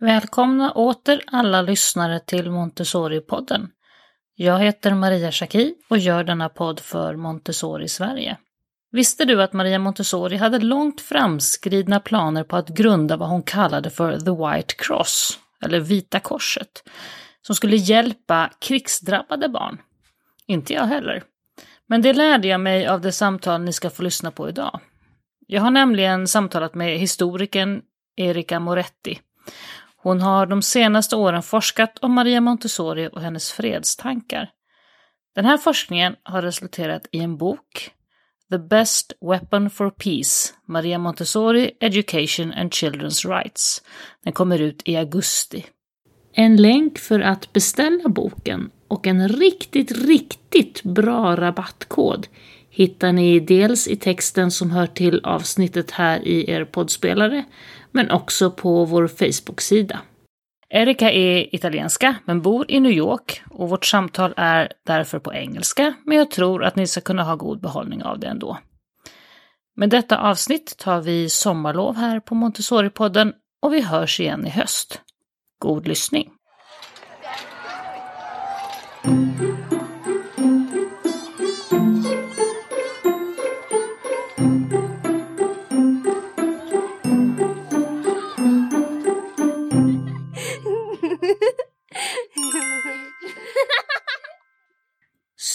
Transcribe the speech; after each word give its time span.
Välkomna 0.00 0.72
åter 0.72 1.22
alla 1.26 1.62
lyssnare 1.62 2.20
till 2.20 2.50
Montessori-podden. 2.50 3.68
Jag 4.34 4.58
heter 4.58 4.94
Maria 4.94 5.32
Schacki 5.32 5.74
och 5.88 5.98
gör 5.98 6.24
denna 6.24 6.48
podd 6.48 6.80
för 6.80 7.16
Montessori 7.16 7.88
Sverige. 7.88 8.36
Visste 8.92 9.24
du 9.24 9.42
att 9.42 9.52
Maria 9.52 9.78
Montessori 9.78 10.36
hade 10.36 10.58
långt 10.58 11.00
framskridna 11.00 12.00
planer 12.00 12.44
på 12.44 12.56
att 12.56 12.68
grunda 12.68 13.16
vad 13.16 13.28
hon 13.28 13.42
kallade 13.42 13.90
för 13.90 14.20
The 14.20 14.30
White 14.30 14.74
Cross, 14.78 15.38
eller 15.62 15.80
Vita 15.80 16.20
Korset, 16.20 16.88
som 17.42 17.54
skulle 17.54 17.76
hjälpa 17.76 18.50
krigsdrabbade 18.58 19.48
barn? 19.48 19.78
Inte 20.46 20.72
jag 20.72 20.86
heller. 20.86 21.22
Men 21.86 22.02
det 22.02 22.12
lärde 22.12 22.48
jag 22.48 22.60
mig 22.60 22.86
av 22.86 23.00
det 23.00 23.12
samtal 23.12 23.60
ni 23.60 23.72
ska 23.72 23.90
få 23.90 24.02
lyssna 24.02 24.30
på 24.30 24.48
idag. 24.48 24.80
Jag 25.46 25.62
har 25.62 25.70
nämligen 25.70 26.28
samtalat 26.28 26.74
med 26.74 26.98
historikern 26.98 27.82
Erika 28.16 28.60
Moretti 28.60 29.20
hon 30.06 30.20
har 30.20 30.46
de 30.46 30.62
senaste 30.62 31.16
åren 31.16 31.42
forskat 31.42 31.98
om 31.98 32.12
Maria 32.12 32.40
Montessori 32.40 33.08
och 33.12 33.20
hennes 33.20 33.52
fredstankar. 33.52 34.50
Den 35.34 35.44
här 35.44 35.56
forskningen 35.56 36.16
har 36.22 36.42
resulterat 36.42 37.06
i 37.12 37.18
en 37.18 37.36
bok, 37.36 37.90
The 38.50 38.58
Best 38.58 39.12
Weapon 39.20 39.70
for 39.70 39.90
Peace, 39.90 40.54
Maria 40.68 40.98
Montessori 40.98 41.70
Education 41.80 42.52
and 42.52 42.70
Children's 42.70 43.28
Rights. 43.28 43.82
Den 44.24 44.32
kommer 44.32 44.58
ut 44.58 44.82
i 44.84 44.96
augusti. 44.96 45.66
En 46.32 46.56
länk 46.56 46.98
för 46.98 47.20
att 47.20 47.52
beställa 47.52 48.08
boken 48.08 48.70
och 48.88 49.06
en 49.06 49.28
riktigt, 49.28 49.92
riktigt 49.92 50.82
bra 50.82 51.36
rabattkod 51.36 52.26
hittar 52.76 53.12
ni 53.12 53.40
dels 53.40 53.88
i 53.88 53.96
texten 53.96 54.50
som 54.50 54.70
hör 54.70 54.86
till 54.86 55.20
avsnittet 55.24 55.90
här 55.90 56.28
i 56.28 56.50
er 56.50 56.64
poddspelare, 56.64 57.44
men 57.90 58.10
också 58.10 58.50
på 58.50 58.84
vår 58.84 59.08
Facebook-sida. 59.08 60.00
Erika 60.68 61.10
är 61.10 61.54
italienska, 61.54 62.16
men 62.24 62.42
bor 62.42 62.70
i 62.70 62.80
New 62.80 62.92
York 62.92 63.42
och 63.50 63.68
vårt 63.68 63.84
samtal 63.84 64.34
är 64.36 64.72
därför 64.86 65.18
på 65.18 65.34
engelska, 65.34 65.94
men 66.04 66.18
jag 66.18 66.30
tror 66.30 66.64
att 66.64 66.76
ni 66.76 66.86
ska 66.86 67.00
kunna 67.00 67.22
ha 67.22 67.34
god 67.34 67.60
behållning 67.60 68.02
av 68.02 68.18
det 68.18 68.26
ändå. 68.26 68.58
Med 69.76 69.90
detta 69.90 70.18
avsnitt 70.18 70.76
tar 70.78 71.00
vi 71.00 71.28
sommarlov 71.30 71.96
här 71.96 72.20
på 72.20 72.34
Montessori-podden 72.34 73.32
och 73.62 73.74
vi 73.74 73.80
hörs 73.80 74.20
igen 74.20 74.46
i 74.46 74.50
höst. 74.50 75.00
God 75.58 75.88
lyssning! 75.88 76.30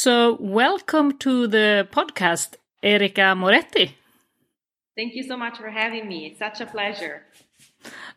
So, 0.04 0.36
welcome 0.40 1.20
to 1.20 1.46
the 1.46 1.88
podcast, 1.92 2.56
Erica 2.82 3.36
Moretti. 3.36 3.96
Thank 4.98 5.14
you 5.14 5.22
so 5.22 5.38
much 5.38 5.60
for 5.60 5.70
having 5.70 6.08
me. 6.08 6.26
It's 6.26 6.40
such 6.40 6.60
a 6.60 6.66
pleasure. 6.66 7.22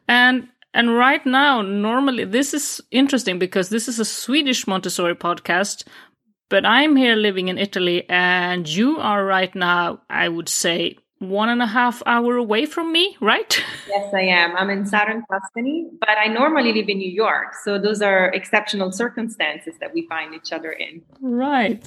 And 0.08 0.48
and 0.72 0.96
right 0.96 1.26
now, 1.26 1.60
normally 1.60 2.24
this 2.24 2.54
is 2.54 2.80
interesting 2.90 3.38
because 3.38 3.68
this 3.68 3.86
is 3.86 4.00
a 4.00 4.04
Swedish 4.06 4.66
Montessori 4.66 5.14
podcast, 5.14 5.84
but 6.48 6.64
I'm 6.64 6.96
here 6.96 7.16
living 7.16 7.48
in 7.48 7.58
Italy, 7.58 8.08
and 8.08 8.66
you 8.66 8.96
are 8.96 9.22
right 9.22 9.54
now, 9.54 10.00
I 10.08 10.30
would 10.30 10.48
say, 10.48 10.96
one 11.28 11.48
and 11.48 11.62
a 11.62 11.66
half 11.66 12.02
hour 12.06 12.36
away 12.36 12.66
from 12.66 12.92
me, 12.92 13.16
right? 13.20 13.62
Yes, 13.86 14.14
I 14.14 14.22
am. 14.22 14.56
I'm 14.56 14.70
in 14.70 14.86
southern 14.86 15.22
Tuscany, 15.30 15.88
but 16.00 16.16
I 16.18 16.26
normally 16.26 16.72
live 16.72 16.88
in 16.88 16.98
New 16.98 17.10
York. 17.10 17.54
So 17.64 17.78
those 17.78 18.02
are 18.02 18.28
exceptional 18.28 18.90
circumstances 18.92 19.74
that 19.78 19.92
we 19.92 20.06
find 20.08 20.34
each 20.34 20.52
other 20.52 20.72
in. 20.72 21.02
Right. 21.20 21.84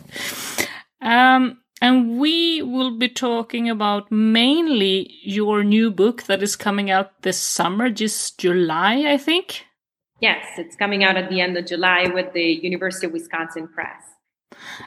Um, 1.01 1.57
and 1.81 2.19
we 2.19 2.61
will 2.61 2.97
be 2.97 3.09
talking 3.09 3.69
about 3.69 4.11
mainly 4.11 5.11
your 5.21 5.63
new 5.63 5.91
book 5.91 6.23
that 6.23 6.41
is 6.41 6.55
coming 6.55 6.89
out 6.89 7.21
this 7.23 7.39
summer, 7.39 7.89
just 7.89 8.39
July, 8.39 9.05
I 9.07 9.17
think. 9.17 9.65
Yes, 10.19 10.45
it's 10.57 10.75
coming 10.75 11.03
out 11.03 11.17
at 11.17 11.29
the 11.29 11.41
end 11.41 11.57
of 11.57 11.65
July 11.65 12.07
with 12.13 12.33
the 12.33 12.59
University 12.63 13.05
of 13.07 13.13
Wisconsin 13.13 13.67
Press. 13.67 14.01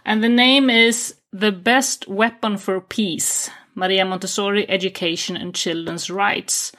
And 0.05 0.25
the 0.25 0.29
name 0.29 0.71
is 0.71 1.15
The 1.33 1.53
Best 1.53 2.09
Weapon 2.09 2.57
for 2.57 2.81
Peace 2.81 3.51
Maria 3.75 4.05
Montessori 4.05 4.69
Education 4.69 5.37
and 5.37 5.55
Children's 5.55 6.11
Rights. 6.11 6.73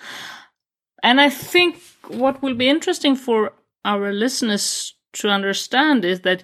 And 1.03 1.19
I 1.19 1.29
think 1.29 1.81
what 2.07 2.41
will 2.41 2.55
be 2.55 2.69
interesting 2.69 3.15
for 3.15 3.53
our 3.85 4.11
listeners 4.13 4.95
to 5.13 5.29
understand 5.29 6.05
is 6.05 6.21
that 6.21 6.43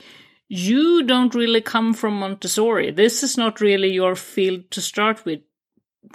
you 0.50 1.04
don't 1.04 1.36
really 1.36 1.62
come 1.62 1.94
from 1.94 2.20
Montessori. 2.20 2.92
This 2.92 3.22
is 3.22 3.38
not 3.38 3.62
really 3.62 3.92
your 3.92 4.16
field 4.16 4.72
to 4.72 4.82
start 4.82 5.26
with. 5.26 5.42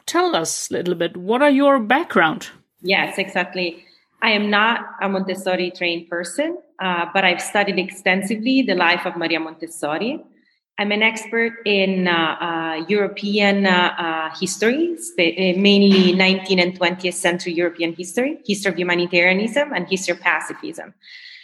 Tell 0.07 0.35
us 0.35 0.71
a 0.71 0.75
little 0.75 0.95
bit, 0.95 1.17
what 1.17 1.43
are 1.43 1.51
your 1.51 1.79
background? 1.79 2.49
Yes, 2.81 3.19
exactly. 3.19 3.85
I 4.23 4.31
am 4.31 4.51
not 4.51 4.81
a 5.03 5.09
Montessori 5.09 5.71
trained 5.71 6.09
person, 6.09 6.59
uh, 6.79 7.07
but 7.13 7.25
I've 7.25 7.43
studied 7.43 7.79
extensively 7.79 8.63
the 8.63 8.75
life 8.75 9.05
of 9.05 9.17
Maria 9.17 9.41
Montessori. 9.41 10.25
I'm 10.79 10.91
an 10.91 11.03
expert 11.03 11.53
in 11.65 12.09
uh, 12.09 12.13
uh, 12.13 12.85
European 12.89 13.67
uh, 13.67 13.95
uh 13.99 14.35
history, 14.39 14.97
uh, 14.97 15.61
mainly 15.61 16.13
19th 16.15 16.63
and 16.63 16.81
20th 16.81 17.15
century 17.15 17.53
European 17.53 17.93
history, 17.93 18.39
history 18.47 18.73
of 18.73 18.79
humanitarianism, 18.79 19.73
and 19.73 19.87
history 19.89 20.13
of 20.13 20.21
pacifism. 20.21 20.95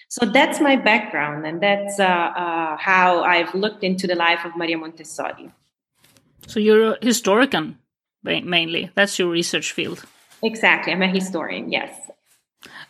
So 0.08 0.24
that's 0.24 0.58
my 0.60 0.76
background, 0.76 1.46
and 1.46 1.62
that's 1.62 2.00
uh, 2.00 2.76
how 2.80 3.22
I've 3.24 3.54
looked 3.54 3.84
into 3.84 4.06
the 4.06 4.14
life 4.14 4.46
of 4.46 4.56
Maria 4.56 4.78
Montessori. 4.78 5.52
So 6.46 6.58
you're 6.58 6.94
a 6.94 6.98
historian, 7.02 7.78
mainly. 8.24 8.90
That's 8.94 9.18
your 9.18 9.28
research 9.28 9.72
field. 9.72 10.06
Exactly. 10.42 10.94
I'm 10.94 11.02
a 11.02 11.08
historian, 11.08 11.70
yes. 11.70 11.90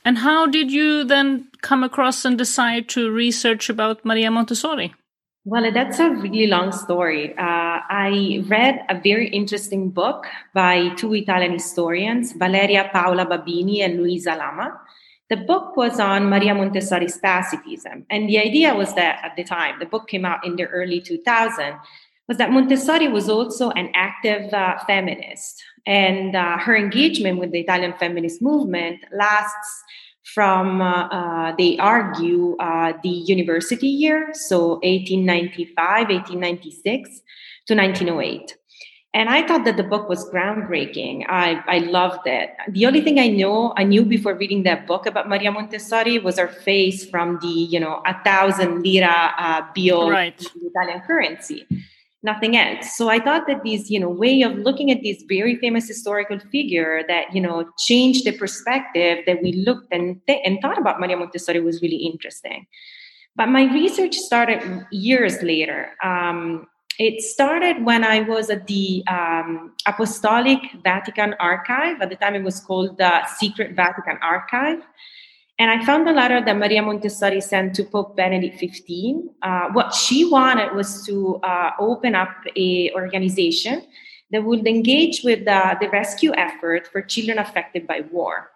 And 0.04 0.18
how 0.18 0.46
did 0.46 0.70
you 0.70 1.02
then 1.02 1.48
come 1.60 1.82
across 1.82 2.24
and 2.24 2.38
decide 2.38 2.88
to 2.90 3.10
research 3.10 3.68
about 3.68 4.04
Maria 4.04 4.30
Montessori? 4.30 4.94
Well, 5.44 5.72
that's 5.72 5.98
a 5.98 6.10
really 6.10 6.46
long 6.46 6.72
story. 6.72 7.32
Uh, 7.38 7.80
I 7.88 8.44
read 8.48 8.84
a 8.88 9.00
very 9.00 9.28
interesting 9.28 9.90
book 9.90 10.26
by 10.52 10.90
two 10.96 11.14
Italian 11.14 11.52
historians, 11.52 12.32
Valeria 12.32 12.90
Paola 12.92 13.24
Babini 13.24 13.80
and 13.80 14.02
Luisa 14.02 14.34
Lama. 14.34 14.78
The 15.30 15.36
book 15.36 15.76
was 15.76 16.00
on 16.00 16.28
Maria 16.28 16.54
Montessori's 16.54 17.18
pacifism. 17.18 18.04
And 18.10 18.28
the 18.28 18.38
idea 18.38 18.74
was 18.74 18.94
that 18.94 19.20
at 19.24 19.36
the 19.36 19.44
time, 19.44 19.78
the 19.78 19.86
book 19.86 20.08
came 20.08 20.24
out 20.24 20.44
in 20.44 20.56
the 20.56 20.64
early 20.66 21.00
2000s, 21.00 21.80
was 22.26 22.36
that 22.36 22.50
Montessori 22.50 23.08
was 23.08 23.28
also 23.28 23.70
an 23.70 23.90
active 23.94 24.52
uh, 24.52 24.78
feminist. 24.86 25.62
And 25.86 26.36
uh, 26.36 26.58
her 26.58 26.76
engagement 26.76 27.38
with 27.38 27.52
the 27.52 27.60
Italian 27.60 27.94
feminist 27.98 28.42
movement 28.42 29.00
lasts 29.12 29.84
from, 30.34 30.80
uh, 30.80 31.08
uh, 31.08 31.54
they 31.56 31.76
argue, 31.78 32.56
uh, 32.56 32.92
the 33.02 33.08
university 33.08 33.88
year, 33.88 34.30
so 34.32 34.80
1895, 34.82 36.08
1896 36.08 37.22
to 37.66 37.74
1908. 37.74 38.56
And 39.14 39.30
I 39.30 39.46
thought 39.46 39.64
that 39.64 39.76
the 39.76 39.82
book 39.82 40.08
was 40.08 40.28
groundbreaking. 40.30 41.24
I, 41.28 41.62
I 41.66 41.78
loved 41.78 42.26
it. 42.26 42.50
The 42.68 42.86
only 42.86 43.00
thing 43.00 43.18
I 43.18 43.28
know, 43.28 43.72
I 43.76 43.84
knew 43.84 44.04
before 44.04 44.34
reading 44.34 44.64
that 44.64 44.86
book 44.86 45.06
about 45.06 45.28
Maria 45.28 45.50
Montessori 45.50 46.18
was 46.18 46.38
her 46.38 46.48
face 46.48 47.08
from 47.08 47.38
the, 47.40 47.48
you 47.48 47.80
know, 47.80 48.02
a 48.06 48.22
thousand 48.22 48.82
lira 48.82 49.32
uh, 49.38 49.62
bill, 49.74 50.10
right. 50.10 50.38
Italian 50.38 51.00
currency 51.06 51.66
nothing 52.22 52.56
else. 52.56 52.96
So 52.96 53.08
I 53.08 53.20
thought 53.20 53.46
that 53.46 53.62
this, 53.64 53.90
you 53.90 54.00
know, 54.00 54.08
way 54.08 54.42
of 54.42 54.56
looking 54.56 54.90
at 54.90 55.02
this 55.02 55.22
very 55.28 55.56
famous 55.56 55.86
historical 55.86 56.38
figure 56.50 57.02
that, 57.08 57.34
you 57.34 57.40
know, 57.40 57.70
changed 57.78 58.24
the 58.24 58.32
perspective 58.32 59.18
that 59.26 59.42
we 59.42 59.52
looked 59.52 59.92
and, 59.92 60.20
th- 60.26 60.40
and 60.44 60.58
thought 60.60 60.78
about 60.78 61.00
Maria 61.00 61.16
Montessori 61.16 61.60
was 61.60 61.80
really 61.80 61.96
interesting. 61.96 62.66
But 63.36 63.46
my 63.46 63.72
research 63.72 64.16
started 64.16 64.86
years 64.90 65.42
later. 65.42 65.90
Um, 66.02 66.66
it 66.98 67.22
started 67.22 67.84
when 67.84 68.02
I 68.02 68.22
was 68.22 68.50
at 68.50 68.66
the 68.66 69.04
um, 69.06 69.74
Apostolic 69.86 70.58
Vatican 70.82 71.34
Archive. 71.38 72.00
At 72.00 72.10
the 72.10 72.16
time, 72.16 72.34
it 72.34 72.42
was 72.42 72.58
called 72.58 72.98
the 72.98 73.24
Secret 73.38 73.76
Vatican 73.76 74.18
Archive. 74.20 74.80
And 75.58 75.70
I 75.72 75.84
found 75.84 76.08
a 76.08 76.12
letter 76.12 76.40
that 76.44 76.56
Maria 76.56 76.82
Montessori 76.82 77.40
sent 77.40 77.74
to 77.76 77.84
Pope 77.84 78.16
Benedict 78.16 78.60
XV. 78.60 79.28
Uh, 79.42 79.68
what 79.72 79.92
she 79.92 80.24
wanted 80.24 80.72
was 80.74 81.04
to 81.06 81.36
uh, 81.42 81.72
open 81.80 82.14
up 82.14 82.30
a 82.54 82.92
organization 82.92 83.82
that 84.30 84.44
would 84.44 84.66
engage 84.68 85.22
with 85.24 85.48
uh, 85.48 85.74
the 85.80 85.88
rescue 85.88 86.32
effort 86.34 86.86
for 86.86 87.02
children 87.02 87.38
affected 87.38 87.88
by 87.88 88.02
war. 88.12 88.52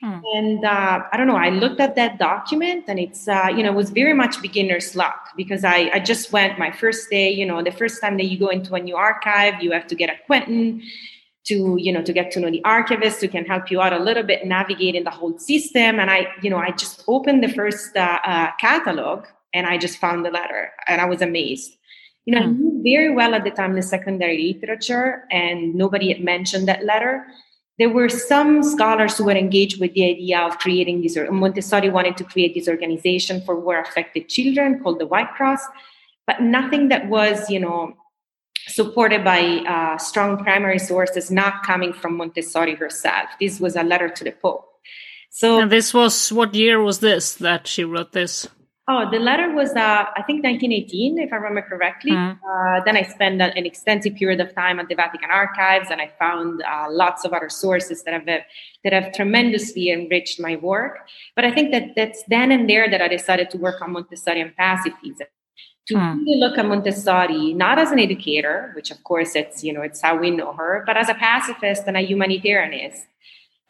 Hmm. 0.00 0.20
And 0.34 0.64
uh, 0.64 1.02
I 1.10 1.16
don't 1.16 1.26
know, 1.26 1.36
I 1.36 1.48
looked 1.48 1.80
at 1.80 1.96
that 1.96 2.18
document 2.18 2.84
and 2.86 3.00
it's, 3.00 3.26
uh, 3.26 3.48
you 3.48 3.62
know, 3.62 3.72
it 3.72 3.74
was 3.74 3.90
very 3.90 4.14
much 4.14 4.40
beginner's 4.40 4.94
luck 4.94 5.30
because 5.36 5.64
I, 5.64 5.90
I 5.94 5.98
just 5.98 6.30
went 6.32 6.58
my 6.58 6.70
first 6.70 7.10
day, 7.10 7.30
you 7.32 7.46
know, 7.46 7.62
the 7.62 7.72
first 7.72 8.00
time 8.00 8.16
that 8.18 8.26
you 8.26 8.38
go 8.38 8.48
into 8.48 8.74
a 8.74 8.80
new 8.80 8.96
archive, 8.96 9.60
you 9.60 9.72
have 9.72 9.88
to 9.88 9.94
get 9.96 10.10
acquainted 10.10 10.82
to 11.44 11.76
you 11.78 11.92
know 11.92 12.02
to 12.02 12.12
get 12.12 12.30
to 12.30 12.40
know 12.40 12.50
the 12.50 12.64
archivist 12.64 13.20
who 13.20 13.28
can 13.28 13.44
help 13.44 13.70
you 13.70 13.80
out 13.80 13.92
a 13.92 13.98
little 13.98 14.22
bit 14.22 14.46
navigating 14.46 15.04
the 15.04 15.10
whole 15.10 15.38
system 15.38 16.00
and 16.00 16.10
i 16.10 16.26
you 16.42 16.50
know 16.50 16.58
i 16.58 16.70
just 16.70 17.04
opened 17.06 17.42
the 17.42 17.48
first 17.48 17.96
uh, 17.96 18.18
uh, 18.24 18.50
catalog 18.60 19.24
and 19.52 19.66
i 19.66 19.78
just 19.78 19.98
found 19.98 20.24
the 20.24 20.30
letter 20.30 20.70
and 20.88 21.00
i 21.00 21.04
was 21.04 21.20
amazed 21.22 21.76
you 22.24 22.34
know 22.34 22.40
mm. 22.40 22.44
i 22.44 22.48
hmm. 22.48 22.60
knew 22.60 22.82
very 22.82 23.14
well 23.14 23.34
at 23.34 23.44
the 23.44 23.50
time 23.50 23.74
the 23.74 23.82
secondary 23.82 24.54
literature 24.54 25.24
and 25.30 25.74
nobody 25.74 26.12
had 26.12 26.22
mentioned 26.22 26.66
that 26.66 26.84
letter 26.84 27.24
there 27.78 27.90
were 27.90 28.08
some 28.08 28.62
scholars 28.62 29.18
who 29.18 29.24
were 29.24 29.32
engaged 29.32 29.80
with 29.80 29.92
the 29.94 30.08
idea 30.08 30.38
of 30.38 30.58
creating 30.58 31.02
this 31.02 31.16
or 31.16 31.30
montessori 31.30 31.90
wanted 31.90 32.16
to 32.16 32.24
create 32.24 32.54
this 32.54 32.68
organization 32.68 33.42
for 33.42 33.58
war 33.60 33.80
affected 33.80 34.28
children 34.28 34.80
called 34.82 34.98
the 34.98 35.06
white 35.06 35.30
cross 35.34 35.60
but 36.26 36.40
nothing 36.40 36.88
that 36.88 37.06
was 37.08 37.50
you 37.50 37.60
know 37.60 37.94
supported 38.66 39.24
by 39.24 39.40
uh, 39.66 39.98
strong 39.98 40.38
primary 40.38 40.78
sources 40.78 41.30
not 41.30 41.62
coming 41.62 41.92
from 41.92 42.16
Montessori 42.16 42.74
herself. 42.74 43.30
This 43.40 43.60
was 43.60 43.76
a 43.76 43.82
letter 43.82 44.08
to 44.08 44.24
the 44.24 44.32
Pope. 44.32 44.68
So, 45.30 45.60
and 45.60 45.70
this 45.70 45.92
was 45.92 46.30
what 46.32 46.54
year 46.54 46.80
was 46.80 47.00
this 47.00 47.34
that 47.34 47.66
she 47.66 47.82
wrote 47.82 48.12
this? 48.12 48.48
Oh, 48.86 49.10
the 49.10 49.18
letter 49.18 49.50
was, 49.50 49.70
uh, 49.70 50.04
I 50.14 50.22
think, 50.26 50.44
1918, 50.44 51.18
if 51.18 51.32
I 51.32 51.36
remember 51.36 51.62
correctly. 51.62 52.12
Mm. 52.12 52.38
Uh, 52.38 52.84
then 52.84 52.98
I 52.98 53.02
spent 53.02 53.40
an 53.40 53.64
extensive 53.64 54.14
period 54.14 54.40
of 54.40 54.54
time 54.54 54.78
at 54.78 54.88
the 54.88 54.94
Vatican 54.94 55.30
archives, 55.30 55.88
and 55.90 56.02
I 56.02 56.12
found 56.18 56.62
uh, 56.62 56.86
lots 56.90 57.24
of 57.24 57.32
other 57.32 57.48
sources 57.48 58.02
that 58.04 58.12
have 58.12 58.26
that 58.26 58.92
have 58.92 59.12
tremendously 59.14 59.90
enriched 59.90 60.38
my 60.38 60.56
work. 60.56 60.98
But 61.34 61.46
I 61.46 61.50
think 61.50 61.72
that 61.72 61.96
that's 61.96 62.22
then 62.28 62.52
and 62.52 62.68
there 62.68 62.90
that 62.90 63.00
I 63.00 63.08
decided 63.08 63.48
to 63.50 63.58
work 63.58 63.80
on 63.80 63.92
Montessori 63.92 64.42
and 64.42 64.54
pacifism 64.54 65.28
to 65.86 65.94
mm. 65.94 66.18
really 66.18 66.38
look 66.38 66.58
at 66.58 66.66
Montessori 66.66 67.52
not 67.52 67.78
as 67.78 67.90
an 67.90 67.98
educator, 67.98 68.72
which 68.74 68.90
of 68.90 69.02
course 69.04 69.34
it's 69.34 69.62
you 69.62 69.72
know 69.72 69.82
it's 69.82 70.00
how 70.00 70.16
we 70.16 70.30
know 70.30 70.52
her, 70.52 70.82
but 70.86 70.96
as 70.96 71.08
a 71.08 71.14
pacifist 71.14 71.84
and 71.86 71.96
a 71.96 72.06
humanitarianist. 72.06 73.06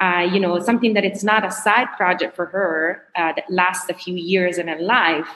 Uh, 0.01 0.29
you 0.33 0.41
know, 0.41 0.59
something 0.59 0.95
that 0.95 1.05
it's 1.05 1.23
not 1.23 1.47
a 1.47 1.53
side 1.53 1.87
project 1.97 2.35
for 2.35 2.47
her 2.47 3.05
uh, 3.15 3.33
that 3.37 3.45
lasts 3.49 3.89
a 3.89 3.95
few 3.95 4.17
years 4.17 4.59
in 4.59 4.67
her 4.67 4.81
life, 4.81 5.29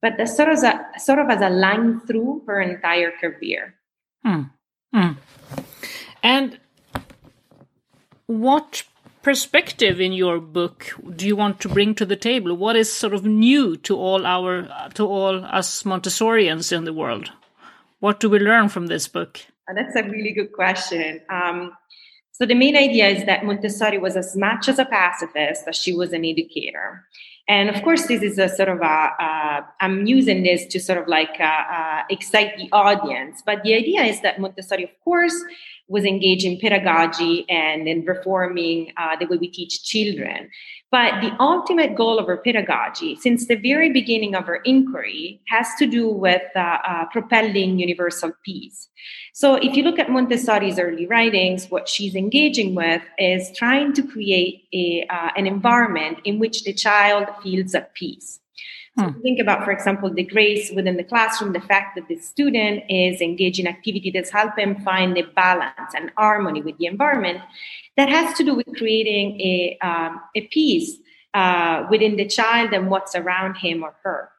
but 0.00 0.16
that 0.16 0.28
sort 0.28 0.48
of 0.48 0.62
a, 0.62 1.00
sort 1.00 1.18
of 1.18 1.28
as 1.28 1.42
a 1.42 1.50
line 1.50 2.00
through 2.06 2.40
her 2.46 2.60
entire 2.60 3.10
career. 3.20 3.74
Mm. 4.24 4.50
Mm. 4.94 5.16
And 6.22 6.60
what 8.26 8.84
perspective 9.24 10.00
in 10.00 10.12
your 10.12 10.38
book 10.38 10.94
do 11.16 11.26
you 11.26 11.34
want 11.34 11.58
to 11.60 11.68
bring 11.68 11.94
to 11.96 12.06
the 12.06 12.16
table? 12.16 12.54
What 12.54 12.76
is 12.76 12.92
sort 12.92 13.14
of 13.14 13.24
new 13.24 13.76
to 13.78 13.96
all 13.96 14.26
our 14.26 14.68
to 14.94 15.06
all 15.06 15.44
us 15.44 15.82
Montessorians 15.82 16.70
in 16.70 16.84
the 16.84 16.92
world? 16.92 17.32
What 18.00 18.20
do 18.20 18.28
we 18.28 18.38
learn 18.38 18.68
from 18.68 18.86
this 18.86 19.08
book? 19.08 19.40
Uh, 19.68 19.74
that's 19.74 19.96
a 19.96 20.02
really 20.02 20.32
good 20.32 20.52
question. 20.52 21.20
Um, 21.30 21.72
so 22.32 22.44
the 22.44 22.54
main 22.54 22.76
idea 22.76 23.08
is 23.08 23.24
that 23.24 23.44
Montessori 23.44 23.98
was 23.98 24.16
as 24.16 24.36
much 24.36 24.68
as 24.68 24.78
a 24.78 24.84
pacifist 24.84 25.66
as 25.66 25.76
she 25.76 25.94
was 25.94 26.12
an 26.12 26.24
educator. 26.24 27.04
And 27.46 27.68
of 27.68 27.82
course, 27.82 28.06
this 28.06 28.22
is 28.22 28.38
a 28.38 28.48
sort 28.48 28.70
of 28.70 28.80
a, 28.80 29.66
I'm 29.80 30.06
using 30.06 30.42
this 30.44 30.64
to 30.66 30.80
sort 30.80 30.98
of 30.98 31.06
like 31.08 31.36
uh, 31.38 31.44
uh, 31.44 32.02
excite 32.08 32.56
the 32.56 32.68
audience. 32.72 33.42
But 33.44 33.62
the 33.62 33.74
idea 33.74 34.02
is 34.02 34.22
that 34.22 34.40
Montessori, 34.40 34.84
of 34.84 34.90
course, 35.04 35.34
was 35.86 36.04
engaged 36.04 36.46
in 36.46 36.58
pedagogy 36.58 37.44
and 37.50 37.86
in 37.86 38.04
reforming 38.06 38.92
uh, 38.96 39.16
the 39.16 39.26
way 39.26 39.36
we 39.36 39.48
teach 39.48 39.84
children. 39.84 40.48
But 40.94 41.22
the 41.22 41.34
ultimate 41.40 41.96
goal 41.96 42.20
of 42.20 42.28
her 42.28 42.36
pedagogy, 42.36 43.16
since 43.16 43.48
the 43.48 43.56
very 43.56 43.90
beginning 43.90 44.36
of 44.36 44.46
her 44.46 44.60
inquiry, 44.64 45.40
has 45.48 45.66
to 45.80 45.86
do 45.86 46.08
with 46.08 46.42
uh, 46.54 46.60
uh, 46.60 47.06
propelling 47.06 47.80
universal 47.80 48.30
peace. 48.44 48.86
So, 49.32 49.56
if 49.56 49.74
you 49.76 49.82
look 49.82 49.98
at 49.98 50.08
Montessori's 50.08 50.78
early 50.78 51.08
writings, 51.08 51.68
what 51.68 51.88
she's 51.88 52.14
engaging 52.14 52.76
with 52.76 53.02
is 53.18 53.50
trying 53.56 53.92
to 53.94 54.04
create 54.06 54.68
a, 54.72 55.04
uh, 55.10 55.30
an 55.36 55.48
environment 55.48 56.18
in 56.22 56.38
which 56.38 56.62
the 56.62 56.72
child 56.72 57.26
feels 57.42 57.74
at 57.74 57.92
peace. 57.94 58.38
So 58.98 59.06
hmm. 59.06 59.20
think 59.22 59.40
about, 59.40 59.64
for 59.64 59.72
example, 59.72 60.12
the 60.12 60.22
grace 60.24 60.70
within 60.74 60.96
the 60.96 61.04
classroom, 61.04 61.52
the 61.52 61.60
fact 61.60 61.96
that 61.96 62.08
the 62.08 62.16
student 62.18 62.84
is 62.88 63.20
engaged 63.20 63.58
in 63.58 63.66
activity 63.66 64.10
that's 64.10 64.30
help 64.30 64.56
him 64.58 64.76
find 64.82 65.16
a 65.18 65.22
balance 65.22 65.94
and 65.96 66.12
harmony 66.16 66.62
with 66.62 66.78
the 66.78 66.86
environment. 66.86 67.40
That 67.96 68.08
has 68.08 68.36
to 68.38 68.44
do 68.44 68.54
with 68.54 68.66
creating 68.76 69.40
a, 69.40 69.78
um, 69.80 70.20
a 70.34 70.42
peace 70.48 70.98
uh, 71.32 71.86
within 71.90 72.16
the 72.16 72.26
child 72.26 72.72
and 72.72 72.88
what's 72.88 73.14
around 73.14 73.56
him 73.56 73.82
or 73.82 73.94
her 74.02 74.30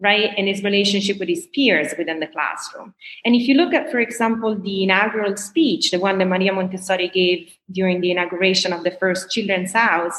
right? 0.00 0.30
And 0.36 0.48
his 0.48 0.62
relationship 0.62 1.18
with 1.18 1.28
his 1.28 1.46
peers 1.54 1.92
within 1.98 2.20
the 2.20 2.26
classroom. 2.26 2.94
And 3.24 3.34
if 3.34 3.46
you 3.46 3.54
look 3.54 3.74
at, 3.74 3.90
for 3.90 4.00
example, 4.00 4.58
the 4.58 4.82
inaugural 4.82 5.36
speech, 5.36 5.90
the 5.90 6.00
one 6.00 6.18
that 6.18 6.28
Maria 6.28 6.52
Montessori 6.52 7.08
gave 7.08 7.54
during 7.70 8.00
the 8.00 8.10
inauguration 8.10 8.72
of 8.72 8.82
the 8.82 8.90
first 8.92 9.30
children's 9.30 9.72
house, 9.72 10.18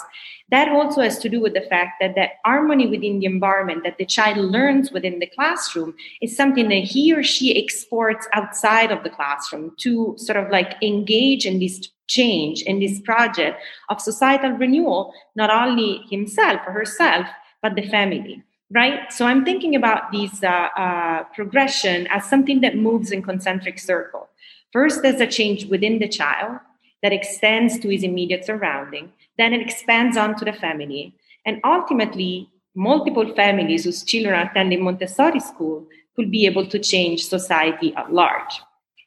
that 0.52 0.68
also 0.68 1.02
has 1.02 1.18
to 1.20 1.30
do 1.30 1.42
with 1.42 1.54
the 1.54 1.62
fact 1.62 1.94
that 2.02 2.14
that 2.16 2.32
harmony 2.46 2.86
within 2.86 3.20
the 3.20 3.26
environment 3.26 3.84
that 3.84 3.98
the 3.98 4.06
child 4.06 4.38
learns 4.38 4.92
within 4.92 5.20
the 5.20 5.28
classroom 5.28 5.96
is 6.22 6.36
something 6.36 6.68
that 6.70 6.84
he 6.84 7.14
or 7.14 7.24
she 7.24 7.58
exports 7.58 8.28
outside 8.34 8.92
of 8.92 9.04
the 9.04 9.10
classroom 9.10 9.74
to 9.80 10.14
sort 10.18 10.38
of 10.38 10.52
like 10.52 10.76
engage 10.84 11.46
in 11.46 11.60
this 11.60 11.90
change 12.08 12.62
in 12.64 12.82
this 12.82 13.00
project 13.00 13.62
of 13.90 14.02
societal 14.02 14.52
renewal 14.52 15.14
not 15.38 15.50
only 15.50 16.02
himself 16.10 16.60
or 16.68 16.74
herself 16.74 17.26
but 17.62 17.76
the 17.76 17.88
family 17.88 18.44
right 18.72 19.12
so 19.12 19.26
i'm 19.26 19.46
thinking 19.46 19.76
about 19.76 20.12
this 20.12 20.44
uh, 20.44 20.68
uh, 20.78 21.24
progression 21.36 22.08
as 22.08 22.26
something 22.26 22.62
that 22.62 22.76
moves 22.76 23.12
in 23.12 23.22
concentric 23.22 23.78
circle 23.80 24.28
first 24.74 25.02
there's 25.02 25.22
a 25.22 25.28
change 25.28 25.66
within 25.66 26.00
the 26.00 26.08
child 26.08 26.60
that 27.02 27.14
extends 27.14 27.80
to 27.80 27.90
his 27.90 28.04
immediate 28.04 28.46
surrounding. 28.46 29.12
Then 29.38 29.54
it 29.54 29.62
expands 29.62 30.18
onto 30.18 30.46
the 30.46 30.54
family. 30.54 31.16
And 31.46 31.60
ultimately, 31.64 32.50
multiple 32.76 33.34
families 33.36 33.84
whose 33.84 34.04
children 34.04 34.36
are 34.36 34.50
attending 34.50 34.84
Montessori 34.84 35.40
school 35.40 35.88
could 36.16 36.30
be 36.30 36.46
able 36.46 36.68
to 36.68 36.80
change 36.80 37.26
society 37.26 37.94
at 37.96 38.14
large. 38.14 38.62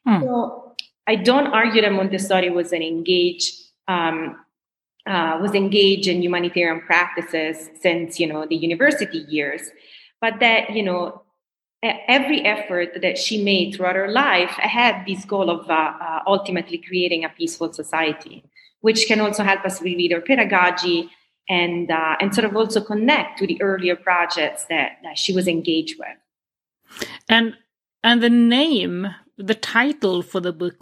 Hmm. 0.05 0.21
So 0.21 0.75
I 1.07 1.15
don't 1.15 1.47
argue 1.47 1.81
that 1.81 1.93
Montessori 1.93 2.49
was 2.49 2.73
an 2.73 2.81
engaged 2.81 3.53
um, 3.87 4.37
uh, 5.07 5.37
was 5.41 5.53
engaged 5.53 6.07
in 6.07 6.21
humanitarian 6.21 6.81
practices 6.81 7.69
since 7.79 8.19
you 8.19 8.27
know 8.27 8.45
the 8.45 8.55
university 8.55 9.19
years, 9.29 9.69
but 10.21 10.39
that 10.39 10.71
you 10.71 10.83
know 10.83 11.21
every 11.83 12.41
effort 12.41 13.01
that 13.01 13.17
she 13.17 13.43
made 13.43 13.75
throughout 13.75 13.95
her 13.95 14.11
life 14.11 14.51
had 14.51 15.05
this 15.05 15.25
goal 15.25 15.49
of 15.49 15.69
uh, 15.69 15.73
uh, 15.73 16.19
ultimately 16.25 16.77
creating 16.77 17.23
a 17.23 17.29
peaceful 17.29 17.71
society, 17.71 18.43
which 18.81 19.05
can 19.07 19.19
also 19.19 19.43
help 19.43 19.63
us 19.65 19.81
reread 19.81 20.11
her 20.11 20.21
pedagogy 20.21 21.09
and 21.47 21.91
uh, 21.91 22.15
and 22.19 22.33
sort 22.33 22.45
of 22.45 22.55
also 22.55 22.81
connect 22.81 23.37
to 23.39 23.47
the 23.47 23.61
earlier 23.61 23.95
projects 23.95 24.65
that, 24.65 24.93
that 25.03 25.17
she 25.17 25.33
was 25.33 25.47
engaged 25.47 25.97
with. 25.99 27.07
And 27.29 27.55
and 28.03 28.21
the 28.21 28.29
name, 28.29 29.07
the 29.37 29.55
title 29.55 30.21
for 30.21 30.39
the 30.39 30.53
book, 30.53 30.77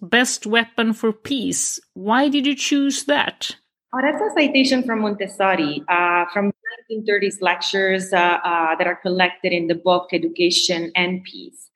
"Best 0.00 0.46
Weapon 0.46 0.92
for 0.92 1.12
Peace." 1.12 1.80
Why 1.94 2.28
did 2.28 2.46
you 2.46 2.54
choose 2.54 3.04
that? 3.04 3.56
Oh, 3.94 4.00
that's 4.02 4.20
a 4.20 4.30
citation 4.38 4.82
from 4.82 5.00
Montessori, 5.00 5.82
uh, 5.88 6.26
from 6.32 6.52
1930s 6.90 7.40
lectures 7.40 8.12
uh, 8.12 8.38
uh, 8.44 8.76
that 8.76 8.86
are 8.86 8.96
collected 8.96 9.52
in 9.52 9.68
the 9.68 9.74
book 9.74 10.08
Education 10.12 10.92
and 10.94 11.24
Peace. 11.24 11.70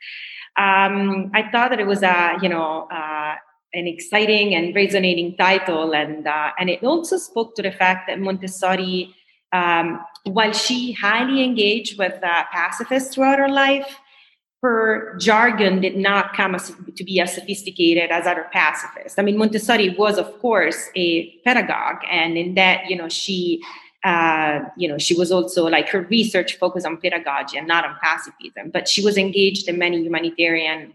Um, 0.58 1.30
I 1.34 1.48
thought 1.50 1.70
that 1.70 1.80
it 1.80 1.86
was 1.86 2.02
a, 2.02 2.36
you 2.42 2.48
know, 2.48 2.88
uh, 2.92 3.36
an 3.72 3.86
exciting 3.86 4.54
and 4.54 4.74
resonating 4.74 5.36
title, 5.36 5.94
and 5.94 6.26
uh, 6.26 6.50
and 6.58 6.68
it 6.68 6.82
also 6.82 7.16
spoke 7.16 7.54
to 7.54 7.62
the 7.62 7.70
fact 7.70 8.08
that 8.08 8.18
Montessori, 8.18 9.14
um, 9.52 10.00
while 10.24 10.52
she 10.52 10.92
highly 10.92 11.42
engaged 11.42 11.98
with 11.98 12.22
uh, 12.22 12.44
pacifists 12.52 13.14
throughout 13.14 13.38
her 13.38 13.48
life, 13.48 13.98
her 14.62 15.16
jargon 15.18 15.80
did 15.80 15.96
not 15.96 16.34
come 16.34 16.54
as, 16.54 16.72
to 16.96 17.04
be 17.04 17.18
as 17.20 17.34
sophisticated 17.34 18.10
as 18.10 18.26
other 18.26 18.46
pacifists. 18.52 19.18
I 19.18 19.22
mean, 19.22 19.38
Montessori 19.38 19.90
was, 19.90 20.18
of 20.18 20.38
course, 20.40 20.90
a 20.94 21.30
pedagogue, 21.44 22.02
and 22.10 22.36
in 22.36 22.54
that, 22.56 22.90
you 22.90 22.96
know, 22.96 23.08
she, 23.08 23.62
uh, 24.04 24.60
you 24.76 24.86
know, 24.86 24.98
she 24.98 25.16
was 25.16 25.32
also 25.32 25.66
like 25.66 25.88
her 25.88 26.02
research 26.02 26.56
focused 26.56 26.86
on 26.86 26.98
pedagogy 26.98 27.56
and 27.56 27.66
not 27.66 27.86
on 27.86 27.96
pacifism, 28.02 28.70
but 28.70 28.86
she 28.86 29.02
was 29.02 29.16
engaged 29.16 29.66
in 29.66 29.78
many 29.78 30.02
humanitarian 30.02 30.92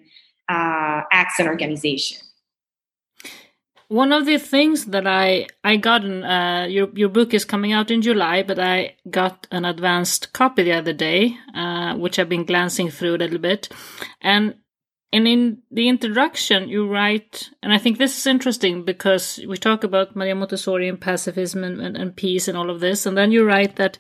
uh, 0.48 1.02
acts 1.12 1.40
and 1.40 1.48
organizations. 1.48 2.22
One 3.88 4.12
of 4.12 4.26
the 4.26 4.40
things 4.40 4.86
that 4.86 5.06
I 5.06 5.48
I 5.64 5.78
got 5.78 6.04
uh, 6.04 6.66
your 6.68 6.90
your 6.94 7.10
book 7.10 7.34
is 7.34 7.46
coming 7.46 7.72
out 7.72 7.92
in 7.92 8.02
July, 8.02 8.42
but 8.42 8.60
I 8.60 8.96
got 9.10 9.48
an 9.52 9.64
advanced 9.64 10.34
copy 10.34 10.64
the 10.64 10.74
other 10.74 10.94
day, 10.94 11.38
uh, 11.54 11.96
which 11.96 12.18
I've 12.18 12.30
been 12.30 12.46
glancing 12.46 12.90
through 12.90 13.16
a 13.16 13.22
little 13.24 13.38
bit, 13.38 13.70
and 14.22 14.56
and 15.14 15.28
in 15.28 15.60
the 15.70 15.88
introduction 15.88 16.68
you 16.68 16.88
write, 16.88 17.52
and 17.62 17.72
I 17.72 17.78
think 17.78 17.98
this 17.98 18.18
is 18.18 18.26
interesting 18.26 18.84
because 18.84 19.40
we 19.48 19.56
talk 19.56 19.84
about 19.84 20.16
Maria 20.16 20.36
Montessori 20.36 20.90
and 20.90 21.00
pacifism 21.00 21.64
and, 21.64 21.80
and, 21.80 21.96
and 21.96 22.16
peace 22.16 22.48
and 22.48 22.58
all 22.58 22.70
of 22.70 22.80
this, 22.80 23.06
and 23.06 23.16
then 23.16 23.32
you 23.32 23.46
write 23.46 23.76
that 23.76 23.98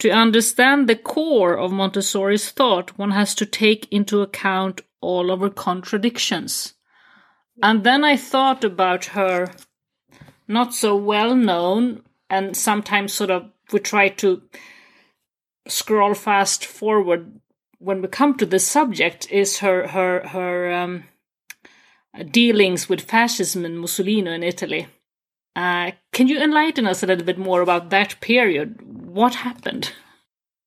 to 0.00 0.10
understand 0.10 0.88
the 0.88 0.96
core 0.96 1.56
of 1.56 1.72
Montessori's 1.72 2.50
thought, 2.50 2.98
one 2.98 3.12
has 3.12 3.34
to 3.36 3.46
take 3.46 3.86
into 3.90 4.20
account 4.20 4.82
all 5.00 5.30
of 5.30 5.40
her 5.40 5.50
contradictions. 5.50 6.73
And 7.62 7.84
then 7.84 8.04
I 8.04 8.16
thought 8.16 8.64
about 8.64 9.06
her 9.06 9.50
not 10.48 10.74
so 10.74 10.96
well 10.96 11.34
known 11.34 12.02
and 12.28 12.56
sometimes 12.56 13.12
sort 13.12 13.30
of 13.30 13.50
we 13.72 13.80
try 13.80 14.08
to 14.08 14.42
scroll 15.66 16.14
fast 16.14 16.64
forward 16.64 17.40
when 17.78 18.02
we 18.02 18.08
come 18.08 18.36
to 18.36 18.46
this 18.46 18.66
subject 18.66 19.30
is 19.30 19.58
her 19.58 19.88
her 19.88 20.26
her 20.28 20.72
um, 20.72 21.04
dealings 22.30 22.88
with 22.88 23.00
fascism 23.00 23.64
and 23.64 23.80
Mussolini 23.80 24.30
in 24.34 24.42
Italy. 24.42 24.86
Uh, 25.56 25.92
can 26.12 26.28
you 26.28 26.40
enlighten 26.40 26.86
us 26.86 27.02
a 27.02 27.06
little 27.06 27.24
bit 27.24 27.38
more 27.38 27.60
about 27.60 27.90
that 27.90 28.20
period? 28.20 28.80
What 28.82 29.36
happened? 29.36 29.92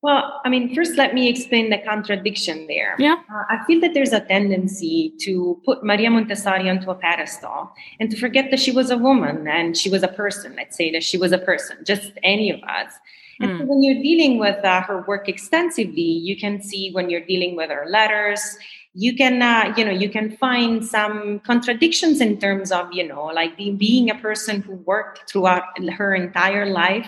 Well, 0.03 0.41
I 0.45 0.49
mean, 0.49 0.75
first, 0.75 0.95
let 0.95 1.15
me 1.15 1.27
explain 1.27 1.71
the 1.71 1.79
contradiction 1.79 2.67
there. 2.67 2.95
Yeah. 2.99 3.15
Uh, 3.33 3.43
I 3.49 3.63
feel 3.65 3.81
that 3.81 3.95
there's 3.95 4.13
a 4.13 4.19
tendency 4.19 5.13
to 5.21 5.59
put 5.65 5.83
Maria 5.83 6.11
Montessori 6.11 6.69
onto 6.69 6.91
a 6.91 6.95
pedestal 6.95 7.71
and 7.99 8.11
to 8.11 8.17
forget 8.17 8.51
that 8.51 8.59
she 8.59 8.71
was 8.71 8.91
a 8.91 8.97
woman 8.97 9.47
and 9.47 9.75
she 9.75 9.89
was 9.89 10.03
a 10.03 10.07
person. 10.07 10.53
Let's 10.55 10.77
say 10.77 10.91
that 10.91 11.03
she 11.03 11.17
was 11.17 11.31
a 11.31 11.39
person, 11.39 11.77
just 11.83 12.11
any 12.21 12.51
of 12.51 12.61
us. 12.63 12.93
And 13.39 13.51
mm. 13.51 13.59
so 13.59 13.65
when 13.65 13.81
you're 13.81 14.01
dealing 14.03 14.37
with 14.37 14.63
uh, 14.63 14.81
her 14.81 15.03
work 15.07 15.27
extensively, 15.27 16.01
you 16.01 16.37
can 16.37 16.61
see 16.61 16.91
when 16.91 17.09
you're 17.09 17.25
dealing 17.25 17.55
with 17.55 17.71
her 17.71 17.87
letters, 17.89 18.57
you 18.93 19.15
can, 19.15 19.41
uh, 19.41 19.73
you 19.77 19.83
know, 19.83 19.91
you 19.91 20.09
can 20.09 20.37
find 20.37 20.85
some 20.85 21.39
contradictions 21.39 22.21
in 22.21 22.39
terms 22.39 22.71
of, 22.71 22.91
you 22.91 23.07
know, 23.07 23.25
like 23.25 23.57
being 23.57 24.11
a 24.11 24.15
person 24.15 24.61
who 24.61 24.73
worked 24.73 25.29
throughout 25.29 25.63
her 25.93 26.13
entire 26.13 26.67
life 26.67 27.07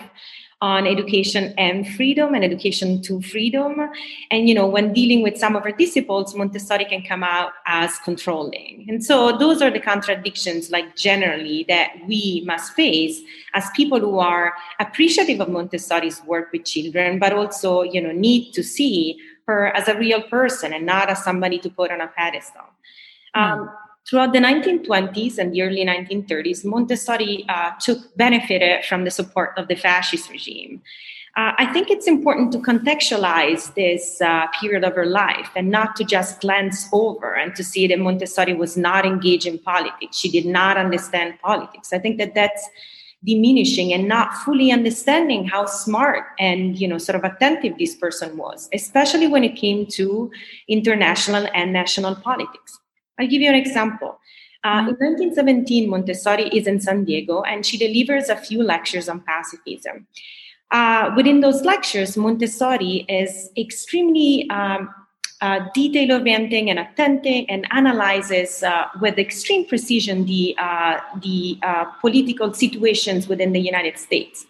on 0.62 0.86
education 0.86 1.54
and 1.56 1.88
freedom 1.88 2.34
and 2.34 2.44
education 2.44 3.00
to 3.00 3.22
freedom. 3.22 3.80
And, 4.30 4.46
you 4.46 4.54
know, 4.54 4.66
when 4.66 4.92
dealing 4.92 5.22
with 5.22 5.38
some 5.38 5.56
of 5.56 5.64
her 5.64 5.72
disciples, 5.72 6.34
Montessori 6.34 6.84
can 6.84 7.02
come 7.02 7.22
out 7.22 7.52
as 7.66 7.96
controlling. 8.00 8.84
And 8.88 9.02
so 9.02 9.36
those 9.38 9.62
are 9.62 9.70
the 9.70 9.80
contradictions, 9.80 10.70
like 10.70 10.96
generally, 10.96 11.64
that 11.68 11.92
we 12.06 12.42
must 12.46 12.74
face 12.74 13.20
as 13.54 13.70
people 13.74 14.00
who 14.00 14.18
are 14.18 14.52
appreciative 14.78 15.40
of 15.40 15.48
Montessori's 15.48 16.22
work 16.24 16.52
with 16.52 16.66
children, 16.66 17.18
but 17.18 17.32
also, 17.32 17.82
you 17.82 18.00
know, 18.00 18.12
need 18.12 18.52
to 18.52 18.62
see 18.62 19.18
her 19.46 19.74
as 19.74 19.88
a 19.88 19.96
real 19.96 20.22
person 20.22 20.74
and 20.74 20.84
not 20.84 21.08
as 21.08 21.24
somebody 21.24 21.58
to 21.58 21.70
put 21.70 21.90
on 21.90 22.02
a 22.02 22.08
pedestal. 22.08 22.62
Mm. 23.34 23.40
Um, 23.40 23.70
Throughout 24.08 24.32
the 24.32 24.38
1920s 24.40 25.38
and 25.38 25.52
the 25.52 25.62
early 25.62 25.84
1930s, 25.84 26.64
Montessori 26.64 27.44
uh, 27.48 27.72
took 27.80 28.16
benefited 28.16 28.84
from 28.84 29.04
the 29.04 29.10
support 29.10 29.52
of 29.56 29.68
the 29.68 29.76
fascist 29.76 30.30
regime. 30.30 30.82
Uh, 31.36 31.52
I 31.58 31.72
think 31.72 31.90
it's 31.90 32.08
important 32.08 32.50
to 32.52 32.58
contextualize 32.58 33.72
this 33.74 34.20
uh, 34.20 34.48
period 34.60 34.82
of 34.82 34.94
her 34.94 35.06
life 35.06 35.48
and 35.54 35.70
not 35.70 35.94
to 35.96 36.04
just 36.04 36.40
glance 36.40 36.88
over 36.92 37.34
and 37.34 37.54
to 37.54 37.62
see 37.62 37.86
that 37.86 38.00
Montessori 38.00 38.52
was 38.52 38.76
not 38.76 39.06
engaged 39.06 39.46
in 39.46 39.58
politics. 39.58 40.16
She 40.16 40.28
did 40.28 40.44
not 40.44 40.76
understand 40.76 41.38
politics. 41.40 41.92
I 41.92 42.00
think 42.00 42.18
that 42.18 42.34
that's 42.34 42.68
diminishing 43.24 43.92
and 43.92 44.08
not 44.08 44.34
fully 44.38 44.72
understanding 44.72 45.46
how 45.46 45.66
smart 45.66 46.24
and 46.38 46.80
you 46.80 46.88
know 46.88 46.98
sort 46.98 47.16
of 47.16 47.22
attentive 47.22 47.76
this 47.78 47.94
person 47.94 48.34
was 48.38 48.66
especially 48.72 49.26
when 49.26 49.44
it 49.44 49.56
came 49.56 49.84
to 49.84 50.30
international 50.68 51.46
and 51.52 51.70
national 51.70 52.16
politics 52.16 52.79
I'll 53.20 53.28
give 53.28 53.42
you 53.42 53.50
an 53.50 53.54
example. 53.54 54.18
Uh, 54.64 54.80
in 54.88 54.96
1917, 54.96 55.88
Montessori 55.88 56.48
is 56.48 56.66
in 56.66 56.80
San 56.80 57.04
Diego 57.04 57.42
and 57.42 57.64
she 57.64 57.76
delivers 57.76 58.28
a 58.28 58.36
few 58.36 58.62
lectures 58.62 59.08
on 59.08 59.20
pacifism. 59.20 60.06
Uh, 60.70 61.12
within 61.16 61.40
those 61.40 61.62
lectures, 61.62 62.16
Montessori 62.16 63.04
is 63.08 63.50
extremely 63.56 64.48
um, 64.50 64.94
uh, 65.40 65.60
detail 65.74 66.12
orienting 66.12 66.70
and 66.70 66.78
attentive 66.78 67.46
and 67.48 67.66
analyzes 67.70 68.62
uh, 68.62 68.86
with 69.00 69.18
extreme 69.18 69.66
precision 69.66 70.26
the, 70.26 70.54
uh, 70.58 70.98
the 71.22 71.58
uh, 71.62 71.84
political 72.00 72.52
situations 72.52 73.26
within 73.26 73.52
the 73.52 73.60
United 73.60 73.98
States. 73.98 74.46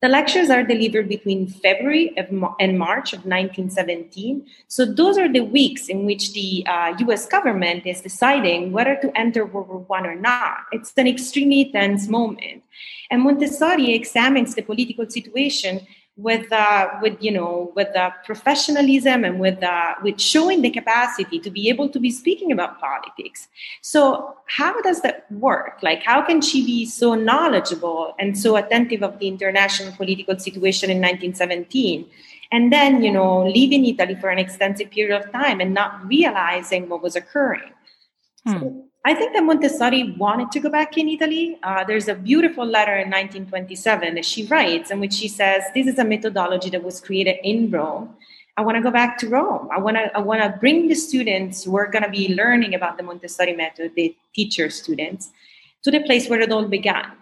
The 0.00 0.08
lectures 0.08 0.48
are 0.48 0.62
delivered 0.62 1.08
between 1.08 1.48
February 1.48 2.14
and 2.16 2.78
March 2.78 3.12
of 3.12 3.24
1917. 3.26 4.46
So 4.68 4.84
those 4.84 5.18
are 5.18 5.30
the 5.30 5.40
weeks 5.40 5.88
in 5.88 6.06
which 6.06 6.32
the 6.34 6.64
uh, 6.68 6.94
US 7.08 7.26
government 7.26 7.84
is 7.84 8.00
deciding 8.00 8.70
whether 8.70 8.94
to 9.02 9.10
enter 9.18 9.44
World 9.44 9.68
War 9.68 9.98
I 9.98 10.06
or 10.06 10.14
not. 10.14 10.58
It's 10.70 10.92
an 10.96 11.08
extremely 11.08 11.72
tense 11.72 12.06
moment. 12.06 12.62
And 13.10 13.22
Montessori 13.22 13.92
examines 13.92 14.54
the 14.54 14.62
political 14.62 15.10
situation 15.10 15.84
with 16.18 16.52
uh, 16.52 16.88
with 17.00 17.16
you 17.20 17.30
know 17.30 17.72
with 17.76 17.94
uh, 17.96 18.10
professionalism 18.24 19.24
and 19.24 19.38
with 19.38 19.62
uh, 19.62 19.94
with 20.02 20.20
showing 20.20 20.62
the 20.62 20.70
capacity 20.70 21.38
to 21.38 21.48
be 21.48 21.68
able 21.68 21.88
to 21.88 22.00
be 22.00 22.10
speaking 22.10 22.50
about 22.50 22.80
politics. 22.80 23.46
So 23.82 24.36
how 24.46 24.82
does 24.82 25.00
that 25.02 25.30
work? 25.30 25.78
Like 25.80 26.02
how 26.02 26.20
can 26.22 26.40
she 26.40 26.66
be 26.66 26.84
so 26.84 27.14
knowledgeable 27.14 28.14
and 28.18 28.36
so 28.36 28.56
attentive 28.56 29.02
of 29.04 29.20
the 29.20 29.28
international 29.28 29.92
political 29.92 30.36
situation 30.38 30.90
in 30.90 30.98
1917 30.98 32.04
and 32.50 32.72
then 32.72 33.02
you 33.02 33.12
know 33.12 33.46
leaving 33.46 33.84
italy 33.84 34.14
for 34.14 34.30
an 34.30 34.38
extensive 34.38 34.90
period 34.90 35.14
of 35.14 35.30
time 35.32 35.60
and 35.60 35.74
not 35.74 36.06
realizing 36.06 36.88
what 36.88 37.02
was 37.02 37.14
occurring. 37.14 37.72
Hmm. 38.44 38.58
so 38.58 38.87
I 39.04 39.14
think 39.14 39.32
that 39.34 39.44
Montessori 39.44 40.14
wanted 40.18 40.50
to 40.52 40.60
go 40.60 40.70
back 40.70 40.98
in 40.98 41.08
Italy. 41.08 41.58
Uh, 41.62 41.84
there's 41.84 42.08
a 42.08 42.14
beautiful 42.14 42.66
letter 42.66 42.96
in 42.96 43.08
1927 43.08 44.14
that 44.16 44.24
she 44.24 44.46
writes 44.46 44.90
in 44.90 45.00
which 45.00 45.14
she 45.14 45.28
says, 45.28 45.62
This 45.74 45.86
is 45.86 45.98
a 45.98 46.04
methodology 46.04 46.68
that 46.70 46.82
was 46.82 47.00
created 47.00 47.36
in 47.42 47.70
Rome. 47.70 48.16
I 48.56 48.62
want 48.62 48.76
to 48.76 48.82
go 48.82 48.90
back 48.90 49.18
to 49.18 49.28
Rome. 49.28 49.68
I 49.72 49.78
want 49.78 49.96
to 49.96 50.10
I 50.16 50.18
want 50.18 50.42
to 50.42 50.58
bring 50.58 50.88
the 50.88 50.96
students 50.96 51.62
who 51.62 51.76
are 51.76 51.86
going 51.86 52.02
to 52.02 52.10
be 52.10 52.34
learning 52.34 52.74
about 52.74 52.96
the 52.96 53.04
Montessori 53.04 53.54
method, 53.54 53.92
the 53.94 54.16
teacher 54.34 54.68
students, 54.68 55.30
to 55.84 55.92
the 55.92 56.00
place 56.00 56.28
where 56.28 56.40
it 56.40 56.50
all 56.50 56.66
began. 56.66 57.12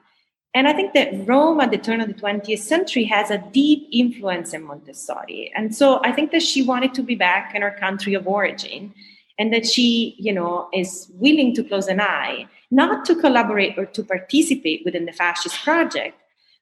And 0.54 0.66
I 0.66 0.72
think 0.72 0.94
that 0.94 1.28
Rome 1.28 1.60
at 1.60 1.70
the 1.70 1.76
turn 1.76 2.00
of 2.00 2.08
the 2.08 2.14
20th 2.14 2.60
century 2.60 3.04
has 3.04 3.30
a 3.30 3.36
deep 3.52 3.86
influence 3.92 4.54
in 4.54 4.62
Montessori. 4.62 5.52
And 5.54 5.76
so 5.76 6.00
I 6.02 6.12
think 6.12 6.30
that 6.30 6.40
she 6.40 6.62
wanted 6.62 6.94
to 6.94 7.02
be 7.02 7.14
back 7.14 7.54
in 7.54 7.60
her 7.60 7.76
country 7.78 8.14
of 8.14 8.26
origin 8.26 8.94
and 9.38 9.52
that 9.52 9.66
she 9.66 10.16
you 10.18 10.32
know 10.32 10.68
is 10.72 11.10
willing 11.14 11.54
to 11.54 11.62
close 11.62 11.88
an 11.88 12.00
eye 12.00 12.46
not 12.70 13.04
to 13.04 13.14
collaborate 13.14 13.78
or 13.78 13.86
to 13.86 14.02
participate 14.02 14.82
within 14.84 15.06
the 15.06 15.12
fascist 15.12 15.62
project 15.62 16.16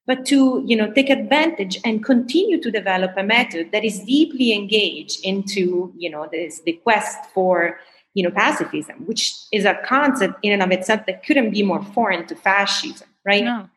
but 0.07 0.25
to 0.27 0.63
you 0.67 0.77
know 0.77 0.93
take 0.93 1.11
advantage 1.11 1.79
and 1.85 2.05
continue 2.05 2.61
to 2.61 2.71
develop 2.71 3.13
a 3.17 3.23
method 3.23 3.73
that 3.73 3.85
is 3.85 4.01
deeply 4.01 4.53
engaged 4.53 5.25
into 5.25 5.93
you 5.97 6.11
know 6.11 6.29
this 6.31 6.61
the 6.63 6.73
quest 6.73 7.19
for 7.33 7.79
you 8.15 8.23
know 8.23 8.31
pacifism 8.31 9.07
which 9.07 9.35
is 9.53 9.65
a 9.65 9.79
concept 9.85 10.35
in 10.43 10.53
and 10.53 10.63
of 10.63 10.71
itself 10.71 11.01
that 11.07 11.25
couldn't 11.25 11.51
be 11.51 11.63
more 11.63 11.83
foreign 11.95 12.27
to 12.27 12.35
fascism 12.35 13.09
right 13.25 13.45
no. 13.45 13.69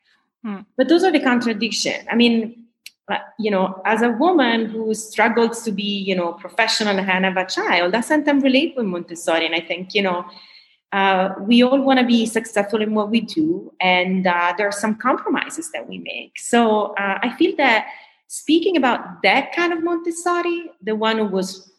hmm. 0.43 0.59
but 0.77 0.87
those 0.87 1.03
are 1.03 1.11
the 1.11 1.19
contradictions 1.19 2.05
i 2.11 2.15
mean 2.15 2.66
you 3.39 3.51
know, 3.51 3.81
as 3.85 4.01
a 4.01 4.09
woman 4.09 4.65
who 4.65 4.93
struggles 4.93 5.63
to 5.63 5.71
be, 5.71 5.83
you 5.83 6.15
know, 6.15 6.33
professional 6.33 6.97
and 6.97 7.07
have 7.25 7.37
a 7.37 7.45
child, 7.45 7.95
I 7.95 8.01
sometimes 8.01 8.43
relate 8.43 8.75
with 8.75 8.85
Montessori. 8.85 9.45
And 9.45 9.55
I 9.55 9.61
think, 9.61 9.95
you 9.95 10.01
know, 10.01 10.25
uh, 10.91 11.33
we 11.39 11.63
all 11.63 11.81
want 11.81 11.99
to 11.99 12.05
be 12.05 12.25
successful 12.25 12.81
in 12.81 12.93
what 12.93 13.09
we 13.09 13.21
do. 13.21 13.71
And 13.79 14.27
uh, 14.27 14.53
there 14.57 14.67
are 14.67 14.73
some 14.73 14.95
compromises 14.95 15.71
that 15.71 15.87
we 15.87 15.99
make. 15.99 16.37
So 16.39 16.93
uh, 16.95 17.19
I 17.21 17.35
feel 17.37 17.55
that 17.57 17.87
speaking 18.27 18.75
about 18.75 19.21
that 19.23 19.53
kind 19.55 19.71
of 19.71 19.83
Montessori, 19.83 20.71
the 20.81 20.95
one 20.95 21.17
who 21.17 21.25
was 21.25 21.71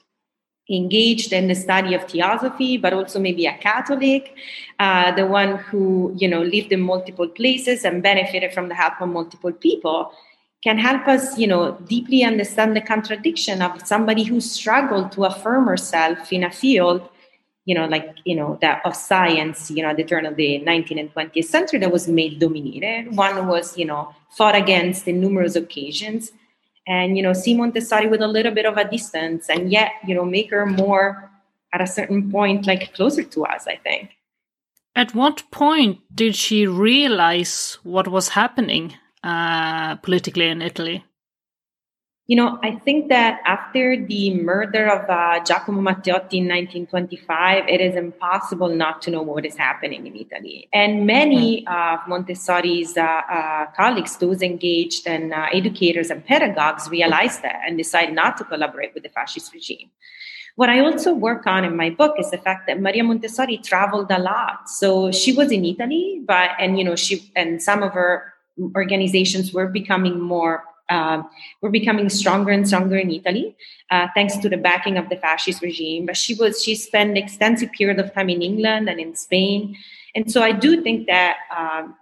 engaged 0.71 1.33
in 1.33 1.49
the 1.49 1.55
study 1.55 1.95
of 1.95 2.05
theosophy, 2.05 2.77
but 2.77 2.93
also 2.93 3.19
maybe 3.19 3.47
a 3.47 3.57
Catholic, 3.57 4.35
uh, 4.79 5.13
the 5.13 5.27
one 5.27 5.57
who, 5.57 6.15
you 6.19 6.29
know, 6.29 6.43
lived 6.43 6.73
in 6.73 6.81
multiple 6.81 7.29
places 7.29 7.85
and 7.85 8.03
benefited 8.03 8.53
from 8.53 8.69
the 8.69 8.75
help 8.75 9.01
of 9.01 9.09
multiple 9.09 9.53
people, 9.53 10.13
can 10.63 10.79
help 10.79 11.07
us, 11.07 11.39
you 11.39 11.47
know, 11.47 11.73
deeply 11.87 12.25
understand 12.25 12.75
the 12.75 12.81
contradiction 12.81 13.63
of 13.63 13.87
somebody 13.87 14.25
who 14.25 14.41
struggled 14.41 15.13
to 15.13 15.25
affirm 15.25 15.67
herself 15.67 16.33
in 16.33 16.43
a 16.43 16.51
field, 16.51 17.09
you 17.65 17.75
know, 17.75 17.87
like, 17.87 18.17
you 18.25 18.35
know, 18.35 18.59
that 18.61 18.85
of 18.85 18.97
science, 18.97 19.71
you 19.71 19.83
know, 19.83 19.91
at 19.91 19.97
the 19.97 20.05
turn 20.05 20.27
of 20.27 20.37
the 20.37 20.61
19th 20.61 21.01
and 21.01 21.15
20th 21.15 21.45
century 21.45 21.79
that 21.79 21.93
was 21.93 22.09
male 22.09 22.37
dominated. 22.39 23.15
One 23.15 23.47
was, 23.47 23.79
you 23.79 23.85
know, 23.85 24.15
fought 24.31 24.57
against 24.57 25.07
in 25.07 25.21
numerous 25.21 25.55
occasions. 25.55 26.33
And, 26.87 27.17
you 27.17 27.23
know, 27.23 27.35
see 27.35 27.55
Montessori 27.55 28.09
with 28.09 28.23
a 28.23 28.27
little 28.27 28.53
bit 28.53 28.65
of 28.65 28.79
a 28.79 28.89
distance 28.89 29.49
and 29.51 29.71
yet, 29.71 29.93
you 30.07 30.15
know, 30.15 30.25
make 30.25 30.51
her 30.51 30.65
more 30.65 31.31
at 31.73 31.83
a 31.83 31.87
certain 31.87 32.31
point, 32.31 32.67
like 32.67 32.95
closer 32.95 33.23
to 33.23 33.45
us, 33.45 33.67
I 33.67 33.77
think. 33.77 34.17
At 34.97 35.15
what 35.15 35.45
point 35.53 36.01
did 36.13 36.35
she 36.35 36.67
realize 36.67 37.79
what 37.83 38.09
was 38.09 38.31
happening? 38.31 38.95
Uh, 39.23 39.97
politically 39.97 40.49
in 40.49 40.63
Italy? 40.63 41.05
you 42.29 42.37
know, 42.37 42.59
I 42.63 42.73
think 42.73 43.09
that 43.09 43.41
after 43.47 43.97
the 43.97 44.35
murder 44.35 44.87
of 44.87 45.09
uh, 45.09 45.43
Giacomo 45.45 45.81
Matteotti 45.81 46.35
in 46.35 46.47
1925, 46.47 47.67
it 47.67 47.81
is 47.81 47.97
impossible 47.97 48.69
not 48.69 49.01
to 49.03 49.11
know 49.11 49.23
what 49.23 49.47
is 49.47 49.57
happening 49.57 50.07
in 50.07 50.15
Italy. 50.15 50.69
And 50.75 51.07
many 51.07 51.65
hmm. 51.65 51.73
of 51.73 52.01
Montessori's 52.07 52.99
uh, 52.99 53.03
uh, 53.03 53.67
colleagues, 53.75 54.19
those 54.19 54.43
engaged 54.43 55.07
and 55.07 55.33
uh, 55.33 55.47
educators 55.55 56.11
and 56.11 56.23
pedagogues, 56.23 56.91
realized 56.91 57.41
that 57.45 57.63
and 57.67 57.79
decided 57.79 58.15
not 58.15 58.37
to 58.37 58.45
collaborate 58.45 58.93
with 58.93 59.05
the 59.05 59.09
fascist 59.09 59.55
regime. 59.55 59.91
What 60.57 60.69
I 60.69 60.81
also 60.81 61.15
work 61.15 61.47
on 61.47 61.65
in 61.65 61.77
my 61.77 61.89
book 61.89 62.17
is 62.19 62.31
the 62.31 62.37
fact 62.37 62.67
that 62.67 62.79
Maria 62.79 63.05
Montessori 63.05 63.57
traveled 63.57 64.11
a 64.11 64.19
lot. 64.19 64.69
So 64.69 65.11
she 65.13 65.33
was 65.33 65.51
in 65.51 65.65
Italy, 65.65 66.21
but 66.27 66.51
and 66.59 66.79
you 66.79 66.85
know 66.85 66.97
she 66.97 67.33
and 67.35 67.63
some 67.63 67.83
of 67.83 67.93
her 67.93 68.35
organizations 68.75 69.53
were 69.53 69.69
becoming 69.69 70.21
more 70.21 70.65
uh, 70.89 71.23
were 71.61 71.71
becoming 71.71 72.09
stronger 72.09 72.51
and 72.51 72.67
stronger 72.67 72.97
in 72.97 73.11
Italy, 73.11 73.55
uh, 73.91 74.07
thanks 74.15 74.39
to 74.39 74.49
the 74.49 74.57
backing 74.57 74.97
of 74.97 75.09
the 75.11 75.17
fascist 75.17 75.61
regime. 75.61 76.07
But 76.07 76.17
she 76.17 76.35
was 76.35 76.63
she 76.63 76.75
spent 76.75 77.11
an 77.11 77.17
extensive 77.17 77.73
period 77.73 77.99
of 77.99 78.13
time 78.15 78.31
in 78.31 78.41
England 78.43 78.89
and 78.89 78.99
in 78.99 79.15
Spain, 79.15 79.77
and 80.15 80.31
so 80.31 80.43
I 80.43 80.53
do 80.53 80.83
think 80.83 81.07
that 81.07 81.37
um, 81.57 81.95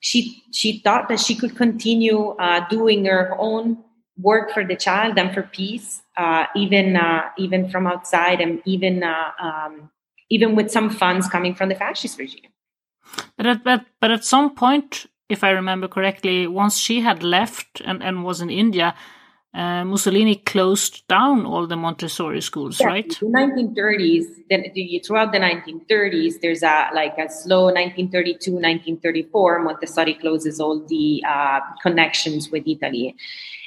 she 0.00 0.42
she 0.52 0.80
thought 0.80 1.08
that 1.08 1.20
she 1.20 1.34
could 1.34 1.56
continue 1.56 2.30
uh, 2.38 2.68
doing 2.68 3.06
her 3.06 3.34
own 3.38 3.78
work 4.20 4.52
for 4.52 4.64
the 4.64 4.76
child 4.76 5.18
and 5.18 5.32
for 5.34 5.42
peace, 5.42 6.02
uh, 6.16 6.44
even 6.54 6.96
uh, 6.96 7.30
even 7.38 7.70
from 7.70 7.86
outside, 7.86 8.40
and 8.40 8.60
even 8.66 9.02
uh, 9.02 9.30
um, 9.40 9.90
even 10.30 10.54
with 10.54 10.70
some 10.70 10.90
funds 10.90 11.28
coming 11.28 11.54
from 11.54 11.68
the 11.68 11.74
fascist 11.74 12.18
regime. 12.18 12.50
But 13.36 13.46
at, 13.46 13.64
but, 13.64 13.84
but 14.00 14.10
at 14.10 14.24
some 14.24 14.54
point, 14.54 15.06
if 15.28 15.42
I 15.42 15.50
remember 15.50 15.88
correctly, 15.88 16.46
once 16.46 16.76
she 16.76 17.00
had 17.00 17.22
left 17.22 17.80
and, 17.84 18.02
and 18.02 18.24
was 18.24 18.40
in 18.40 18.50
India, 18.50 18.94
uh, 19.54 19.84
Mussolini 19.84 20.34
closed 20.34 21.06
down 21.06 21.46
all 21.46 21.66
the 21.66 21.76
Montessori 21.76 22.40
schools, 22.40 22.80
yeah, 22.80 22.88
right? 22.88 23.22
In 23.22 23.30
the 23.30 23.38
1930s, 23.38 24.24
then 24.50 24.64
throughout 25.04 25.30
the 25.30 25.38
1930s, 25.38 26.40
there's 26.42 26.64
a 26.64 26.88
like 26.92 27.16
a 27.18 27.30
slow 27.30 27.66
1932, 27.66 28.50
1934. 28.50 29.60
Montessori 29.60 30.14
closes 30.14 30.58
all 30.58 30.80
the 30.80 31.22
uh, 31.26 31.60
connections 31.82 32.50
with 32.50 32.66
Italy, 32.66 33.14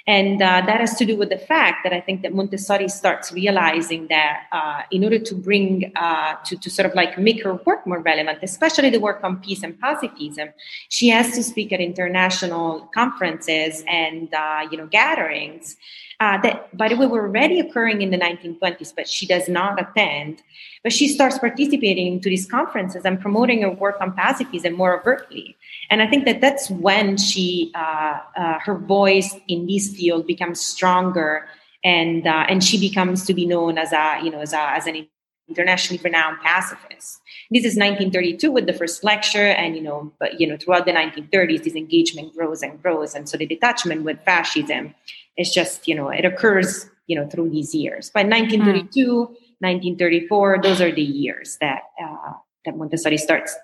and 0.07 0.41
uh, 0.41 0.61
that 0.65 0.79
has 0.79 0.95
to 0.95 1.05
do 1.05 1.17
with 1.17 1.29
the 1.29 1.37
fact 1.37 1.83
that 1.83 1.91
I 1.91 1.99
think 1.99 2.21
that 2.21 2.33
Montessori 2.33 2.87
starts 2.87 3.33
realizing 3.33 4.07
that 4.07 4.43
uh, 4.53 4.83
in 4.89 5.03
order 5.03 5.19
to 5.19 5.35
bring, 5.35 5.91
uh, 5.97 6.35
to, 6.45 6.55
to 6.55 6.69
sort 6.69 6.85
of 6.85 6.95
like 6.95 7.17
make 7.17 7.43
her 7.43 7.55
work 7.65 7.85
more 7.85 7.99
relevant, 7.99 8.39
especially 8.41 8.89
the 8.89 9.01
work 9.01 9.21
on 9.21 9.41
peace 9.41 9.63
and 9.63 9.77
pacifism, 9.77 10.49
she 10.87 11.09
has 11.09 11.33
to 11.33 11.43
speak 11.43 11.73
at 11.73 11.81
international 11.81 12.89
conferences 12.93 13.83
and, 13.85 14.33
uh, 14.33 14.65
you 14.71 14.77
know, 14.77 14.87
gatherings 14.87 15.75
uh, 16.19 16.41
that, 16.41 16.75
by 16.75 16.87
the 16.87 16.95
way, 16.95 17.05
were 17.05 17.27
already 17.27 17.59
occurring 17.59 18.01
in 18.01 18.09
the 18.09 18.17
1920s, 18.17 18.93
but 18.95 19.07
she 19.07 19.27
does 19.27 19.47
not 19.47 19.79
attend. 19.79 20.41
But 20.83 20.91
she 20.91 21.07
starts 21.07 21.37
participating 21.37 22.19
to 22.21 22.29
these 22.29 22.47
conferences 22.47 23.05
and 23.05 23.21
promoting 23.21 23.61
her 23.61 23.69
work 23.69 23.97
on 24.01 24.13
pacifism 24.13 24.73
more 24.73 24.99
overtly. 24.99 25.55
And 25.91 26.01
I 26.01 26.07
think 26.07 26.25
that 26.25 26.41
that's 26.41 26.71
when 26.71 27.17
she, 27.17 27.71
uh, 27.75 28.19
uh, 28.35 28.59
her 28.59 28.75
voice 28.75 29.35
in 29.47 29.67
this 29.67 29.93
field 29.95 30.25
becomes 30.25 30.59
stronger, 30.59 31.47
and 31.83 32.25
uh, 32.25 32.45
and 32.49 32.63
she 32.63 32.79
becomes 32.79 33.25
to 33.27 33.33
be 33.35 33.45
known 33.45 33.77
as 33.77 33.93
a, 33.93 34.19
you 34.23 34.31
know, 34.31 34.39
as 34.39 34.53
a, 34.53 34.59
as 34.59 34.87
an 34.87 35.07
internationally 35.47 36.01
renowned 36.03 36.39
pacifist. 36.41 37.21
This 37.51 37.63
is 37.63 37.77
1932 37.77 38.51
with 38.51 38.65
the 38.65 38.73
first 38.73 39.03
lecture, 39.03 39.47
and 39.47 39.75
you 39.75 39.83
know, 39.83 40.11
but 40.19 40.39
you 40.41 40.47
know, 40.47 40.57
throughout 40.57 40.85
the 40.85 40.93
1930s, 40.93 41.63
this 41.63 41.75
engagement 41.75 42.33
grows 42.33 42.63
and 42.63 42.81
grows, 42.81 43.13
and 43.13 43.29
so 43.29 43.37
the 43.37 43.45
detachment 43.45 44.03
with 44.03 44.19
fascism 44.23 44.95
it's 45.37 45.53
just, 45.53 45.87
you 45.87 45.95
know, 45.95 46.09
it 46.09 46.25
occurs, 46.25 46.89
you 47.07 47.15
know, 47.15 47.27
through 47.27 47.49
these 47.51 47.73
years. 47.73 48.09
By 48.09 48.23
1932, 48.23 49.05
mm. 49.05 49.27
1934, 49.59 50.59
those 50.61 50.81
are 50.81 50.91
the 50.91 51.01
years 51.01 51.57
that 51.61 51.83
uh, 52.01 52.33
that 52.65 52.77
Montessori 52.77 53.17
starts 53.17 53.55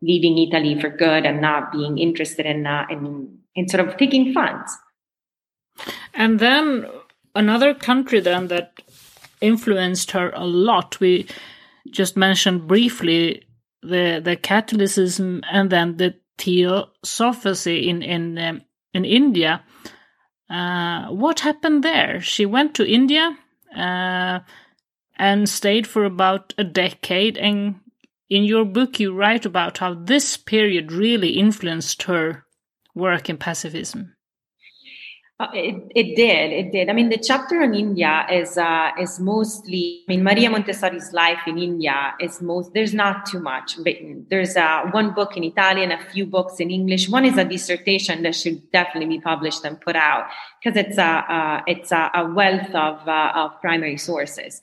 leaving 0.00 0.38
Italy 0.38 0.78
for 0.80 0.88
good 0.88 1.26
and 1.26 1.40
not 1.40 1.72
being 1.72 1.98
interested 1.98 2.46
in, 2.46 2.66
uh, 2.66 2.86
in, 2.90 3.38
in 3.54 3.68
sort 3.68 3.86
of 3.86 3.96
taking 3.96 4.32
funds. 4.32 4.76
And 6.12 6.38
then 6.38 6.86
another 7.34 7.74
country 7.74 8.20
then 8.20 8.48
that 8.48 8.80
influenced 9.40 10.12
her 10.12 10.30
a 10.34 10.44
lot, 10.44 11.00
we 11.00 11.26
just 11.90 12.16
mentioned 12.16 12.66
briefly 12.66 13.42
the 13.82 14.20
the 14.24 14.36
Catholicism 14.36 15.42
and 15.50 15.68
then 15.70 15.96
the 15.96 16.14
Theosophy 16.38 17.88
in 17.88 18.02
in 18.02 18.38
um, 18.38 18.62
in 18.92 19.04
India. 19.04 19.62
Uh, 20.54 21.08
what 21.08 21.40
happened 21.40 21.82
there? 21.82 22.20
She 22.20 22.46
went 22.46 22.76
to 22.76 22.88
India 22.88 23.36
uh, 23.76 24.38
and 25.16 25.48
stayed 25.48 25.84
for 25.84 26.04
about 26.04 26.54
a 26.56 26.62
decade. 26.62 27.36
And 27.36 27.80
in 28.30 28.44
your 28.44 28.64
book, 28.64 29.00
you 29.00 29.12
write 29.12 29.44
about 29.44 29.78
how 29.78 29.94
this 29.94 30.36
period 30.36 30.92
really 30.92 31.30
influenced 31.30 32.04
her 32.04 32.44
work 32.94 33.28
in 33.28 33.36
pacifism. 33.36 34.13
Uh, 35.40 35.48
it, 35.52 35.90
it 35.96 36.14
did. 36.14 36.52
It 36.52 36.70
did. 36.70 36.88
I 36.88 36.92
mean, 36.92 37.08
the 37.08 37.18
chapter 37.18 37.60
on 37.60 37.74
India 37.74 38.24
is 38.30 38.56
uh, 38.56 38.92
is 39.00 39.18
mostly. 39.18 40.04
I 40.08 40.12
mean, 40.12 40.22
Maria 40.22 40.48
Montessori's 40.48 41.12
life 41.12 41.40
in 41.48 41.58
India 41.58 42.14
is 42.20 42.40
most. 42.40 42.72
There's 42.72 42.94
not 42.94 43.26
too 43.26 43.40
much 43.40 43.76
written. 43.78 44.26
There's 44.30 44.56
uh, 44.56 44.82
one 44.92 45.12
book 45.12 45.36
in 45.36 45.42
Italian, 45.42 45.90
a 45.90 45.98
few 45.98 46.24
books 46.24 46.60
in 46.60 46.70
English. 46.70 47.08
One 47.08 47.24
is 47.24 47.36
a 47.36 47.44
dissertation 47.44 48.22
that 48.22 48.36
should 48.36 48.70
definitely 48.70 49.16
be 49.16 49.20
published 49.20 49.64
and 49.64 49.80
put 49.80 49.96
out 49.96 50.28
because 50.62 50.78
it's 50.78 50.98
a 50.98 51.02
uh, 51.02 51.62
it's 51.66 51.90
a, 51.90 52.12
a 52.14 52.30
wealth 52.32 52.72
of 52.72 53.08
uh, 53.08 53.32
of 53.34 53.60
primary 53.60 53.96
sources. 53.96 54.62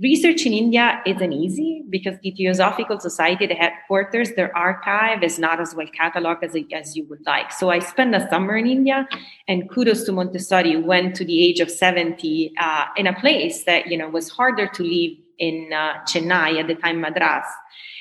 Research 0.00 0.46
in 0.46 0.52
India 0.52 1.00
isn't 1.06 1.32
easy 1.32 1.84
because 1.90 2.16
the 2.22 2.30
Theosophical 2.30 2.98
Society, 2.98 3.46
the 3.46 3.54
headquarters, 3.54 4.32
their 4.32 4.56
archive 4.56 5.22
is 5.22 5.38
not 5.38 5.60
as 5.60 5.74
well 5.74 5.86
cataloged 5.86 6.42
as, 6.42 6.56
as 6.72 6.96
you 6.96 7.04
would 7.08 7.24
like. 7.26 7.52
So 7.52 7.70
I 7.70 7.78
spent 7.78 8.14
a 8.14 8.26
summer 8.28 8.56
in 8.56 8.66
India, 8.66 9.06
and 9.48 9.68
kudos 9.70 10.04
to 10.04 10.12
Montessori, 10.12 10.76
went 10.76 11.14
to 11.16 11.24
the 11.24 11.44
age 11.44 11.60
of 11.60 11.70
70 11.70 12.52
uh, 12.58 12.86
in 12.96 13.06
a 13.06 13.12
place 13.12 13.64
that 13.64 13.88
you 13.88 13.98
know 13.98 14.08
was 14.08 14.30
harder 14.30 14.66
to 14.66 14.82
live 14.82 15.12
in 15.38 15.70
uh, 15.72 15.94
Chennai 16.04 16.58
at 16.60 16.68
the 16.68 16.74
time, 16.74 17.00
Madras, 17.00 17.44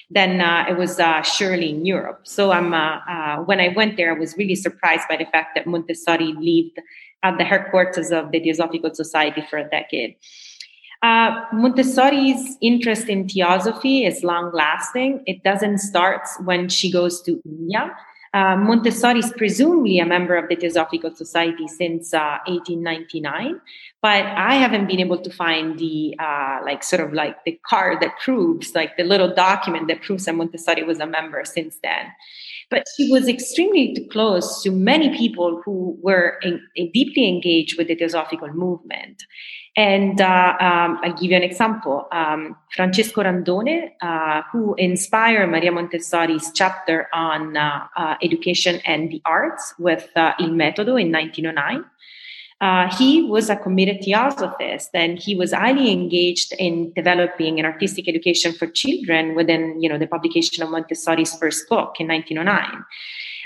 than 0.09 0.41
uh, 0.41 0.65
it 0.69 0.77
was 0.77 0.99
uh, 0.99 1.21
surely 1.21 1.69
in 1.69 1.85
Europe. 1.85 2.21
So 2.23 2.51
I'm, 2.51 2.73
uh, 2.73 2.99
uh, 3.09 3.37
when 3.37 3.59
I 3.59 3.69
went 3.69 3.97
there, 3.97 4.15
I 4.15 4.19
was 4.19 4.37
really 4.37 4.55
surprised 4.55 5.07
by 5.09 5.17
the 5.17 5.25
fact 5.25 5.55
that 5.55 5.65
Montessori 5.65 6.33
lived 6.33 6.79
at 7.23 7.37
the 7.37 7.43
headquarters 7.43 8.11
of 8.11 8.31
the 8.31 8.39
Theosophical 8.39 8.93
Society 8.93 9.45
for 9.49 9.57
a 9.57 9.69
decade. 9.69 10.15
Uh, 11.01 11.45
Montessori's 11.51 12.57
interest 12.61 13.09
in 13.09 13.27
theosophy 13.27 14.05
is 14.05 14.23
long 14.23 14.51
lasting. 14.53 15.23
It 15.25 15.43
doesn't 15.43 15.79
start 15.79 16.21
when 16.43 16.69
she 16.69 16.91
goes 16.91 17.21
to 17.23 17.41
India. 17.43 17.95
Uh, 18.33 18.55
Montessori 18.55 19.19
is 19.19 19.33
presumably 19.35 19.99
a 19.99 20.05
member 20.05 20.37
of 20.37 20.47
the 20.47 20.55
Theosophical 20.55 21.13
Society 21.13 21.67
since 21.67 22.13
uh, 22.13 22.37
1899, 22.45 23.59
but 24.01 24.25
I 24.25 24.53
haven't 24.53 24.87
been 24.87 25.01
able 25.01 25.17
to 25.17 25.29
find 25.29 25.77
the 25.77 26.15
uh, 26.17 26.59
like 26.63 26.81
sort 26.81 27.01
of 27.01 27.11
like 27.11 27.43
the 27.43 27.59
card 27.67 27.99
that 27.99 28.17
proves, 28.23 28.73
like 28.73 28.95
the 28.95 29.03
little 29.03 29.33
document 29.33 29.89
that 29.89 30.01
proves 30.01 30.25
that 30.25 30.35
Montessori 30.35 30.83
was 30.83 31.01
a 31.01 31.05
member 31.05 31.43
since 31.43 31.77
then. 31.83 32.05
But 32.69 32.85
she 32.95 33.11
was 33.11 33.27
extremely 33.27 34.07
close 34.13 34.63
to 34.63 34.71
many 34.71 35.17
people 35.17 35.61
who 35.65 35.97
were 36.01 36.39
in, 36.41 36.65
in 36.73 36.89
deeply 36.93 37.27
engaged 37.27 37.77
with 37.77 37.89
the 37.89 37.95
Theosophical 37.95 38.47
movement. 38.53 39.25
And 39.77 40.19
uh, 40.19 40.57
um, 40.59 40.99
I'll 41.01 41.13
give 41.13 41.31
you 41.31 41.37
an 41.37 41.43
example. 41.43 42.07
Um, 42.11 42.57
Francesco 42.75 43.23
Randone, 43.23 43.91
uh, 44.01 44.41
who 44.51 44.75
inspired 44.75 45.49
Maria 45.49 45.71
Montessori's 45.71 46.51
chapter 46.53 47.07
on 47.13 47.55
uh, 47.55 47.87
uh 47.95 48.15
education 48.21 48.81
and 48.85 49.09
the 49.09 49.21
arts 49.23 49.73
with 49.79 50.09
uh, 50.17 50.33
Il 50.39 50.49
Metodo 50.49 50.99
in 50.99 51.09
1909, 51.11 51.85
uh, 52.61 52.95
he 52.95 53.23
was 53.23 53.49
a 53.49 53.55
committed 53.55 54.03
theosophist 54.03 54.89
and 54.93 55.17
he 55.17 55.35
was 55.35 55.51
highly 55.51 55.91
engaged 55.91 56.53
in 56.59 56.93
developing 56.93 57.59
an 57.59 57.65
artistic 57.65 58.07
education 58.07 58.53
for 58.53 58.67
children 58.67 59.35
within 59.35 59.81
you 59.81 59.89
know, 59.89 59.97
the 59.97 60.05
publication 60.05 60.61
of 60.61 60.69
Montessori's 60.69 61.35
first 61.37 61.67
book 61.67 61.95
in 61.99 62.07
1909. 62.07 62.85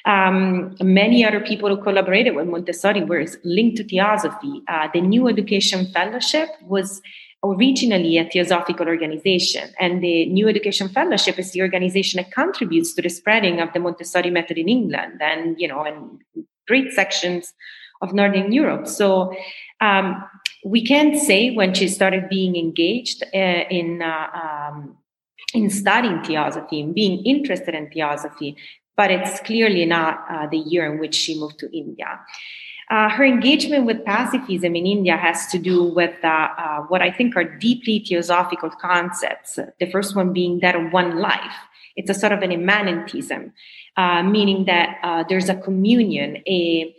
Um, 0.06 0.76
many 0.82 1.26
other 1.26 1.40
people 1.40 1.70
who 1.70 1.82
collaborated 1.82 2.36
with 2.36 2.48
Montessori 2.48 3.04
were 3.04 3.26
linked 3.44 3.78
to 3.78 3.84
theosophy. 3.84 4.62
Uh, 4.68 4.88
the 4.94 5.02
New 5.02 5.28
Education 5.28 5.88
Fellowship 5.88 6.50
was 6.62 7.02
originally 7.44 8.18
a 8.18 8.26
theosophical 8.26 8.88
organization, 8.88 9.70
and 9.80 10.04
the 10.04 10.28
New 10.28 10.48
Education 10.48 10.90
Fellowship 10.90 11.40
is 11.40 11.52
the 11.52 11.62
organization 11.62 12.18
that 12.18 12.32
contributes 12.32 12.94
to 12.94 13.02
the 13.02 13.10
spreading 13.10 13.60
of 13.60 13.74
the 13.74 13.80
Montessori 13.80 14.30
method 14.30 14.58
in 14.58 14.70
England 14.70 15.22
and 15.22 15.60
you 15.60 15.68
know 15.68 15.84
in 15.86 16.20
great 16.68 16.92
sections 16.94 17.54
of 18.02 18.14
Northern 18.14 18.52
Europe. 18.52 18.88
So. 18.88 19.36
Um, 19.82 20.24
we 20.66 20.84
can't 20.84 21.16
say 21.16 21.52
when 21.52 21.76
she 21.76 21.88
started 21.88 22.28
being 22.28 22.56
engaged 22.56 23.24
uh, 23.36 23.66
in 23.70 24.02
uh, 24.02 24.28
um, 24.34 24.98
in 25.54 25.70
studying 25.70 26.24
theosophy 26.24 26.82
and 26.82 26.96
being 26.96 27.24
interested 27.24 27.76
in 27.76 27.90
theosophy 27.92 28.58
but 28.98 29.12
it's 29.12 29.40
clearly 29.42 29.86
not 29.86 30.26
uh, 30.30 30.48
the 30.48 30.58
year 30.58 30.92
in 30.92 31.00
which 31.00 31.16
she 31.16 31.40
moved 31.40 31.60
to 31.60 31.78
India. 31.78 32.20
Uh, 32.92 33.10
her 33.10 33.26
engagement 33.26 33.86
with 33.86 34.06
pacifism 34.06 34.76
in 34.76 34.86
India 34.86 35.18
has 35.18 35.48
to 35.48 35.58
do 35.58 35.84
with 35.84 36.14
uh, 36.24 36.50
uh, 36.58 36.82
what 36.82 37.02
I 37.02 37.12
think 37.12 37.36
are 37.36 37.44
deeply 37.44 38.06
theosophical 38.08 38.70
concepts. 38.70 39.58
The 39.80 39.90
first 39.92 40.16
one 40.16 40.34
being 40.34 40.60
that 40.60 40.76
of 40.76 40.94
one 40.94 41.18
life. 41.18 41.56
It's 41.96 42.10
a 42.10 42.14
sort 42.14 42.34
of 42.34 42.44
an 42.44 42.52
immanentism, 42.52 43.52
uh, 43.98 44.22
meaning 44.22 44.66
that 44.66 45.00
uh, 45.02 45.24
there's 45.28 45.50
a 45.50 45.56
communion. 45.56 46.44
A 46.48 46.94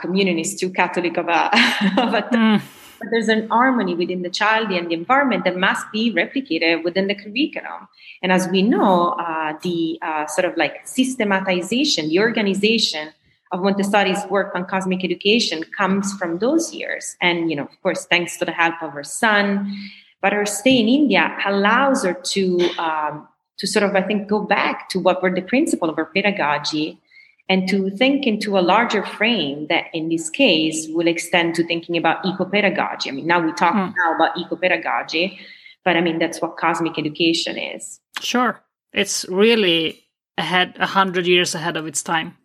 communion 0.00 0.38
is 0.38 0.54
too 0.54 0.70
Catholic 0.70 1.16
of 1.16 1.28
a, 1.28 1.46
of 1.98 2.14
a 2.14 2.22
mm. 2.22 2.62
But 2.98 3.08
there's 3.10 3.28
an 3.28 3.48
harmony 3.48 3.94
within 3.94 4.22
the 4.22 4.30
child 4.30 4.70
and 4.70 4.90
the 4.90 4.94
environment 4.94 5.44
that 5.44 5.56
must 5.56 5.90
be 5.92 6.12
replicated 6.12 6.84
within 6.84 7.06
the 7.06 7.14
curriculum. 7.14 7.88
And 8.22 8.32
as 8.32 8.48
we 8.48 8.62
know, 8.62 9.10
uh, 9.10 9.54
the 9.62 9.98
uh, 10.02 10.26
sort 10.26 10.44
of 10.44 10.56
like 10.56 10.86
systematization, 10.86 12.08
the 12.08 12.20
organization 12.20 13.12
of 13.52 13.60
Montessori's 13.60 14.24
work 14.28 14.54
on 14.54 14.66
cosmic 14.66 15.04
education 15.04 15.64
comes 15.76 16.12
from 16.18 16.38
those 16.38 16.74
years. 16.74 17.16
And, 17.20 17.50
you 17.50 17.56
know, 17.56 17.64
of 17.64 17.82
course, 17.82 18.06
thanks 18.06 18.36
to 18.38 18.44
the 18.44 18.52
help 18.52 18.82
of 18.82 18.92
her 18.92 19.04
son, 19.04 19.74
but 20.20 20.32
her 20.32 20.44
stay 20.44 20.78
in 20.78 20.88
India 20.88 21.36
allows 21.46 22.04
her 22.04 22.12
to, 22.12 22.70
um, 22.78 23.28
to 23.58 23.66
sort 23.66 23.84
of, 23.84 23.94
I 23.94 24.02
think, 24.02 24.28
go 24.28 24.40
back 24.40 24.88
to 24.90 24.98
what 24.98 25.22
were 25.22 25.34
the 25.34 25.42
principles 25.42 25.90
of 25.90 25.96
her 25.96 26.04
pedagogy 26.04 27.00
and 27.48 27.68
to 27.68 27.90
think 27.90 28.26
into 28.26 28.58
a 28.58 28.60
larger 28.60 29.04
frame 29.04 29.66
that 29.68 29.86
in 29.94 30.08
this 30.08 30.28
case 30.28 30.86
will 30.90 31.06
extend 31.08 31.54
to 31.54 31.64
thinking 31.66 31.96
about 31.96 32.24
eco-pedagogy. 32.24 33.08
I 33.08 33.12
mean, 33.12 33.26
now 33.26 33.40
we 33.40 33.52
talk 33.52 33.74
mm. 33.74 33.94
now 33.96 34.14
about 34.14 34.36
eco-pedagogy, 34.36 35.38
but 35.84 35.96
I 35.96 36.00
mean, 36.00 36.18
that's 36.18 36.42
what 36.42 36.58
cosmic 36.58 36.98
education 36.98 37.56
is. 37.56 38.00
Sure. 38.20 38.60
It's 38.92 39.24
really 39.28 40.04
ahead, 40.36 40.76
a 40.78 40.86
hundred 40.86 41.26
years 41.26 41.54
ahead 41.54 41.76
of 41.76 41.86
its 41.86 42.02
time. 42.02 42.36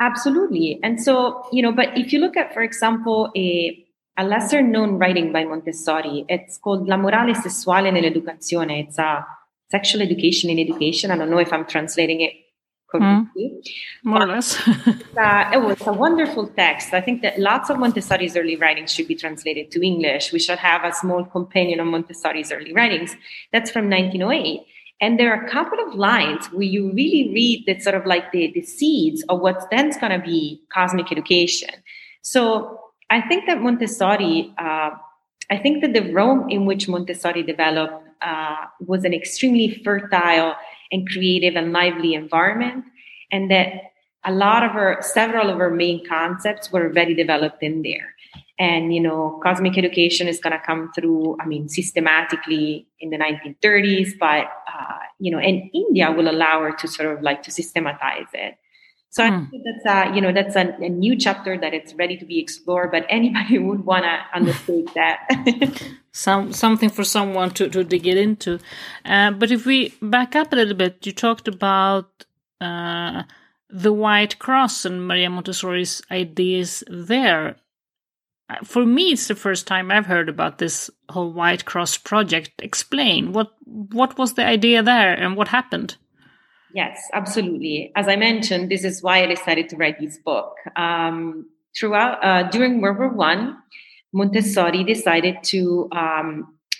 Absolutely. 0.00 0.78
And 0.84 1.02
so, 1.02 1.44
you 1.50 1.62
know, 1.62 1.72
but 1.72 1.96
if 1.98 2.12
you 2.12 2.20
look 2.20 2.36
at, 2.36 2.54
for 2.54 2.62
example, 2.62 3.32
a, 3.36 3.84
a 4.16 4.24
lesser 4.24 4.62
known 4.62 4.98
writing 4.98 5.32
by 5.32 5.44
Montessori, 5.44 6.24
it's 6.28 6.58
called 6.58 6.86
La 6.86 6.96
morale 6.96 7.34
sessuale 7.34 7.90
nell'educazione. 7.90 8.86
It's 8.86 8.98
a 8.98 9.26
sexual 9.70 10.00
education 10.00 10.50
in 10.50 10.60
education. 10.60 11.10
I 11.10 11.16
don't 11.16 11.30
know 11.30 11.38
if 11.38 11.52
I'm 11.52 11.66
translating 11.66 12.20
it 12.20 12.32
Mm, 12.94 13.28
more 14.02 14.22
or 14.22 14.26
less. 14.26 14.56
uh, 14.68 15.50
it 15.52 15.62
was 15.62 15.86
a 15.86 15.92
wonderful 15.92 16.46
text. 16.48 16.94
I 16.94 17.02
think 17.02 17.20
that 17.22 17.38
lots 17.38 17.68
of 17.68 17.78
Montessori's 17.78 18.34
early 18.36 18.56
writings 18.56 18.92
should 18.92 19.08
be 19.08 19.14
translated 19.14 19.70
to 19.72 19.84
English. 19.84 20.32
We 20.32 20.38
should 20.38 20.58
have 20.58 20.84
a 20.84 20.92
small 20.94 21.24
companion 21.24 21.80
on 21.80 21.88
Montessori's 21.88 22.50
early 22.50 22.72
writings. 22.72 23.14
That's 23.52 23.70
from 23.70 23.90
1908. 23.90 24.62
And 25.00 25.18
there 25.18 25.32
are 25.32 25.44
a 25.44 25.50
couple 25.50 25.78
of 25.86 25.94
lines 25.94 26.46
where 26.46 26.62
you 26.62 26.90
really 26.92 27.30
read 27.32 27.64
that 27.66 27.82
sort 27.82 27.94
of 27.94 28.06
like 28.06 28.32
the, 28.32 28.50
the 28.52 28.62
seeds 28.62 29.22
of 29.28 29.40
what's 29.40 29.64
then's 29.70 29.96
going 29.96 30.18
to 30.18 30.24
be 30.24 30.62
cosmic 30.72 31.12
education. 31.12 31.70
So 32.22 32.80
I 33.10 33.20
think 33.20 33.46
that 33.46 33.60
Montessori, 33.60 34.52
uh, 34.58 34.90
I 35.50 35.58
think 35.58 35.82
that 35.82 35.92
the 35.92 36.12
Rome 36.12 36.48
in 36.50 36.64
which 36.64 36.88
Montessori 36.88 37.42
developed 37.42 38.04
uh, 38.22 38.56
was 38.80 39.04
an 39.04 39.14
extremely 39.14 39.80
fertile 39.84 40.56
and 40.92 41.08
creative 41.08 41.56
and 41.56 41.72
lively 41.72 42.14
environment, 42.14 42.84
and 43.30 43.50
that 43.50 43.92
a 44.24 44.32
lot 44.32 44.62
of 44.62 44.72
our, 44.72 45.00
several 45.00 45.48
of 45.50 45.60
our 45.60 45.70
main 45.70 46.06
concepts 46.06 46.72
were 46.72 46.88
very 46.88 47.14
developed 47.14 47.62
in 47.62 47.82
there. 47.82 48.14
And 48.60 48.92
you 48.92 49.00
know 49.00 49.40
cosmic 49.42 49.78
education 49.78 50.26
is 50.26 50.40
going 50.40 50.52
to 50.52 50.58
come 50.58 50.90
through 50.92 51.36
i 51.40 51.46
mean 51.46 51.68
systematically 51.68 52.88
in 52.98 53.10
the 53.10 53.16
1930s 53.16 54.18
but 54.18 54.46
uh, 54.74 54.98
you 55.20 55.30
know 55.30 55.38
and 55.38 55.70
india 55.72 56.10
will 56.10 56.28
allow 56.28 56.60
her 56.62 56.72
to 56.72 56.88
sort 56.88 57.16
of 57.16 57.22
like 57.22 57.44
to 57.44 57.52
systematize 57.52 58.26
it 58.32 58.58
so 59.10 59.24
i 59.24 59.30
hmm. 59.30 59.44
think 59.46 59.62
that's 59.64 59.86
a 59.86 60.14
you 60.14 60.20
know 60.20 60.32
that's 60.32 60.56
a, 60.56 60.76
a, 60.80 60.88
new 60.88 61.16
chapter 61.16 61.56
that 61.58 61.72
it's 61.72 61.94
ready 61.94 62.16
to 62.16 62.24
be 62.24 62.38
explored 62.38 62.90
but 62.90 63.06
anybody 63.08 63.58
would 63.66 63.84
want 63.84 64.04
to 64.04 64.18
undertake 64.34 64.92
that. 64.94 65.26
Some 66.12 66.52
something 66.52 66.90
for 66.90 67.04
someone 67.04 67.50
to, 67.50 67.68
to 67.68 67.84
dig 67.84 68.06
it 68.06 68.18
into. 68.18 68.58
Uh, 69.04 69.30
but 69.30 69.52
if 69.52 69.66
we 69.66 69.94
back 70.02 70.34
up 70.34 70.52
a 70.52 70.56
little 70.56 70.74
bit 70.74 71.06
you 71.06 71.12
talked 71.12 71.46
about 71.46 72.24
uh, 72.60 73.22
the 73.70 73.92
white 73.92 74.38
cross 74.38 74.84
and 74.84 75.06
maria 75.06 75.30
montessori's 75.30 76.02
ideas 76.10 76.82
there. 76.88 77.56
For 78.64 78.84
me 78.84 79.12
it's 79.12 79.28
the 79.28 79.34
first 79.34 79.66
time 79.66 79.90
i've 79.90 80.06
heard 80.06 80.28
about 80.28 80.58
this 80.58 80.90
whole 81.08 81.32
white 81.32 81.64
cross 81.64 81.96
project. 81.96 82.50
Explain 82.58 83.32
what 83.32 83.52
what 83.64 84.18
was 84.18 84.34
the 84.34 84.44
idea 84.44 84.82
there 84.82 85.14
and 85.14 85.36
what 85.36 85.48
happened 85.48 85.96
yes 86.80 86.96
absolutely. 87.20 87.76
As 88.00 88.06
i 88.14 88.16
mentioned 88.28 88.70
this 88.72 88.84
is 88.90 89.02
why 89.02 89.16
i 89.24 89.26
decided 89.36 89.68
to 89.70 89.76
write 89.80 89.98
this 90.00 90.16
book. 90.30 90.50
Um, 90.86 91.18
throughout 91.76 92.14
uh, 92.28 92.42
during 92.54 92.80
world 92.80 92.98
war 92.98 93.12
one 93.30 93.42
montessori 94.20 94.82
decided 94.94 95.36
to 95.52 95.60
um, 96.02 96.30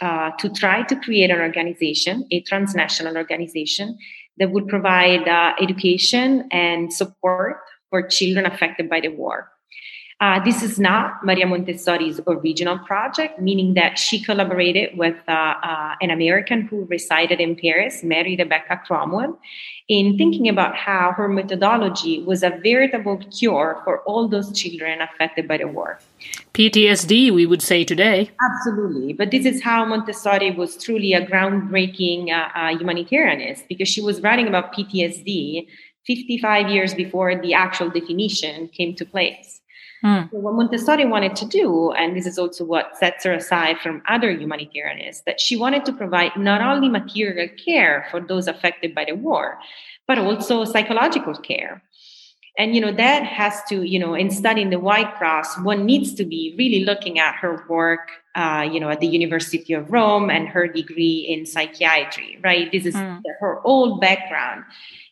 uh, 0.01 0.31
to 0.41 0.47
try 0.63 0.77
to 0.91 0.95
create 1.07 1.31
an 1.37 1.41
organization 1.49 2.15
a 2.37 2.41
transnational 2.51 3.17
organization 3.23 3.97
that 4.39 4.51
would 4.53 4.67
provide 4.75 5.25
uh, 5.27 5.53
education 5.67 6.49
and 6.53 6.93
support 7.01 7.57
for 7.91 8.01
children 8.17 8.47
affected 8.53 8.89
by 8.89 9.01
the 9.01 9.13
war 9.23 9.51
uh, 10.21 10.43
this 10.45 10.65
is 10.65 10.81
not 10.81 11.25
Maria 11.25 11.47
Montessori's 11.47 12.21
original 12.27 12.77
project, 12.81 13.41
meaning 13.41 13.75
that 13.75 13.99
she 13.99 14.21
collaborated 14.21 14.99
with 14.99 15.17
uh, 15.29 15.55
uh, 15.63 15.95
an 16.01 16.11
American 16.11 16.63
who 16.63 16.87
resided 16.87 17.41
in 17.41 17.55
Paris, 17.55 18.03
Mary 18.03 18.35
Rebecca 18.37 18.81
Cromwell, 18.85 19.39
in 19.87 20.19
thinking 20.19 20.49
about 20.49 20.75
how 20.75 21.13
her 21.13 21.29
methodology 21.29 22.21
was 22.25 22.43
a 22.43 22.51
veritable 22.65 23.19
cure 23.39 23.81
for 23.85 24.01
all 24.01 24.27
those 24.27 24.51
children 24.59 25.01
affected 25.01 25.47
by 25.47 25.57
the 25.57 25.69
war. 25.69 26.01
PTSD, 26.53 27.33
we 27.33 27.47
would 27.47 27.63
say 27.63 27.85
today. 27.85 28.29
Absolutely. 28.43 29.13
But 29.13 29.31
this 29.31 29.47
is 29.47 29.63
how 29.63 29.85
Montessori 29.85 30.51
was 30.51 30.77
truly 30.83 31.13
a 31.13 31.25
groundbreaking 31.25 32.31
uh, 32.31 32.49
uh, 32.57 32.77
humanitarianist 32.77 33.69
because 33.69 33.89
she 33.89 34.01
was 34.01 34.21
writing 34.21 34.49
about 34.49 34.75
PTSD 34.75 35.69
55 36.09 36.71
years 36.71 36.93
before 36.93 37.41
the 37.41 37.55
actual 37.55 37.89
definition 37.89 38.67
came 38.69 38.97
to 38.97 39.05
place. 39.05 39.58
Mm. 40.05 40.31
So 40.31 40.39
what 40.39 40.55
Montessori 40.55 41.05
wanted 41.05 41.35
to 41.37 41.47
do, 41.47 41.91
and 41.93 42.17
this 42.17 42.27
is 42.27 42.39
also 42.39 42.65
what 42.65 42.97
sets 42.97 43.25
her 43.25 43.33
aside 43.33 43.79
from 43.81 44.03
other 44.09 44.35
humanitarianists, 44.35 45.25
that 45.25 45.41
she 45.41 45.57
wanted 45.57 45.85
to 45.87 45.93
provide 45.93 46.37
not 46.37 46.61
only 46.61 46.89
material 46.89 47.49
care 47.65 48.07
for 48.11 48.21
those 48.21 48.47
affected 48.47 48.95
by 48.95 49.05
the 49.05 49.15
war, 49.15 49.59
but 50.07 50.19
also 50.19 50.65
psychological 50.65 51.35
care. 51.35 51.83
And 52.59 52.75
you 52.75 52.81
know 52.81 52.93
that 52.93 53.23
has 53.23 53.63
to, 53.69 53.85
you 53.85 54.01
know, 54.01 54.15
in 54.15 54.31
studying 54.31 54.71
the 54.71 54.81
White 54.81 55.15
Cross, 55.15 55.61
one 55.61 55.87
needs 55.87 56.13
to 56.15 56.25
be 56.25 56.57
really 56.59 56.85
looking 56.85 57.21
at 57.21 57.37
her 57.37 57.65
work, 57.69 58.11
uh, 58.35 58.69
you 58.69 58.81
know, 58.81 58.91
at 58.91 58.99
the 58.99 59.07
University 59.07 59.75
of 59.75 59.93
Rome 59.93 60.29
and 60.29 60.49
her 60.49 60.67
degree 60.67 61.25
in 61.29 61.47
psychiatry, 61.47 62.37
right? 62.43 62.71
This 62.73 62.85
is 62.85 62.97
mm. 62.97 63.23
her 63.39 63.61
old 63.65 64.01
background 64.01 64.65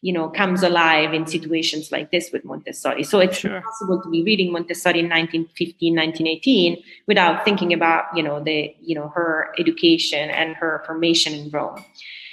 you 0.06 0.12
know 0.12 0.28
comes 0.28 0.62
alive 0.62 1.12
in 1.12 1.26
situations 1.26 1.90
like 1.90 2.10
this 2.12 2.30
with 2.32 2.44
montessori 2.44 3.02
so 3.02 3.18
it's 3.18 3.38
sure. 3.38 3.56
impossible 3.56 4.00
to 4.02 4.08
be 4.08 4.22
reading 4.22 4.52
montessori 4.52 5.00
in 5.00 5.08
1915 5.08 5.94
1918 5.96 6.82
without 7.08 7.44
thinking 7.44 7.72
about 7.72 8.04
you 8.16 8.22
know 8.22 8.38
the 8.48 8.58
you 8.80 8.94
know 8.94 9.08
her 9.08 9.52
education 9.58 10.30
and 10.30 10.54
her 10.54 10.82
formation 10.86 11.32
in 11.34 11.50
rome 11.50 11.84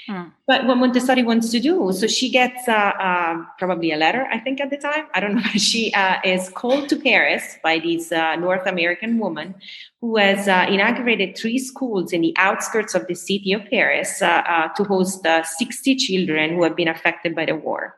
Hmm. 0.08 0.24
But 0.48 0.66
what 0.66 0.76
Montessori 0.76 1.24
wants 1.24 1.50
to 1.52 1.60
do, 1.62 1.90
so 1.94 2.08
she 2.08 2.30
gets 2.30 2.68
uh, 2.68 2.72
uh, 2.72 3.46
probably 3.58 3.94
a 3.94 3.98
letter, 3.98 4.28
I 4.30 4.38
think, 4.38 4.60
at 4.60 4.70
the 4.70 4.78
time. 4.78 5.06
I 5.14 5.20
don't 5.22 5.36
know. 5.36 5.42
She 5.58 5.94
uh, 5.94 6.18
is 6.26 6.50
called 6.50 6.90
to 6.90 6.98
Paris 6.98 7.58
by 7.64 7.80
this 7.80 8.12
uh, 8.12 8.36
North 8.36 8.68
American 8.68 9.18
woman 9.18 9.56
who 10.02 10.18
has 10.18 10.48
uh, 10.50 10.66
inaugurated 10.68 11.38
three 11.38 11.58
schools 11.58 12.12
in 12.12 12.22
the 12.22 12.34
outskirts 12.38 12.94
of 12.96 13.08
the 13.08 13.16
city 13.16 13.54
of 13.54 13.62
Paris 13.70 14.22
uh, 14.22 14.68
to 14.76 14.84
host 14.84 15.26
60 15.26 15.96
children 15.96 16.56
who 16.56 16.64
have 16.64 16.76
been 16.76 16.90
affected 16.90 17.34
by 17.34 17.46
the 17.46 17.56
war. 17.56 17.96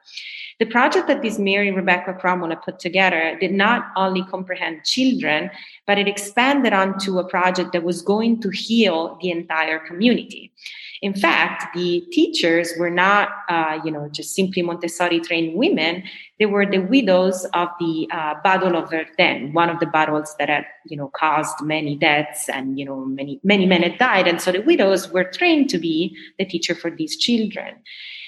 The 0.59 0.65
project 0.65 1.07
that 1.07 1.21
this 1.21 1.37
Mary 1.37 1.71
Rebecca 1.71 2.13
Cromwell 2.13 2.55
put 2.57 2.79
together 2.79 3.37
did 3.41 3.51
not 3.51 3.91
only 3.97 4.23
comprehend 4.23 4.85
children, 4.85 5.49
but 5.85 5.97
it 5.97 6.07
expanded 6.07 6.71
onto 6.71 7.19
a 7.19 7.27
project 7.27 7.73
that 7.73 7.83
was 7.83 8.01
going 8.01 8.39
to 8.41 8.49
heal 8.51 9.17
the 9.21 9.31
entire 9.31 9.79
community. 9.79 10.53
In 11.01 11.13
fact, 11.13 11.75
the 11.75 12.01
teachers 12.11 12.73
were 12.79 12.89
not, 12.89 13.29
uh, 13.49 13.79
you 13.83 13.91
know, 13.91 14.07
just 14.09 14.33
simply 14.33 14.61
Montessori 14.61 15.19
trained 15.19 15.55
women. 15.55 16.03
They 16.39 16.45
were 16.45 16.65
the 16.65 16.79
widows 16.79 17.45
of 17.53 17.69
the 17.79 18.07
uh, 18.11 18.35
Battle 18.43 18.75
of 18.75 18.89
Verdun, 18.89 19.53
one 19.53 19.69
of 19.69 19.79
the 19.79 19.85
battles 19.85 20.35
that 20.39 20.49
had, 20.49 20.65
you 20.85 20.97
know, 20.97 21.09
caused 21.15 21.61
many 21.61 21.95
deaths 21.95 22.49
and, 22.49 22.79
you 22.79 22.85
know, 22.85 23.05
many, 23.05 23.39
many 23.43 23.65
men 23.65 23.83
had 23.83 23.97
died. 23.97 24.27
And 24.27 24.41
so 24.41 24.51
the 24.51 24.61
widows 24.61 25.11
were 25.11 25.23
trained 25.23 25.69
to 25.69 25.77
be 25.77 26.15
the 26.39 26.45
teacher 26.45 26.75
for 26.75 26.89
these 26.91 27.17
children. 27.17 27.75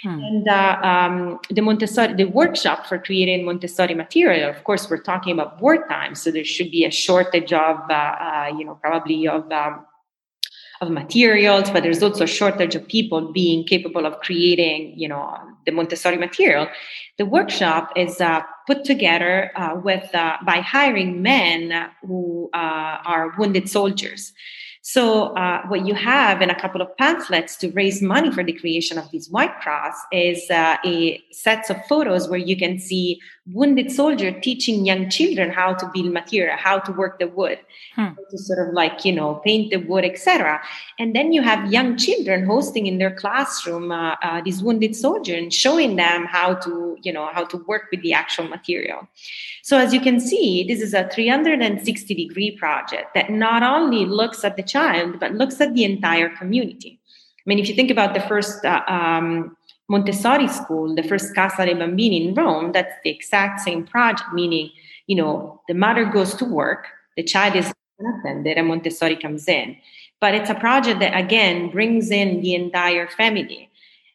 Hmm. 0.04 0.20
And 0.20 0.48
uh, 0.48 0.80
um, 0.84 1.40
the 1.50 1.62
Montessori, 1.62 2.14
the 2.14 2.26
workshop 2.26 2.86
for 2.86 3.00
creating 3.00 3.46
Montessori 3.46 3.96
material, 3.96 4.50
of 4.50 4.64
course, 4.64 4.90
we're 4.90 5.02
talking 5.02 5.34
about 5.34 5.62
wartime, 5.62 6.16
so 6.16 6.32
there 6.32 6.46
should 6.46 6.70
be 6.70 6.86
a 6.86 6.92
shortage 6.92 7.52
of, 7.52 7.78
uh, 7.90 7.94
uh, 7.94 8.52
you 8.58 8.64
know, 8.64 8.76
probably 8.76 9.28
of 9.28 9.52
um, 9.52 9.86
of 10.82 10.90
materials, 10.90 11.70
but 11.72 11.84
there's 11.84 12.04
also 12.04 12.24
a 12.24 12.28
shortage 12.28 12.76
of 12.76 12.88
people 12.88 13.32
being 13.32 13.66
capable 13.66 14.06
of 14.06 14.20
creating, 14.20 14.94
you 14.98 15.08
know, 15.08 15.38
the 15.66 15.72
Montessori 15.72 16.18
material. 16.18 16.68
The 17.18 17.26
workshop 17.26 17.92
is 17.96 18.22
uh, 18.22 18.42
put 18.68 18.84
together 18.84 19.52
uh, 19.56 19.80
with 19.84 20.14
uh, 20.14 20.38
by 20.46 20.62
hiring 20.62 21.22
men 21.22 21.90
who 22.06 22.50
uh, 22.54 22.98
are 23.06 23.34
wounded 23.38 23.70
soldiers. 23.70 24.34
So, 24.88 25.36
uh, 25.36 25.64
what 25.68 25.86
you 25.86 25.94
have 25.96 26.42
in 26.42 26.50
a 26.50 26.58
couple 26.58 26.82
of 26.82 26.96
pamphlets 26.96 27.58
to 27.58 27.70
raise 27.72 28.02
money 28.02 28.32
for 28.32 28.42
the 28.42 28.54
creation 28.54 28.98
of 28.98 29.12
this 29.12 29.28
White 29.28 29.60
Cross 29.60 29.96
is 30.14 30.50
uh, 30.50 30.78
a 30.86 31.22
sets 31.34 31.70
of 31.70 31.76
photos 31.88 32.30
where 32.30 32.40
you 32.40 32.56
can 32.56 32.80
see 32.80 33.20
wounded 33.52 33.92
soldier 33.92 34.32
teaching 34.32 34.86
young 34.86 35.10
children 35.10 35.50
how 35.50 35.74
to 35.74 35.90
build 35.94 36.12
material, 36.12 36.56
how 36.58 36.80
to 36.80 36.92
work 36.92 37.20
the 37.20 37.28
wood, 37.28 37.60
hmm. 37.96 38.08
to 38.30 38.38
sort 38.38 38.68
of 38.68 38.74
like 38.74 39.06
you 39.06 39.14
know 39.14 39.36
paint 39.46 39.72
the 39.72 39.78
wood, 39.78 40.06
etc. 40.06 40.62
And 41.00 41.16
then 41.16 41.34
you 41.34 41.42
have 41.42 41.72
young 41.72 41.98
children 41.98 42.46
hosting 42.46 42.88
in 42.88 42.98
their 42.98 43.16
classroom 43.16 43.92
uh, 43.92 44.16
uh, 44.22 44.42
these 44.42 44.62
wounded 44.62 44.96
soldiers 44.96 45.38
and 45.38 45.54
showing 45.54 45.96
them 45.96 46.26
how 46.26 46.56
to 46.56 46.98
you 47.02 47.12
know 47.12 47.30
how 47.34 47.46
to 47.46 47.58
work 47.68 47.84
with 47.92 48.02
the 48.02 48.14
actual 48.14 48.48
material. 48.48 49.08
So 49.64 49.78
as 49.78 49.94
you 49.94 50.00
can 50.00 50.20
see, 50.20 50.64
this 50.64 50.82
is 50.82 50.94
a 50.94 51.10
360 51.10 52.14
degree 52.14 52.52
project 52.52 53.14
that 53.16 53.30
not 53.30 53.64
only 53.64 54.06
looks 54.06 54.44
at 54.44 54.56
the 54.56 54.64
child, 54.64 55.20
but 55.20 55.34
looks 55.34 55.60
at 55.60 55.74
the 55.74 55.84
entire 55.84 56.30
community. 56.30 57.00
I 57.48 57.50
mean, 57.50 57.60
if 57.60 57.70
you 57.70 57.76
think 57.76 57.92
about 57.92 58.14
the 58.14 58.20
first 58.22 58.66
uh, 58.66 58.84
um, 58.88 59.57
Montessori 59.90 60.48
school, 60.48 60.96
the 60.96 61.04
first 61.04 61.34
Casa 61.34 61.66
dei 61.66 61.74
Bambini 61.74 62.28
in 62.28 62.34
Rome, 62.34 62.72
that's 62.72 62.94
the 63.04 63.10
exact 63.10 63.62
same 63.62 63.86
project, 63.86 64.34
meaning, 64.34 64.70
you 65.08 65.16
know, 65.16 65.62
the 65.68 65.74
mother 65.74 66.06
goes 66.06 66.36
to 66.36 66.46
work, 66.46 66.88
the 67.16 67.24
child 67.24 67.56
is 67.56 67.72
unattended, 68.00 68.58
and 68.58 68.68
Montessori 68.68 69.16
comes 69.16 69.48
in. 69.48 69.78
But 70.20 70.34
it's 70.36 70.50
a 70.50 70.56
project 70.56 71.00
that, 71.00 71.18
again, 71.18 71.70
brings 71.70 72.12
in 72.12 72.42
the 72.42 72.56
entire 72.56 73.08
family. 73.08 73.70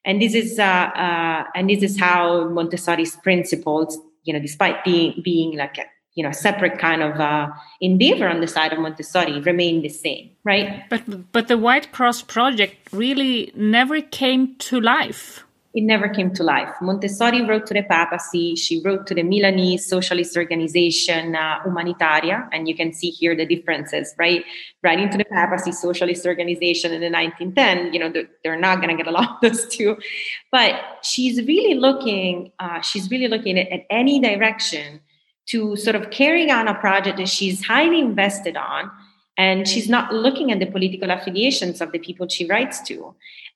And 0.04 0.20
this 0.20 0.34
is 0.34 0.58
uh, 0.58 0.62
uh, 0.62 1.44
and 1.54 1.70
this 1.70 1.82
is 1.82 1.98
how 1.98 2.48
Montessori's 2.48 3.14
principles 3.16 3.98
you 4.24 4.32
know, 4.32 4.40
despite 4.40 4.84
being 4.84 5.20
being 5.22 5.56
like 5.56 5.78
a 5.78 5.84
you 6.14 6.22
know 6.22 6.32
separate 6.32 6.78
kind 6.78 7.02
of 7.02 7.18
uh, 7.18 7.48
endeavor 7.80 8.28
on 8.28 8.40
the 8.40 8.46
side 8.46 8.72
of 8.72 8.78
Montessori, 8.78 9.40
remain 9.40 9.82
the 9.82 9.88
same, 9.88 10.30
right? 10.44 10.84
But 10.88 11.32
but 11.32 11.48
the 11.48 11.58
White 11.58 11.92
Cross 11.92 12.22
project 12.22 12.92
really 12.92 13.52
never 13.54 14.00
came 14.00 14.54
to 14.56 14.80
life. 14.80 15.44
It 15.74 15.84
never 15.84 16.08
came 16.08 16.34
to 16.34 16.42
life. 16.42 16.68
Montessori 16.82 17.42
wrote 17.42 17.66
to 17.66 17.74
the 17.74 17.82
papacy. 17.82 18.56
She 18.56 18.82
wrote 18.84 19.06
to 19.06 19.14
the 19.14 19.22
Milanese 19.22 19.86
socialist 19.86 20.36
organization 20.36 21.34
uh, 21.34 21.60
Umanitaria, 21.64 22.46
and 22.52 22.68
you 22.68 22.74
can 22.74 22.92
see 22.92 23.08
here 23.08 23.34
the 23.34 23.46
differences, 23.46 24.14
right? 24.18 24.44
Writing 24.82 25.08
to 25.08 25.16
the 25.16 25.24
papacy 25.24 25.72
socialist 25.72 26.26
organization 26.26 26.92
in 26.92 27.00
the 27.00 27.10
1910, 27.10 27.94
you 27.94 27.98
know, 27.98 28.10
they're, 28.12 28.28
they're 28.44 28.60
not 28.60 28.82
going 28.82 28.94
to 28.94 29.02
get 29.02 29.06
along 29.06 29.38
those 29.42 29.66
two, 29.68 29.96
but 30.50 30.78
she's 31.02 31.38
really 31.46 31.74
looking. 31.74 32.52
Uh, 32.58 32.82
she's 32.82 33.10
really 33.10 33.28
looking 33.28 33.58
at, 33.58 33.68
at 33.72 33.86
any 33.88 34.20
direction 34.20 35.00
to 35.46 35.74
sort 35.76 35.96
of 35.96 36.10
carrying 36.10 36.50
on 36.50 36.68
a 36.68 36.74
project 36.74 37.16
that 37.16 37.28
she's 37.28 37.64
highly 37.64 38.00
invested 38.00 38.56
on 38.56 38.90
and 39.42 39.68
she's 39.70 39.88
not 39.96 40.06
looking 40.24 40.52
at 40.52 40.58
the 40.62 40.70
political 40.76 41.10
affiliations 41.10 41.80
of 41.80 41.90
the 41.92 41.98
people 41.98 42.28
she 42.28 42.44
writes 42.52 42.80
to. 42.88 42.96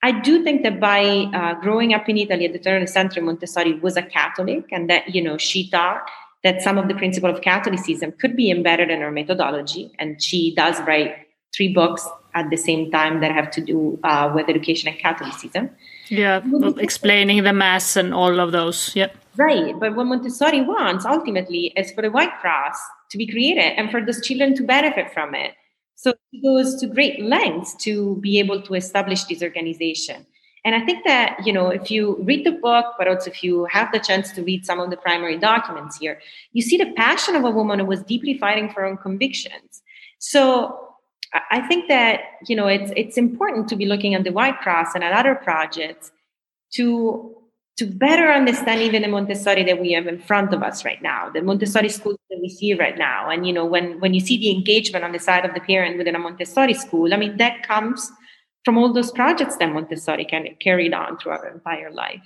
I 0.02 0.10
do 0.28 0.32
think 0.46 0.62
that 0.64 0.76
by 0.80 1.00
uh, 1.40 1.54
growing 1.64 1.90
up 1.96 2.08
in 2.08 2.16
Italy 2.24 2.44
at 2.46 2.52
the 2.52 2.58
turn 2.66 2.82
of 2.82 2.88
the 2.88 2.92
century, 3.00 3.22
Montessori 3.22 3.74
was 3.86 3.96
a 3.96 4.02
Catholic, 4.02 4.64
and 4.72 4.90
that 4.90 5.14
you 5.14 5.22
know 5.26 5.36
she 5.38 5.60
thought 5.74 6.02
that 6.44 6.62
some 6.66 6.76
of 6.80 6.88
the 6.88 6.94
principle 7.02 7.30
of 7.34 7.40
Catholicism 7.40 8.12
could 8.20 8.34
be 8.36 8.50
embedded 8.56 8.90
in 8.90 9.00
her 9.00 9.12
methodology, 9.20 9.84
and 9.98 10.22
she 10.28 10.40
does 10.62 10.80
write 10.88 11.12
three 11.56 11.72
books 11.72 12.06
at 12.34 12.50
the 12.50 12.60
same 12.68 12.90
time 12.90 13.20
that 13.22 13.32
have 13.32 13.50
to 13.50 13.60
do 13.72 13.98
uh, 14.04 14.30
with 14.34 14.48
education 14.48 14.88
and 14.88 14.98
Catholicism. 14.98 15.70
Yeah, 16.08 16.42
explaining 16.88 17.42
the 17.44 17.52
mass 17.52 17.96
and 17.96 18.12
all 18.12 18.40
of 18.40 18.52
those. 18.52 18.94
Yep. 18.94 19.16
Right, 19.36 19.74
but 19.78 19.94
what 19.96 20.06
Montessori 20.06 20.62
wants 20.62 21.04
ultimately 21.04 21.72
is 21.76 21.92
for 21.92 22.02
the 22.02 22.10
White 22.10 22.34
Cross 22.40 22.78
to 23.10 23.18
be 23.18 23.26
created 23.26 23.70
and 23.78 23.90
for 23.90 24.04
those 24.04 24.20
children 24.26 24.54
to 24.56 24.62
benefit 24.64 25.12
from 25.12 25.34
it. 25.34 25.52
So 25.96 26.14
he 26.30 26.40
goes 26.42 26.76
to 26.76 26.86
great 26.86 27.20
lengths 27.22 27.74
to 27.84 28.16
be 28.16 28.38
able 28.38 28.62
to 28.62 28.74
establish 28.74 29.24
this 29.24 29.42
organization. 29.42 30.26
And 30.64 30.74
I 30.74 30.84
think 30.84 31.04
that, 31.04 31.46
you 31.46 31.52
know, 31.52 31.68
if 31.68 31.90
you 31.90 32.16
read 32.22 32.44
the 32.44 32.52
book, 32.52 32.86
but 32.98 33.08
also 33.08 33.30
if 33.30 33.42
you 33.42 33.66
have 33.66 33.92
the 33.92 34.00
chance 34.00 34.32
to 34.32 34.42
read 34.42 34.66
some 34.66 34.80
of 34.80 34.90
the 34.90 34.96
primary 34.96 35.38
documents 35.38 35.96
here, 35.96 36.20
you 36.52 36.62
see 36.62 36.76
the 36.76 36.92
passion 36.96 37.36
of 37.36 37.44
a 37.44 37.50
woman 37.50 37.78
who 37.78 37.86
was 37.86 38.02
deeply 38.02 38.36
fighting 38.36 38.68
for 38.68 38.80
her 38.80 38.86
own 38.86 38.96
convictions. 38.96 39.82
So 40.18 40.94
I 41.50 41.60
think 41.60 41.88
that, 41.88 42.20
you 42.48 42.56
know, 42.56 42.66
it's 42.66 42.92
it's 42.96 43.16
important 43.16 43.68
to 43.68 43.76
be 43.76 43.86
looking 43.86 44.14
at 44.14 44.24
the 44.24 44.32
White 44.32 44.58
Cross 44.58 44.94
and 44.94 45.04
at 45.04 45.12
other 45.12 45.34
projects 45.34 46.10
to 46.72 47.36
to 47.76 47.86
better 47.86 48.28
understand 48.28 48.80
even 48.80 49.02
the 49.02 49.08
Montessori 49.08 49.62
that 49.64 49.80
we 49.80 49.92
have 49.92 50.06
in 50.06 50.18
front 50.18 50.54
of 50.54 50.62
us 50.62 50.84
right 50.84 51.00
now, 51.02 51.28
the 51.28 51.42
Montessori 51.42 51.90
schools 51.90 52.18
that 52.30 52.38
we 52.40 52.48
see 52.48 52.72
right 52.72 52.96
now. 52.96 53.28
And 53.28 53.46
you 53.46 53.52
know, 53.52 53.66
when 53.66 54.00
when 54.00 54.14
you 54.14 54.20
see 54.20 54.38
the 54.38 54.50
engagement 54.50 55.04
on 55.04 55.12
the 55.12 55.18
side 55.18 55.44
of 55.44 55.54
the 55.54 55.60
parent 55.60 55.98
within 55.98 56.14
a 56.14 56.18
Montessori 56.18 56.74
school, 56.74 57.12
I 57.12 57.16
mean, 57.16 57.36
that 57.36 57.62
comes 57.62 58.10
from 58.64 58.78
all 58.78 58.92
those 58.92 59.12
projects 59.12 59.56
that 59.56 59.72
Montessori 59.72 60.24
can 60.24 60.48
carried 60.60 60.94
on 60.94 61.18
throughout 61.18 61.40
her 61.40 61.52
entire 61.52 61.90
life. 61.90 62.22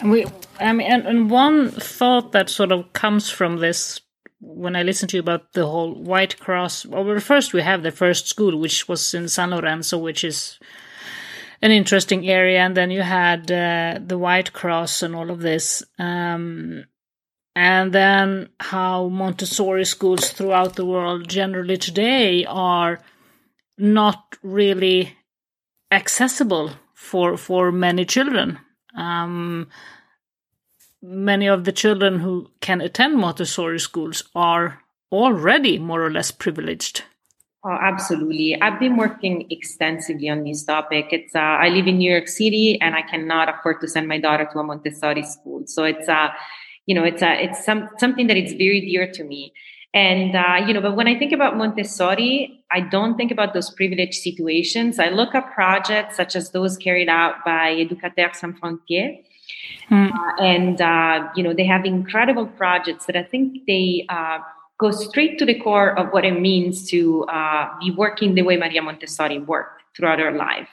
And 0.00 0.10
we, 0.10 0.26
I 0.58 0.72
mean, 0.72 0.90
and, 0.90 1.06
and 1.06 1.30
one 1.30 1.70
thought 1.70 2.32
that 2.32 2.48
sort 2.48 2.72
of 2.72 2.92
comes 2.92 3.30
from 3.30 3.58
this 3.58 4.00
when 4.40 4.76
I 4.76 4.82
listen 4.82 5.08
to 5.08 5.16
you 5.16 5.20
about 5.20 5.52
the 5.52 5.66
whole 5.66 5.94
White 5.94 6.38
Cross. 6.38 6.86
Well, 6.86 7.18
first 7.20 7.52
we 7.52 7.62
have 7.62 7.82
the 7.82 7.90
first 7.90 8.28
school, 8.28 8.56
which 8.58 8.88
was 8.88 9.12
in 9.12 9.28
San 9.28 9.50
Lorenzo, 9.50 9.98
which 9.98 10.24
is 10.24 10.58
an 11.60 11.70
interesting 11.70 12.28
area. 12.28 12.60
And 12.60 12.76
then 12.76 12.90
you 12.90 13.02
had 13.02 13.50
uh, 13.50 13.98
the 14.04 14.18
White 14.18 14.52
Cross 14.52 15.02
and 15.02 15.14
all 15.14 15.30
of 15.30 15.40
this. 15.40 15.82
Um, 15.98 16.84
and 17.54 17.92
then 17.92 18.50
how 18.60 19.08
Montessori 19.08 19.84
schools 19.84 20.30
throughout 20.30 20.76
the 20.76 20.86
world 20.86 21.28
generally 21.28 21.76
today 21.76 22.44
are 22.44 23.00
not 23.76 24.36
really 24.42 25.16
accessible 25.90 26.70
for 26.94 27.36
for 27.36 27.72
many 27.72 28.04
children. 28.04 28.58
Um, 28.94 29.68
many 31.02 31.48
of 31.48 31.64
the 31.64 31.72
children 31.72 32.20
who 32.20 32.50
can 32.60 32.80
attend 32.80 33.16
Montessori 33.16 33.80
schools 33.80 34.24
are 34.34 34.80
already 35.10 35.78
more 35.78 36.02
or 36.04 36.10
less 36.10 36.30
privileged. 36.30 37.04
Oh, 37.68 37.76
absolutely. 37.82 38.58
I've 38.62 38.80
been 38.80 38.96
working 38.96 39.46
extensively 39.50 40.30
on 40.30 40.44
this 40.44 40.64
topic. 40.64 41.08
It's 41.10 41.34
uh, 41.34 41.38
I 41.38 41.68
live 41.68 41.86
in 41.86 41.98
New 41.98 42.10
York 42.10 42.26
City, 42.26 42.80
and 42.80 42.94
I 42.94 43.02
cannot 43.02 43.54
afford 43.54 43.82
to 43.82 43.88
send 43.88 44.08
my 44.08 44.18
daughter 44.18 44.48
to 44.50 44.58
a 44.60 44.64
Montessori 44.64 45.22
school. 45.22 45.64
So 45.66 45.84
it's 45.84 46.08
uh, 46.08 46.28
you 46.86 46.94
know, 46.94 47.04
it's 47.04 47.22
uh, 47.22 47.36
it's 47.38 47.62
some 47.62 47.90
something 47.98 48.26
that 48.28 48.38
it's 48.38 48.52
very 48.52 48.80
dear 48.80 49.12
to 49.12 49.22
me. 49.22 49.52
And 49.92 50.34
uh, 50.34 50.64
you 50.66 50.72
know, 50.72 50.80
but 50.80 50.96
when 50.96 51.08
I 51.08 51.18
think 51.18 51.32
about 51.32 51.58
Montessori, 51.58 52.64
I 52.70 52.80
don't 52.80 53.18
think 53.18 53.30
about 53.30 53.52
those 53.52 53.68
privileged 53.68 54.14
situations. 54.14 54.98
I 54.98 55.10
look 55.10 55.34
at 55.34 55.52
projects 55.52 56.16
such 56.16 56.36
as 56.36 56.52
those 56.52 56.78
carried 56.78 57.10
out 57.10 57.44
by 57.44 57.74
Educateurs 57.74 58.36
Sans 58.36 58.58
Frontières, 58.58 59.22
mm. 59.90 60.10
uh, 60.10 60.42
and 60.42 60.80
uh, 60.80 61.28
you 61.36 61.42
know, 61.42 61.52
they 61.52 61.66
have 61.66 61.84
incredible 61.84 62.46
projects 62.46 63.04
that 63.04 63.16
I 63.16 63.24
think 63.24 63.66
they 63.66 64.06
go 64.78 64.90
straight 64.92 65.38
to 65.38 65.44
the 65.44 65.58
core 65.58 65.98
of 65.98 66.10
what 66.12 66.24
it 66.24 66.40
means 66.40 66.88
to 66.90 67.24
uh, 67.24 67.68
be 67.80 67.90
working 67.90 68.34
the 68.34 68.42
way 68.42 68.56
Maria 68.56 68.80
Montessori 68.80 69.38
worked 69.38 69.82
throughout 69.96 70.20
her 70.20 70.30
life. 70.30 70.68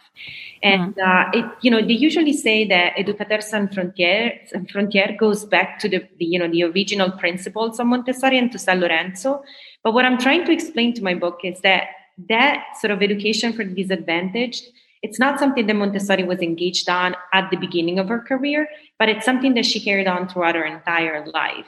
And 0.61 0.95
mm-hmm. 0.95 1.39
uh, 1.39 1.39
it, 1.39 1.45
you 1.61 1.71
know, 1.71 1.81
they 1.81 1.93
usually 1.93 2.33
say 2.33 2.67
that 2.67 2.95
Educateur 2.97 3.41
Sans 3.41 3.69
Frontières, 3.69 4.47
Sans 4.47 4.65
Frontières 4.71 5.17
goes 5.17 5.43
back 5.45 5.79
to 5.79 5.89
the, 5.89 6.07
the, 6.19 6.25
you 6.25 6.39
know, 6.39 6.47
the 6.47 6.63
original 6.63 7.11
principles 7.11 7.79
of 7.79 7.87
Montessori 7.87 8.37
and 8.37 8.51
to 8.51 8.59
San 8.59 8.79
Lorenzo. 8.79 9.43
But 9.83 9.93
what 9.93 10.05
I'm 10.05 10.17
trying 10.17 10.45
to 10.45 10.51
explain 10.51 10.93
to 10.93 11.03
my 11.03 11.15
book 11.15 11.39
is 11.43 11.59
that 11.61 11.87
that 12.29 12.63
sort 12.79 12.91
of 12.91 13.01
education 13.01 13.53
for 13.53 13.65
the 13.65 13.73
disadvantaged, 13.73 14.63
it's 15.01 15.19
not 15.19 15.39
something 15.39 15.67
that 15.67 15.75
Montessori 15.75 16.23
was 16.23 16.39
engaged 16.39 16.89
on 16.89 17.15
at 17.33 17.49
the 17.51 17.57
beginning 17.57 17.99
of 17.99 18.07
her 18.07 18.19
career, 18.19 18.67
but 18.97 19.09
it's 19.09 19.25
something 19.25 19.53
that 19.55 19.65
she 19.65 19.79
carried 19.79 20.07
on 20.07 20.27
throughout 20.27 20.55
her 20.55 20.65
entire 20.65 21.25
life. 21.27 21.65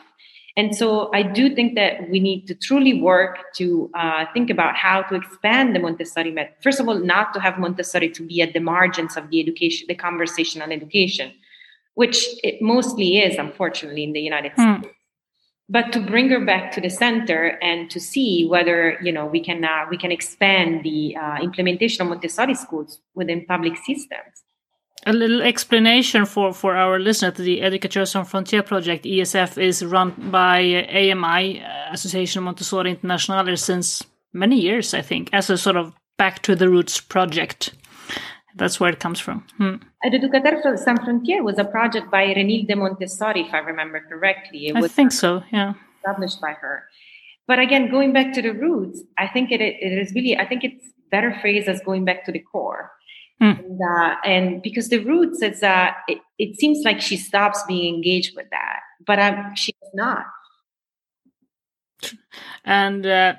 And 0.58 0.76
so 0.76 1.12
I 1.13 1.22
do 1.22 1.54
think 1.54 1.76
that 1.76 2.10
we 2.10 2.20
need 2.20 2.48
to 2.48 2.56
truly 2.56 3.00
work 3.00 3.54
to 3.58 3.91
uh, 3.93 4.26
think 4.34 4.50
about 4.50 4.76
how 4.76 5.04
to 5.04 5.13
expand 5.13 5.76
the 5.76 5.80
Montessori 5.80 6.32
method. 6.32 6.56
First 6.63 6.80
of 6.80 6.88
all, 6.88 6.98
not 6.98 7.32
to 7.36 7.39
have 7.39 7.60
Montessori 7.60 8.10
to 8.10 8.24
be 8.24 8.41
at 8.41 8.54
the 8.54 8.60
margins 8.60 9.15
of 9.15 9.30
the 9.30 9.39
education, 9.39 9.86
the 9.88 9.93
conversation 9.93 10.63
on 10.63 10.72
education, 10.72 11.32
which 11.93 12.26
it 12.43 12.60
mostly 12.60 13.20
is, 13.20 13.38
unfortunately, 13.38 14.04
in 14.04 14.13
the 14.13 14.20
United 14.20 14.54
mm. 14.54 14.80
States. 14.80 14.96
But 15.70 15.91
to 15.91 16.00
bring 16.00 16.30
her 16.30 16.43
back 16.43 16.72
to 16.72 16.82
the 16.82 16.89
center 16.89 17.60
and 17.62 17.91
to 17.91 18.00
see 18.00 18.48
whether 18.48 18.98
you 19.04 19.12
know 19.12 19.28
we 19.28 19.43
can 19.43 19.63
uh, 19.63 19.86
we 19.91 19.98
can 19.98 20.12
expand 20.12 20.84
the 20.84 21.15
uh, 21.17 21.38
implementation 21.41 22.02
of 22.02 22.08
Montessori 22.08 22.56
schools 22.56 23.00
within 23.13 23.46
public 23.46 23.76
systems 23.76 24.43
a 25.08 25.13
little 25.13 25.41
explanation 25.41 26.26
for, 26.26 26.54
for 26.54 26.76
our 26.76 27.00
listener 27.00 27.32
the 27.32 27.62
Educateurs 27.62 28.10
Sans 28.10 28.30
Frontières 28.30 28.65
project, 28.65 29.06
ESF, 29.06 29.58
is 29.58 29.84
run 29.84 30.13
by 30.32 30.60
AMI, 30.89 31.63
Association 31.91 32.43
Montessori 32.43 32.91
International, 32.91 33.56
since 33.56 34.04
many 34.34 34.60
years, 34.60 34.93
I 34.93 35.02
think, 35.02 35.30
as 35.34 35.50
a 35.50 35.58
sort 35.58 35.78
of 35.78 35.93
Back 36.17 36.41
to 36.43 36.56
the 36.56 36.67
Roots 36.67 37.00
project. 37.00 37.74
That's 38.56 38.80
where 38.80 38.89
it 38.89 39.00
comes 39.00 39.20
from. 39.20 39.46
Hmm. 39.58 39.76
Educateur 40.04 40.78
Sans 40.78 41.00
Frontières 41.00 41.43
was 41.43 41.60
a 41.60 41.63
project 41.63 42.10
by 42.10 42.34
Renilde 42.34 42.76
Montessori, 42.76 43.41
if 43.41 43.54
I 43.54 43.60
remember 43.60 44.02
correctly. 44.10 44.67
It 44.67 44.76
I 44.76 44.88
think 44.88 45.12
so, 45.12 45.43
yeah. 45.52 45.74
Established 46.00 46.41
by 46.41 46.54
her. 46.54 46.84
But 47.48 47.60
again, 47.60 47.91
going 47.91 48.13
back 48.13 48.34
to 48.34 48.41
the 48.41 48.52
roots, 48.52 49.04
I 49.17 49.28
think 49.28 49.52
it, 49.52 49.62
it 49.62 50.00
is 50.00 50.12
really, 50.13 50.36
I 50.38 50.46
think 50.46 50.63
it's 50.63 50.84
better 51.12 51.38
phrased 51.39 51.70
as 51.70 51.82
going 51.86 52.04
back 52.04 52.26
to 52.26 52.32
the 52.32 52.39
core. 52.39 52.91
Mm. 53.41 53.60
And, 53.60 53.80
uh, 53.82 54.15
and, 54.25 54.62
because 54.63 54.89
the 54.89 54.99
roots, 54.99 55.41
it's, 55.41 55.62
uh, 55.62 55.91
it, 56.08 56.19
it, 56.39 56.60
seems 56.60 56.84
like 56.84 57.01
she 57.01 57.17
stops 57.17 57.63
being 57.67 57.93
engaged 57.93 58.36
with 58.36 58.47
that, 58.49 58.80
but 59.06 59.19
um, 59.19 59.53
she 59.56 59.73
does 59.73 59.91
not. 59.93 60.25
And 62.65 63.06
uh, 63.06 63.34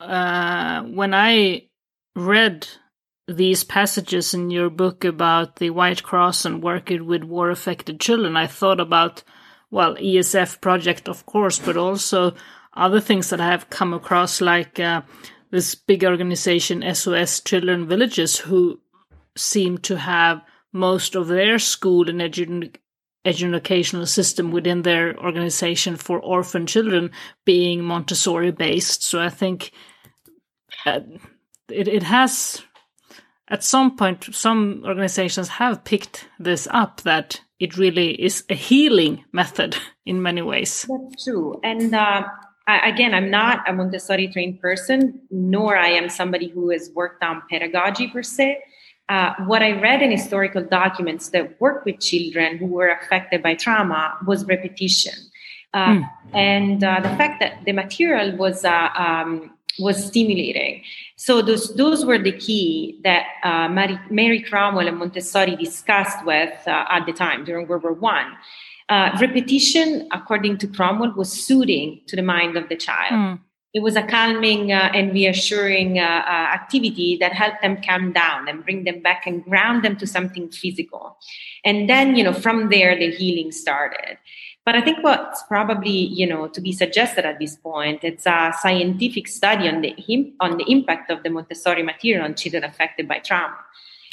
uh, 0.00 0.82
when 0.82 1.14
I 1.14 1.68
read 2.14 2.68
these 3.28 3.64
passages 3.64 4.34
in 4.34 4.50
your 4.50 4.70
book 4.70 5.04
about 5.04 5.56
the 5.56 5.70
White 5.70 6.02
Cross 6.02 6.44
and 6.44 6.62
working 6.62 7.06
with 7.06 7.24
war 7.24 7.50
affected 7.50 8.00
children, 8.00 8.36
I 8.36 8.46
thought 8.46 8.80
about, 8.80 9.24
well, 9.70 9.96
ESF 9.96 10.60
project, 10.60 11.08
of 11.08 11.26
course, 11.26 11.58
but 11.58 11.76
also 11.76 12.34
other 12.74 13.00
things 13.00 13.30
that 13.30 13.40
I 13.40 13.50
have 13.50 13.70
come 13.70 13.94
across, 13.94 14.40
like 14.40 14.78
uh, 14.78 15.02
this 15.56 15.74
big 15.74 16.04
organization, 16.04 16.84
SOS 16.94 17.40
Children 17.40 17.88
Villages, 17.88 18.36
who 18.36 18.78
seem 19.36 19.78
to 19.78 19.96
have 19.96 20.42
most 20.70 21.14
of 21.14 21.28
their 21.28 21.58
school 21.58 22.10
and 22.10 22.20
edu- 22.20 22.76
educational 23.24 24.04
system 24.04 24.50
within 24.50 24.82
their 24.82 25.18
organization 25.18 25.96
for 25.96 26.20
orphan 26.20 26.66
children 26.66 27.10
being 27.46 27.82
Montessori 27.82 28.50
based. 28.50 29.02
So 29.02 29.18
I 29.18 29.30
think 29.30 29.72
uh, 30.84 31.00
it, 31.70 31.88
it 31.88 32.02
has 32.02 32.62
at 33.48 33.64
some 33.64 33.96
point, 33.96 34.34
some 34.34 34.82
organizations 34.84 35.48
have 35.48 35.84
picked 35.84 36.28
this 36.38 36.68
up 36.70 37.00
that 37.02 37.40
it 37.58 37.78
really 37.78 38.10
is 38.10 38.44
a 38.50 38.54
healing 38.54 39.24
method 39.32 39.74
in 40.04 40.20
many 40.20 40.42
ways. 40.42 40.86
That's 40.86 41.24
true. 41.24 41.58
And 41.64 41.94
uh, 41.94 42.24
I, 42.66 42.88
again, 42.88 43.14
I'm 43.14 43.30
not 43.30 43.68
a 43.68 43.72
Montessori 43.72 44.28
trained 44.28 44.60
person, 44.60 45.20
nor 45.30 45.76
I 45.76 45.88
am 45.88 46.08
somebody 46.08 46.48
who 46.48 46.70
has 46.70 46.90
worked 46.94 47.22
on 47.22 47.42
pedagogy 47.48 48.08
per 48.08 48.22
se. 48.22 48.58
Uh, 49.08 49.34
what 49.46 49.62
I 49.62 49.80
read 49.80 50.02
in 50.02 50.10
historical 50.10 50.64
documents 50.64 51.28
that 51.28 51.60
work 51.60 51.84
with 51.84 52.00
children 52.00 52.58
who 52.58 52.66
were 52.66 52.90
affected 52.90 53.42
by 53.42 53.54
trauma 53.54 54.18
was 54.26 54.44
repetition. 54.46 55.14
Uh, 55.72 55.86
mm. 55.86 56.10
And 56.34 56.82
uh, 56.82 57.00
the 57.02 57.10
fact 57.10 57.38
that 57.40 57.64
the 57.64 57.72
material 57.72 58.36
was 58.36 58.64
uh, 58.64 58.88
um, 58.96 59.52
was 59.78 60.04
stimulating. 60.06 60.82
So 61.16 61.42
those 61.42 61.74
those 61.76 62.04
were 62.04 62.18
the 62.18 62.32
key 62.32 62.98
that 63.04 63.26
uh, 63.44 63.68
Mary, 63.68 63.98
Mary, 64.10 64.42
Cromwell 64.42 64.88
and 64.88 64.98
Montessori 64.98 65.54
discussed 65.54 66.24
with 66.24 66.54
uh, 66.66 66.86
at 66.90 67.06
the 67.06 67.12
time 67.12 67.44
during 67.44 67.68
World 67.68 67.82
War 67.82 67.92
One. 67.92 68.32
Uh, 68.88 69.16
repetition, 69.20 70.08
according 70.12 70.58
to 70.58 70.66
Cromwell, 70.68 71.12
was 71.16 71.30
soothing 71.32 72.00
to 72.06 72.16
the 72.16 72.22
mind 72.22 72.56
of 72.56 72.68
the 72.68 72.76
child. 72.76 73.12
Mm. 73.12 73.40
It 73.74 73.82
was 73.82 73.96
a 73.96 74.02
calming 74.02 74.72
uh, 74.72 74.90
and 74.94 75.12
reassuring 75.12 75.98
uh, 75.98 76.02
uh, 76.02 76.30
activity 76.30 77.16
that 77.18 77.32
helped 77.32 77.62
them 77.62 77.82
calm 77.82 78.12
down 78.12 78.48
and 78.48 78.64
bring 78.64 78.84
them 78.84 79.02
back 79.02 79.26
and 79.26 79.44
ground 79.44 79.84
them 79.84 79.96
to 79.96 80.06
something 80.06 80.48
physical. 80.50 81.18
And 81.64 81.90
then, 81.90 82.16
you 82.16 82.24
know, 82.24 82.32
from 82.32 82.70
there, 82.70 82.96
the 82.96 83.10
healing 83.10 83.52
started. 83.52 84.18
But 84.66 84.74
I 84.74 84.80
think 84.80 84.98
what's 85.04 85.44
probably 85.44 85.90
you 85.90 86.26
know 86.26 86.48
to 86.48 86.60
be 86.60 86.72
suggested 86.72 87.24
at 87.24 87.38
this 87.38 87.54
point 87.54 88.02
it's 88.02 88.26
a 88.26 88.52
scientific 88.60 89.28
study 89.28 89.68
on 89.68 89.80
the 89.80 89.94
on 90.40 90.58
the 90.58 90.64
impact 90.68 91.08
of 91.08 91.22
the 91.22 91.30
Montessori 91.30 91.84
material 91.84 92.24
on 92.24 92.34
children 92.34 92.64
affected 92.64 93.06
by 93.06 93.20
trauma. 93.20 93.56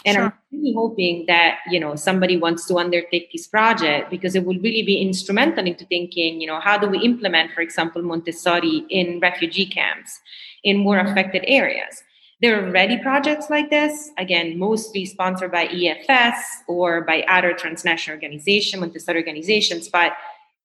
And 0.06 0.16
sure. 0.16 0.24
I'm 0.26 0.34
really 0.52 0.74
hoping 0.74 1.26
that 1.28 1.60
you 1.70 1.80
know 1.80 1.96
somebody 1.96 2.38
wants 2.38 2.66
to 2.68 2.78
undertake 2.78 3.32
this 3.32 3.48
project 3.48 4.10
because 4.10 4.36
it 4.36 4.46
will 4.46 4.60
really 4.60 4.84
be 4.84 4.98
instrumental 4.98 5.66
into 5.66 5.86
thinking 5.86 6.42
you 6.42 6.48
know 6.48 6.60
how 6.60 6.78
do 6.78 6.88
we 6.88 7.00
implement, 7.00 7.52
for 7.52 7.62
example, 7.62 8.02
Montessori 8.02 8.86
in 8.90 9.20
refugee 9.22 9.66
camps 9.66 10.20
in 10.64 10.78
more 10.78 10.98
mm-hmm. 10.98 11.08
affected 11.08 11.44
areas. 11.48 12.04
There 12.42 12.60
are 12.60 12.68
already 12.68 12.98
projects 12.98 13.50
like 13.50 13.70
this, 13.70 14.12
again, 14.18 14.60
mostly 14.60 15.06
sponsored 15.06 15.52
by 15.52 15.68
EFS 15.68 16.36
or 16.68 17.02
by 17.02 17.22
other 17.30 17.54
transnational 17.54 18.18
organizations, 18.18 18.82
Montessori 18.82 19.20
organizations, 19.20 19.88
but 19.88 20.12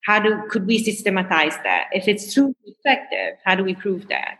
how 0.08 0.18
do 0.18 0.42
could 0.48 0.66
we 0.66 0.82
systematize 0.82 1.56
that 1.64 1.88
if 1.92 2.08
it's 2.08 2.32
truly 2.32 2.54
effective 2.64 3.38
how 3.44 3.54
do 3.54 3.62
we 3.64 3.74
prove 3.74 4.08
that 4.08 4.38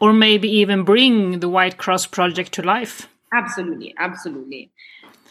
or 0.00 0.12
maybe 0.12 0.48
even 0.48 0.84
bring 0.84 1.40
the 1.40 1.48
white 1.48 1.76
cross 1.76 2.06
project 2.06 2.52
to 2.52 2.62
life 2.62 3.08
absolutely 3.32 3.94
absolutely 3.98 4.70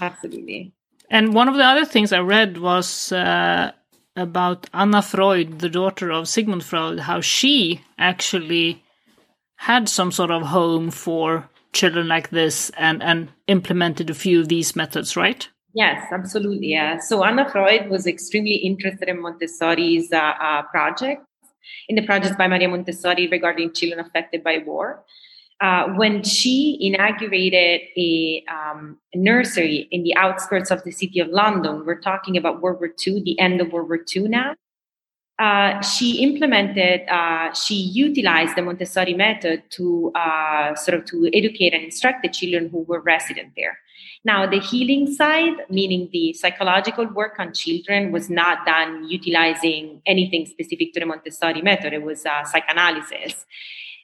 absolutely 0.01 0.71
and 1.09 1.33
one 1.33 1.47
of 1.47 1.55
the 1.55 1.63
other 1.63 1.85
things 1.85 2.11
i 2.11 2.19
read 2.19 2.57
was 2.57 3.11
uh, 3.11 3.71
about 4.15 4.69
anna 4.73 5.01
freud 5.01 5.59
the 5.59 5.69
daughter 5.69 6.11
of 6.11 6.27
sigmund 6.27 6.63
freud 6.63 6.99
how 6.99 7.21
she 7.21 7.81
actually 7.97 8.83
had 9.55 9.89
some 9.89 10.11
sort 10.11 10.31
of 10.31 10.43
home 10.43 10.91
for 10.91 11.49
children 11.73 12.07
like 12.07 12.29
this 12.29 12.69
and 12.77 13.01
and 13.03 13.29
implemented 13.47 14.09
a 14.09 14.13
few 14.13 14.39
of 14.39 14.47
these 14.47 14.75
methods 14.75 15.15
right 15.15 15.49
Yes, 15.77 16.07
absolutely. 16.11 16.69
Yeah. 16.69 16.97
So 16.97 17.23
Anna 17.23 17.47
Freud 17.47 17.87
was 17.87 18.07
extremely 18.07 18.55
interested 18.55 19.09
in 19.09 19.21
Montessori's 19.21 20.11
uh, 20.11 20.33
uh, 20.41 20.63
project, 20.63 21.23
in 21.87 21.95
the 21.95 22.01
projects 22.03 22.35
by 22.35 22.47
Maria 22.47 22.67
Montessori 22.67 23.27
regarding 23.27 23.73
children 23.73 23.99
affected 23.99 24.43
by 24.43 24.57
war. 24.65 25.03
Uh, 25.59 25.87
when 25.95 26.21
she 26.23 26.77
inaugurated 26.79 27.81
a 27.97 28.43
um, 28.47 28.97
nursery 29.15 29.87
in 29.91 30.03
the 30.03 30.15
outskirts 30.15 30.69
of 30.69 30.83
the 30.83 30.91
city 30.91 31.19
of 31.19 31.27
London, 31.29 31.83
we're 31.85 31.99
talking 31.99 32.37
about 32.37 32.61
World 32.61 32.79
War 32.79 32.91
II, 33.05 33.23
the 33.23 33.39
end 33.39 33.59
of 33.59 33.71
World 33.71 33.89
War 33.89 33.99
II 34.15 34.27
now. 34.27 34.53
Uh, 35.39 35.81
she 35.81 36.23
implemented, 36.23 37.01
uh, 37.09 37.53
she 37.53 37.75
utilized 37.75 38.55
the 38.55 38.61
Montessori 38.61 39.13
method 39.13 39.63
to 39.69 40.11
uh, 40.15 40.75
sort 40.75 40.97
of 40.97 41.05
to 41.05 41.29
educate 41.33 41.73
and 41.73 41.83
instruct 41.83 42.23
the 42.23 42.29
children 42.29 42.69
who 42.69 42.81
were 42.83 43.01
resident 43.01 43.53
there. 43.55 43.77
Now, 44.25 44.47
the 44.47 44.59
healing 44.59 45.13
side, 45.13 45.53
meaning 45.69 46.09
the 46.11 46.33
psychological 46.33 47.05
work 47.07 47.35
on 47.39 47.53
children, 47.53 48.11
was 48.11 48.29
not 48.29 48.65
done 48.65 49.07
utilizing 49.07 50.01
anything 50.05 50.45
specific 50.47 50.93
to 50.93 50.99
the 50.99 51.05
Montessori 51.05 51.61
method. 51.61 51.93
It 51.93 52.01
was 52.01 52.25
uh, 52.25 52.43
psychoanalysis, 52.43 53.45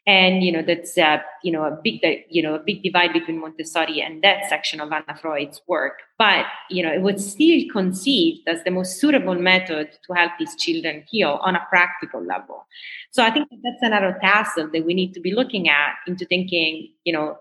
and 0.06 0.44
you 0.44 0.52
know 0.52 0.62
that's 0.62 0.98
uh, 0.98 1.20
you 1.44 1.52
know 1.52 1.63
a 1.63 1.72
big 1.84 2.02
you 2.30 2.42
know 2.42 2.56
a 2.56 2.60
big 2.60 2.84
divide 2.84 3.13
between 3.13 3.39
Montessori 3.39 4.02
and 4.02 4.22
that 4.24 4.50
section 4.50 4.82
of 4.82 4.92
Anna 4.92 5.18
Freud's 5.20 5.62
work. 5.68 6.00
But 6.18 6.46
you 6.70 6.84
know 6.84 6.92
it 6.92 7.02
was 7.02 7.32
still 7.32 7.62
conceived 7.72 8.48
as 8.48 8.63
the 8.63 8.72
most 8.72 9.00
suitable 9.00 9.36
method 9.36 9.92
to 10.06 10.13
help 10.13 10.34
these 10.38 10.56
children 10.56 11.04
heal 11.10 11.39
on 11.42 11.56
a 11.56 11.66
practical 11.70 12.22
level. 12.24 12.66
So 13.12 13.24
I 13.24 13.32
think 13.32 13.48
that's 13.50 13.82
another 13.82 14.18
tassel 14.22 14.70
that 14.72 14.86
we 14.86 14.94
need 14.94 15.13
to 15.13 15.20
be 15.20 15.34
looking 15.34 15.70
at 15.70 15.94
into 16.08 16.26
thinking, 16.26 16.89
you 17.06 17.13
know, 17.13 17.38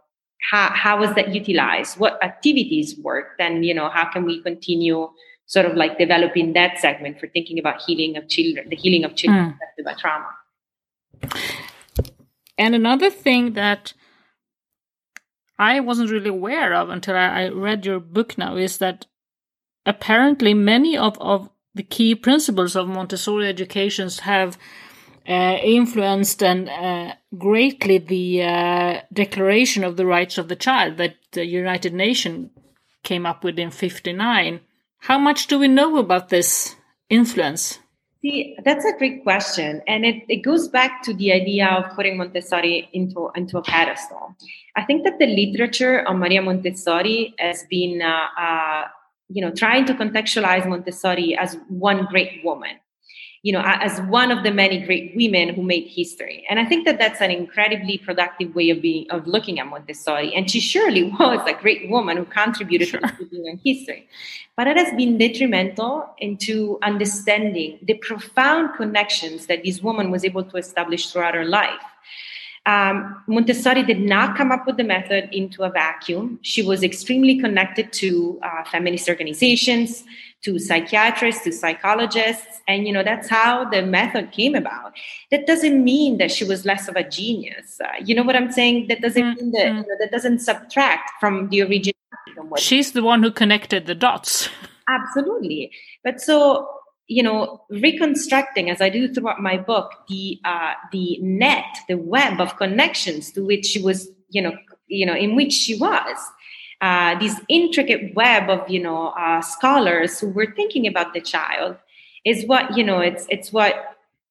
how, 0.50 0.70
how 0.72 1.00
was 1.00 1.14
that 1.14 1.34
utilized 1.34 1.98
what 1.98 2.22
activities 2.22 2.96
worked 2.98 3.40
and 3.40 3.64
you 3.64 3.74
know 3.74 3.88
how 3.88 4.04
can 4.10 4.24
we 4.24 4.42
continue 4.42 5.08
sort 5.46 5.66
of 5.66 5.74
like 5.76 5.98
developing 5.98 6.52
that 6.52 6.78
segment 6.78 7.18
for 7.18 7.28
thinking 7.28 7.58
about 7.58 7.80
healing 7.82 8.16
of 8.16 8.28
children 8.28 8.68
the 8.68 8.76
healing 8.76 9.04
of 9.04 9.14
children 9.14 9.46
mm. 9.46 9.54
affected 9.54 9.84
by 9.84 9.94
trauma 9.94 10.28
and 12.62 12.74
another 12.74 13.10
thing 13.10 13.52
that 13.54 13.92
i 15.58 15.80
wasn't 15.80 16.10
really 16.10 16.30
aware 16.30 16.72
of 16.74 16.88
until 16.88 17.16
i, 17.16 17.42
I 17.42 17.48
read 17.48 17.86
your 17.86 18.00
book 18.00 18.38
now 18.38 18.56
is 18.56 18.78
that 18.78 19.06
apparently 19.84 20.54
many 20.54 20.96
of, 20.96 21.18
of 21.20 21.50
the 21.74 21.82
key 21.82 22.14
principles 22.14 22.76
of 22.76 22.88
montessori 22.88 23.48
educations 23.48 24.20
have 24.20 24.56
uh, 25.28 25.56
influenced 25.62 26.42
and 26.42 26.68
uh, 26.68 27.14
greatly 27.38 27.98
the 27.98 28.42
uh, 28.42 29.00
Declaration 29.12 29.84
of 29.84 29.96
the 29.96 30.06
Rights 30.06 30.36
of 30.38 30.48
the 30.48 30.56
Child 30.56 30.96
that 30.96 31.14
the 31.32 31.46
United 31.46 31.94
Nations 31.94 32.50
came 33.02 33.24
up 33.24 33.44
with 33.44 33.58
in 33.58 33.70
59. 33.70 34.60
How 34.98 35.18
much 35.18 35.46
do 35.46 35.58
we 35.58 35.68
know 35.68 35.98
about 35.98 36.28
this 36.28 36.76
influence? 37.08 37.78
See, 38.22 38.56
that's 38.64 38.84
a 38.84 38.96
great 38.98 39.24
question. 39.24 39.82
And 39.88 40.04
it, 40.04 40.22
it 40.28 40.42
goes 40.42 40.68
back 40.68 41.02
to 41.02 41.12
the 41.12 41.32
idea 41.32 41.66
of 41.66 41.92
putting 41.96 42.16
Montessori 42.16 42.88
into, 42.92 43.30
into 43.34 43.58
a 43.58 43.62
pedestal. 43.62 44.36
I 44.76 44.84
think 44.84 45.02
that 45.02 45.18
the 45.18 45.26
literature 45.26 46.06
on 46.06 46.18
Maria 46.18 46.40
Montessori 46.40 47.34
has 47.40 47.64
been, 47.68 48.00
uh, 48.00 48.40
uh, 48.40 48.84
you 49.28 49.42
know, 49.42 49.50
trying 49.50 49.86
to 49.86 49.94
contextualize 49.94 50.68
Montessori 50.68 51.36
as 51.36 51.56
one 51.68 52.06
great 52.06 52.44
woman 52.44 52.76
you 53.42 53.52
know, 53.52 53.62
as 53.64 54.00
one 54.02 54.30
of 54.30 54.44
the 54.44 54.52
many 54.52 54.78
great 54.78 55.16
women 55.16 55.52
who 55.52 55.62
made 55.62 55.88
history. 55.88 56.46
And 56.48 56.60
I 56.60 56.64
think 56.64 56.86
that 56.86 56.98
that's 56.98 57.20
an 57.20 57.32
incredibly 57.32 57.98
productive 57.98 58.54
way 58.54 58.70
of 58.70 58.80
being 58.80 59.10
of 59.10 59.26
looking 59.26 59.58
at 59.58 59.66
Montessori. 59.66 60.32
And 60.32 60.48
she 60.48 60.60
surely 60.60 61.02
was 61.20 61.44
a 61.48 61.54
great 61.54 61.90
woman 61.90 62.16
who 62.18 62.24
contributed 62.24 62.88
sure. 62.88 63.00
to 63.00 63.28
human 63.30 63.60
history. 63.64 64.08
But 64.56 64.68
it 64.68 64.76
has 64.76 64.94
been 64.96 65.18
detrimental 65.18 66.08
into 66.18 66.78
understanding 66.82 67.80
the 67.82 67.94
profound 67.94 68.76
connections 68.76 69.46
that 69.46 69.64
this 69.64 69.82
woman 69.82 70.12
was 70.12 70.24
able 70.24 70.44
to 70.44 70.56
establish 70.56 71.10
throughout 71.10 71.34
her 71.34 71.44
life. 71.44 71.82
Um, 72.64 73.22
Montessori 73.26 73.82
did 73.82 74.00
not 74.00 74.36
come 74.36 74.52
up 74.52 74.66
with 74.66 74.76
the 74.76 74.84
method 74.84 75.28
into 75.32 75.64
a 75.64 75.70
vacuum. 75.70 76.38
She 76.42 76.62
was 76.62 76.84
extremely 76.84 77.38
connected 77.38 77.92
to 77.94 78.38
uh, 78.42 78.62
feminist 78.64 79.08
organizations, 79.08 80.04
to 80.42 80.58
psychiatrists, 80.60 81.42
to 81.44 81.52
psychologists, 81.52 82.60
and 82.68 82.86
you 82.86 82.92
know 82.92 83.02
that's 83.02 83.28
how 83.28 83.68
the 83.68 83.82
method 83.82 84.30
came 84.30 84.54
about. 84.54 84.92
That 85.32 85.46
doesn't 85.46 85.82
mean 85.82 86.18
that 86.18 86.30
she 86.30 86.44
was 86.44 86.64
less 86.64 86.86
of 86.86 86.94
a 86.94 87.08
genius. 87.08 87.80
Uh, 87.82 87.88
you 88.04 88.14
know 88.14 88.22
what 88.22 88.36
I'm 88.36 88.52
saying? 88.52 88.86
That 88.88 89.00
doesn't 89.00 89.22
mm-hmm. 89.22 89.40
mean 89.40 89.52
that 89.52 89.66
you 89.66 89.74
know, 89.74 89.96
that 89.98 90.12
doesn't 90.12 90.38
subtract 90.38 91.10
from 91.18 91.48
the 91.48 91.62
original. 91.62 91.94
She's 92.58 92.92
the 92.92 93.02
one 93.02 93.22
who 93.22 93.32
connected 93.32 93.86
the 93.86 93.94
dots. 93.94 94.48
Absolutely, 94.88 95.72
but 96.04 96.20
so 96.20 96.68
you 97.12 97.22
know, 97.22 97.60
reconstructing 97.68 98.70
as 98.70 98.80
I 98.80 98.88
do 98.88 99.12
throughout 99.12 99.40
my 99.40 99.56
book 99.56 99.92
the 100.08 100.40
uh, 100.44 100.74
the 100.92 101.18
net, 101.20 101.78
the 101.88 101.98
web 101.98 102.40
of 102.40 102.56
connections 102.56 103.30
to 103.32 103.44
which 103.44 103.66
she 103.66 103.82
was, 103.82 104.08
you 104.30 104.42
know, 104.42 104.52
you 104.88 105.06
know, 105.06 105.14
in 105.14 105.36
which 105.36 105.52
she 105.52 105.76
was. 105.78 106.16
Uh, 106.80 107.16
this 107.20 107.40
intricate 107.48 108.12
web 108.16 108.50
of 108.50 108.68
you 108.68 108.82
know 108.82 109.08
uh, 109.10 109.40
scholars 109.40 110.18
who 110.18 110.28
were 110.28 110.52
thinking 110.56 110.86
about 110.86 111.14
the 111.14 111.20
child 111.20 111.76
is 112.24 112.44
what 112.46 112.76
you 112.76 112.82
know 112.82 112.98
it's 112.98 113.24
it's 113.28 113.52
what 113.52 113.74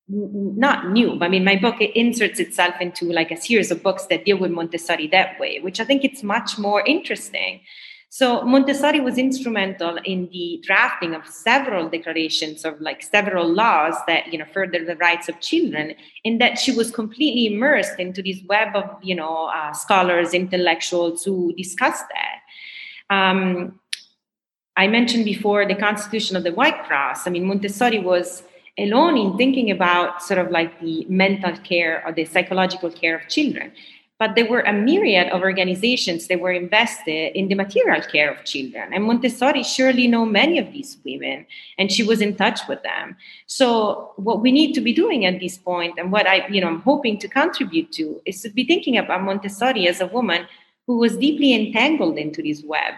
not 0.10 0.90
new 0.92 1.18
i 1.22 1.30
mean 1.30 1.46
my 1.46 1.56
book 1.56 1.76
it 1.80 1.98
inserts 1.98 2.42
itself 2.42 2.76
into 2.82 3.06
like 3.06 3.32
a 3.32 3.38
series 3.38 3.72
of 3.72 3.82
books 3.82 4.08
that 4.08 4.26
deal 4.26 4.38
with 4.38 4.52
montessori 4.52 5.08
that 5.08 5.40
way 5.40 5.60
which 5.62 5.80
i 5.80 5.86
think 5.86 6.04
it's 6.04 6.24
much 6.24 6.58
more 6.58 6.84
interesting 6.86 7.62
so 8.14 8.42
Montessori 8.42 9.00
was 9.00 9.18
instrumental 9.18 9.98
in 10.04 10.28
the 10.34 10.60
drafting 10.64 11.16
of 11.16 11.26
several 11.26 11.88
declarations 11.88 12.66
of 12.66 12.82
like 12.82 13.02
several 13.02 13.48
laws 13.48 13.96
that 14.06 14.34
you 14.34 14.38
know 14.38 14.44
further 14.54 14.84
the 14.84 14.98
rights 14.98 15.30
of 15.30 15.40
children. 15.40 15.96
In 16.26 16.38
that 16.40 16.60
she 16.60 16.74
was 16.74 16.92
completely 16.92 17.46
immersed 17.46 17.98
into 18.00 18.22
this 18.22 18.40
web 18.50 18.76
of 18.76 18.84
you 19.02 19.16
know 19.16 19.46
uh, 19.46 19.72
scholars, 19.72 20.34
intellectuals 20.34 21.24
who 21.24 21.54
discussed 21.54 22.04
that. 22.12 23.16
Um, 23.16 23.80
I 24.76 24.88
mentioned 24.88 25.24
before 25.24 25.66
the 25.66 25.76
Constitution 25.76 26.36
of 26.36 26.44
the 26.44 26.52
White 26.52 26.84
Cross. 26.84 27.28
I 27.28 27.30
mean, 27.30 27.46
Montessori 27.46 28.00
was 28.00 28.44
alone 28.78 29.18
in 29.18 29.38
thinking 29.38 29.72
about 29.72 30.22
sort 30.22 30.38
of 30.38 30.52
like 30.52 30.82
the 30.82 31.06
mental 31.08 31.56
care 31.64 32.04
or 32.06 32.12
the 32.12 32.26
psychological 32.26 32.92
care 32.92 33.16
of 33.16 33.30
children 33.30 33.72
but 34.22 34.36
there 34.36 34.46
were 34.46 34.60
a 34.60 34.72
myriad 34.72 35.30
of 35.30 35.42
organizations 35.42 36.28
that 36.28 36.40
were 36.40 36.52
invested 36.52 37.36
in 37.36 37.48
the 37.48 37.56
material 37.56 38.04
care 38.04 38.30
of 38.30 38.46
children. 38.46 38.94
And 38.94 39.04
Montessori 39.06 39.64
surely 39.64 40.06
know 40.06 40.28
many 40.28 40.60
of 40.60 40.72
these 40.72 41.00
women, 41.04 41.48
and 41.80 41.92
she 41.92 42.04
was 42.04 42.22
in 42.22 42.36
touch 42.36 42.60
with 42.70 42.84
them. 42.84 43.18
So 43.48 44.12
what 44.18 44.44
we 44.44 44.52
need 44.52 44.74
to 44.74 44.82
be 44.82 44.94
doing 44.94 45.26
at 45.26 45.40
this 45.40 45.58
point, 45.58 45.98
and 45.98 46.12
what 46.12 46.28
I, 46.28 46.46
you 46.50 46.62
know, 46.62 46.68
I'm 46.68 46.82
hoping 46.82 47.18
to 47.18 47.28
contribute 47.28 47.92
to, 47.94 48.22
is 48.28 48.44
to 48.44 48.50
be 48.50 48.64
thinking 48.64 48.96
about 48.96 49.24
Montessori 49.24 49.88
as 49.88 50.02
a 50.02 50.06
woman 50.06 50.46
who 50.86 51.00
was 51.00 51.18
deeply 51.18 51.56
entangled 51.56 52.20
into 52.20 52.44
this 52.44 52.62
web. 52.64 52.94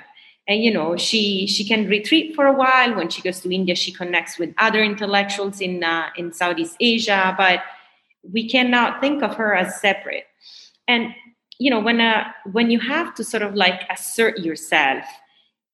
And 0.46 0.62
you 0.62 0.74
know, 0.74 0.98
she 0.98 1.48
she 1.48 1.64
can 1.64 1.88
retreat 1.88 2.36
for 2.36 2.48
a 2.48 2.58
while. 2.64 2.96
When 2.96 3.08
she 3.08 3.22
goes 3.22 3.40
to 3.44 3.56
India, 3.56 3.76
she 3.76 3.94
connects 3.94 4.38
with 4.38 4.54
other 4.58 4.84
intellectuals 4.84 5.62
in 5.62 5.86
uh, 5.86 6.10
in 6.18 6.34
Southeast 6.34 6.76
Asia, 6.82 7.34
but 7.38 7.64
we 8.30 8.50
cannot 8.50 9.00
think 9.00 9.24
of 9.24 9.36
her 9.36 9.56
as 9.56 9.80
separate 9.80 10.26
and 10.88 11.14
you 11.60 11.70
know 11.70 11.80
when 11.80 12.02
uh, 12.02 12.26
when 12.52 12.70
you 12.72 12.80
have 12.80 13.14
to 13.16 13.24
sort 13.24 13.44
of 13.44 13.56
like 13.56 13.82
assert 13.90 14.40
yourself 14.40 15.04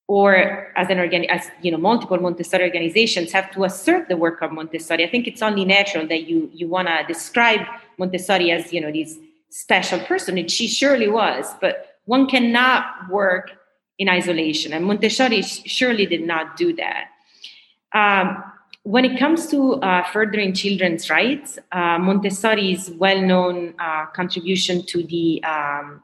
or 0.07 0.71
as 0.75 0.89
an 0.89 0.99
organ 0.99 1.25
as 1.25 1.49
you 1.61 1.71
know 1.71 1.77
multiple 1.77 2.17
montessori 2.17 2.63
organizations 2.63 3.31
have 3.31 3.51
to 3.51 3.63
assert 3.63 4.07
the 4.09 4.17
work 4.17 4.41
of 4.41 4.51
montessori 4.51 5.05
i 5.05 5.09
think 5.09 5.27
it's 5.27 5.41
only 5.41 5.65
natural 5.65 6.07
that 6.07 6.23
you 6.23 6.49
you 6.53 6.67
want 6.67 6.87
to 6.87 7.03
describe 7.07 7.61
montessori 7.97 8.51
as 8.51 8.73
you 8.73 8.81
know 8.81 8.91
this 8.91 9.17
special 9.49 9.99
person 9.99 10.37
and 10.37 10.49
she 10.49 10.67
surely 10.67 11.07
was 11.07 11.53
but 11.61 11.99
one 12.05 12.27
cannot 12.27 12.85
work 13.09 13.51
in 13.99 14.07
isolation 14.07 14.73
and 14.73 14.85
montessori 14.85 15.41
surely 15.41 16.05
did 16.05 16.25
not 16.25 16.55
do 16.55 16.73
that. 16.73 17.09
Um, 17.93 18.43
when 18.83 19.05
it 19.05 19.19
comes 19.19 19.47
to 19.47 19.73
uh, 19.75 20.03
furthering 20.11 20.53
children's 20.53 21.09
rights, 21.09 21.59
uh, 21.71 21.99
Montessori's 21.99 22.89
well 22.91 23.21
known 23.21 23.75
uh, 23.79 24.05
contribution 24.07 24.85
to 24.87 25.03
the 25.03 25.43
um, 25.43 26.03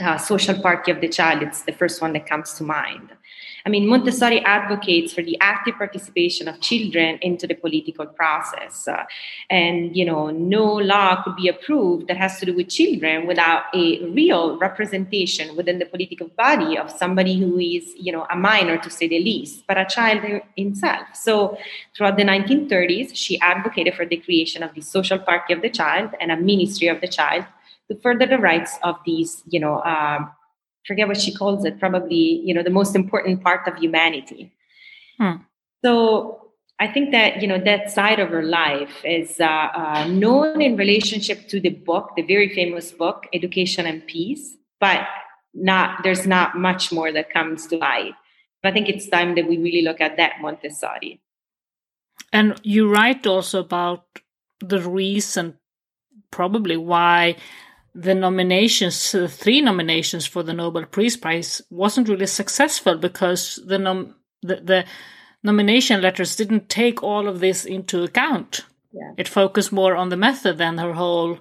uh, 0.00 0.16
social 0.18 0.60
party 0.60 0.90
of 0.90 1.00
the 1.00 1.08
child, 1.08 1.42
it's 1.42 1.62
the 1.62 1.72
first 1.72 2.00
one 2.00 2.12
that 2.14 2.26
comes 2.26 2.54
to 2.54 2.64
mind. 2.64 3.10
I 3.64 3.68
mean, 3.68 3.86
Montessori 3.86 4.40
advocates 4.40 5.12
for 5.12 5.22
the 5.22 5.38
active 5.40 5.76
participation 5.76 6.48
of 6.48 6.60
children 6.60 7.18
into 7.22 7.46
the 7.46 7.54
political 7.54 8.06
process. 8.06 8.88
Uh, 8.88 9.04
and, 9.50 9.96
you 9.96 10.04
know, 10.04 10.30
no 10.30 10.64
law 10.64 11.22
could 11.22 11.36
be 11.36 11.48
approved 11.48 12.08
that 12.08 12.16
has 12.16 12.40
to 12.40 12.46
do 12.46 12.54
with 12.54 12.68
children 12.68 13.26
without 13.26 13.64
a 13.74 14.04
real 14.06 14.58
representation 14.58 15.54
within 15.56 15.78
the 15.78 15.86
political 15.86 16.28
body 16.28 16.76
of 16.76 16.90
somebody 16.90 17.38
who 17.38 17.58
is, 17.58 17.92
you 17.96 18.10
know, 18.10 18.26
a 18.30 18.36
minor 18.36 18.78
to 18.78 18.90
say 18.90 19.06
the 19.06 19.20
least, 19.20 19.64
but 19.68 19.78
a 19.78 19.84
child 19.84 20.42
himself. 20.56 21.06
So 21.14 21.56
throughout 21.96 22.16
the 22.16 22.24
1930s, 22.24 23.14
she 23.14 23.40
advocated 23.40 23.94
for 23.94 24.04
the 24.04 24.16
creation 24.16 24.62
of 24.62 24.74
the 24.74 24.80
social 24.80 25.18
party 25.18 25.52
of 25.52 25.62
the 25.62 25.70
child 25.70 26.10
and 26.20 26.32
a 26.32 26.36
ministry 26.36 26.88
of 26.88 27.00
the 27.00 27.08
child 27.08 27.44
to 27.88 27.94
further 28.00 28.26
the 28.26 28.38
rights 28.38 28.78
of 28.82 28.96
these, 29.04 29.42
you 29.48 29.60
know, 29.60 29.82
um, 29.82 30.30
forget 30.86 31.08
what 31.08 31.20
she 31.20 31.32
calls 31.34 31.64
it, 31.64 31.78
probably, 31.78 32.42
you 32.44 32.54
know, 32.54 32.62
the 32.62 32.70
most 32.70 32.94
important 32.96 33.42
part 33.42 33.66
of 33.68 33.76
humanity. 33.78 34.52
Hmm. 35.18 35.36
So 35.84 36.52
I 36.78 36.88
think 36.88 37.12
that, 37.12 37.40
you 37.40 37.48
know, 37.48 37.58
that 37.58 37.90
side 37.90 38.18
of 38.18 38.30
her 38.30 38.42
life 38.42 39.04
is 39.04 39.40
uh, 39.40 39.44
uh, 39.44 40.06
known 40.08 40.60
in 40.60 40.76
relationship 40.76 41.48
to 41.48 41.60
the 41.60 41.70
book, 41.70 42.10
the 42.16 42.22
very 42.22 42.48
famous 42.48 42.90
book, 42.90 43.26
Education 43.32 43.86
and 43.86 44.04
Peace, 44.06 44.56
but 44.80 45.06
not, 45.54 46.02
there's 46.02 46.26
not 46.26 46.58
much 46.58 46.90
more 46.90 47.12
that 47.12 47.30
comes 47.30 47.66
to 47.68 47.76
light. 47.76 48.14
I 48.64 48.70
think 48.70 48.88
it's 48.88 49.08
time 49.08 49.34
that 49.34 49.48
we 49.48 49.58
really 49.58 49.82
look 49.82 50.00
at 50.00 50.16
that 50.16 50.40
Montessori. 50.40 51.20
And 52.32 52.60
you 52.62 52.88
write 52.88 53.26
also 53.26 53.60
about 53.60 54.06
the 54.60 54.80
reason, 54.80 55.58
probably 56.30 56.76
why 56.76 57.36
the 57.94 58.14
nominations, 58.14 59.12
the 59.12 59.28
three 59.28 59.60
nominations 59.60 60.26
for 60.26 60.42
the 60.42 60.54
Nobel 60.54 60.86
Peace 60.86 61.16
Prize, 61.16 61.60
wasn't 61.70 62.08
really 62.08 62.26
successful 62.26 62.96
because 62.96 63.60
the 63.66 63.78
nom- 63.78 64.14
the, 64.42 64.56
the 64.56 64.84
nomination 65.42 66.00
letters 66.00 66.36
didn't 66.36 66.68
take 66.68 67.02
all 67.02 67.28
of 67.28 67.40
this 67.40 67.64
into 67.64 68.02
account. 68.02 68.64
Yeah. 68.92 69.12
It 69.16 69.28
focused 69.28 69.72
more 69.72 69.94
on 69.94 70.08
the 70.08 70.16
method 70.16 70.58
than 70.58 70.78
her 70.78 70.92
whole 70.92 71.38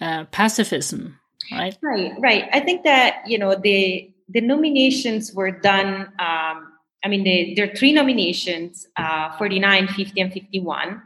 uh, 0.00 0.24
pacifism, 0.24 1.18
right? 1.52 1.76
Right, 1.82 2.12
right. 2.20 2.44
I 2.52 2.60
think 2.60 2.84
that 2.84 3.22
you 3.26 3.38
know 3.38 3.54
the 3.54 4.10
the 4.28 4.40
nominations 4.40 5.32
were 5.32 5.50
done. 5.50 6.12
Um, 6.18 6.72
I 7.04 7.08
mean, 7.08 7.24
the, 7.24 7.54
there 7.54 7.70
are 7.70 7.76
three 7.76 7.92
nominations: 7.92 8.86
uh, 8.96 9.36
49, 9.36 9.88
50, 9.88 10.20
and 10.20 10.32
51 10.32 11.02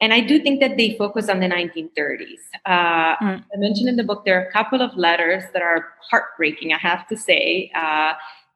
and 0.00 0.12
I 0.12 0.20
do 0.20 0.38
think 0.40 0.60
that 0.60 0.76
they 0.76 0.96
focus 0.98 1.28
on 1.28 1.40
the 1.40 1.46
1930s. 1.46 2.40
Uh, 2.66 3.16
mm. 3.16 3.42
I 3.42 3.56
mentioned 3.56 3.88
in 3.88 3.96
the 3.96 4.04
book 4.04 4.24
there 4.24 4.38
are 4.38 4.46
a 4.46 4.52
couple 4.52 4.82
of 4.82 4.94
letters 4.96 5.44
that 5.52 5.62
are 5.62 5.88
heartbreaking, 6.10 6.72
I 6.72 6.78
have 6.78 7.06
to 7.08 7.16
say, 7.16 7.70
uh, 7.74 8.12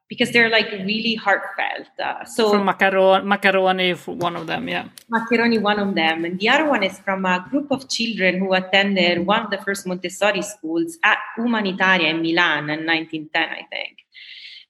because 0.07 0.31
they're 0.31 0.49
like 0.49 0.69
really 0.71 1.15
heartfelt. 1.15 1.87
Uh, 1.97 2.25
so 2.25 2.51
from 2.51 2.67
Maccheroni, 2.67 3.23
Maccheroni, 3.23 4.07
one 4.17 4.35
of 4.35 4.45
them, 4.45 4.67
yeah. 4.67 4.89
Maccheroni, 5.11 5.59
one 5.59 5.79
of 5.79 5.95
them, 5.95 6.25
and 6.25 6.39
the 6.39 6.49
other 6.49 6.69
one 6.69 6.83
is 6.83 6.99
from 6.99 7.25
a 7.25 7.43
group 7.49 7.71
of 7.71 7.89
children 7.89 8.37
who 8.37 8.53
attended 8.53 9.25
one 9.25 9.43
of 9.43 9.49
the 9.49 9.57
first 9.59 9.87
Montessori 9.87 10.41
schools 10.43 10.97
at 11.03 11.17
Umanitaria 11.39 12.09
in 12.09 12.21
Milan 12.21 12.69
in 12.69 12.85
1910, 12.85 13.41
I 13.41 13.65
think. 13.71 13.97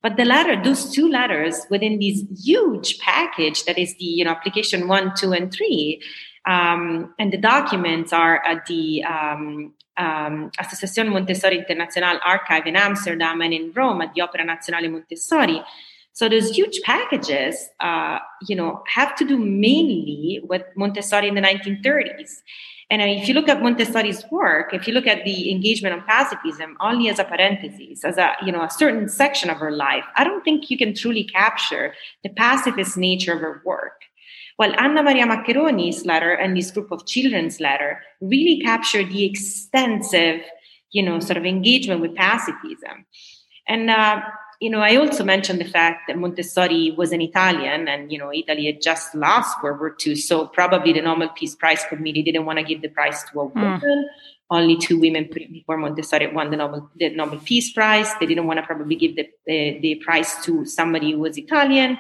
But 0.02 0.16
the 0.18 0.26
letter, 0.26 0.62
those 0.64 0.92
two 0.92 1.10
letters 1.10 1.66
within 1.70 2.00
this 2.00 2.24
huge 2.44 2.98
package 3.00 3.66
that 3.66 3.78
is 3.78 3.96
the 3.98 4.06
you 4.06 4.24
know 4.24 4.32
application 4.32 4.88
one, 4.88 5.14
two, 5.16 5.34
and 5.34 5.52
three, 5.52 6.02
um, 6.46 7.14
and 7.20 7.32
the 7.32 7.38
documents 7.38 8.14
are 8.14 8.44
at 8.46 8.66
the 8.66 9.04
um, 9.04 9.74
um, 9.98 10.52
Associazione 10.60 11.12
Montessori 11.12 11.58
International 11.58 12.20
Archive 12.26 12.66
in 12.66 12.76
Amsterdam 12.76 13.42
and 13.42 13.54
in 13.54 13.72
Rome 13.74 14.02
at 14.02 14.14
the 14.14 14.22
Opera 14.22 14.46
Nazionale 14.46 14.92
Montessori. 14.92 15.62
So 16.14 16.28
those 16.28 16.50
huge 16.50 16.82
packages, 16.84 17.70
uh, 17.80 18.20
you 18.48 18.56
know, 18.56 18.84
have 18.88 19.16
to 19.16 19.26
do 19.26 19.38
mainly 19.38 20.42
with 20.44 20.64
Montessori 20.76 21.28
in 21.28 21.36
the 21.36 21.42
1930s. 21.42 22.42
And 22.90 23.02
if 23.02 23.30
you 23.30 23.34
look 23.34 23.48
at 23.48 23.62
Montessori's 23.62 24.26
work, 24.30 24.74
if 24.74 24.86
you 24.86 24.94
look 24.94 25.08
at 25.08 25.24
the 25.24 25.50
engagement 25.50 25.96
on 25.96 26.02
pacifism 26.06 26.76
only 26.82 27.08
as 27.08 27.20
a 27.20 27.24
parenthesis, 27.24 28.04
as 28.04 28.18
a 28.18 28.34
you 28.46 28.52
know 28.52 28.64
a 28.64 28.70
certain 28.70 29.08
section 29.08 29.50
of 29.50 29.58
her 29.58 29.72
life, 29.72 30.04
I 30.18 30.26
don't 30.26 30.44
think 30.44 30.70
you 30.70 30.78
can 30.78 30.94
truly 30.94 31.24
capture 31.24 31.94
the 32.24 32.30
pacifist 32.30 32.98
nature 32.98 33.34
of 33.34 33.40
her 33.40 33.62
work. 33.64 34.02
While 34.62 34.80
Anna 34.80 35.02
Maria 35.02 35.26
Maccheroni's 35.26 36.06
letter 36.06 36.34
and 36.34 36.56
this 36.56 36.70
group 36.70 36.92
of 36.92 37.08
children's 37.08 37.60
letter 37.60 38.00
really 38.22 38.62
captured 38.62 39.10
the 39.10 39.26
extensive, 39.26 40.42
you 40.92 41.02
know, 41.02 41.20
sort 41.20 41.38
of 41.38 41.48
engagement 41.48 42.00
with 42.00 42.14
pacifism. 42.14 43.08
And, 43.68 43.90
uh, 43.90 44.22
you 44.60 44.70
know, 44.70 44.82
I 44.82 44.98
also 44.98 45.24
mentioned 45.24 45.60
the 45.62 45.66
fact 45.66 46.02
that 46.08 46.20
Montessori 46.20 46.94
was 46.96 47.12
an 47.12 47.22
Italian 47.22 47.88
and, 47.88 48.12
you 48.12 48.20
know, 48.20 48.32
Italy 48.32 48.68
had 48.68 48.84
just 48.84 49.16
lost 49.16 49.64
World 49.64 49.80
War 49.80 49.98
II. 50.06 50.14
So 50.14 50.46
probably 50.46 50.94
the 50.94 51.02
Nobel 51.02 51.30
Peace 51.30 51.56
Prize 51.56 51.84
Committee 51.90 52.22
didn't 52.22 52.46
want 52.46 52.60
to 52.60 52.64
give 52.64 52.84
the 52.84 52.90
prize 52.90 53.24
to 53.32 53.42
a 53.42 53.48
hmm. 53.48 53.60
woman. 53.60 53.82
Mm. 53.82 54.04
only 54.52 54.78
two 54.78 55.00
women 55.00 55.28
before 55.34 55.78
Montessori 55.78 56.28
won 56.28 56.52
the 56.52 56.58
Nobel, 56.58 56.88
the 57.00 57.10
Nobel 57.10 57.40
Peace 57.40 57.74
Prize. 57.74 58.14
They 58.20 58.28
didn't 58.28 58.46
want 58.46 58.60
to 58.60 58.66
probably 58.68 58.96
give 58.96 59.16
the, 59.16 59.28
the, 59.48 59.80
the 59.82 59.96
prize 60.06 60.36
to 60.46 60.66
somebody 60.66 61.14
who 61.14 61.20
was 61.20 61.36
Italian. 61.36 61.98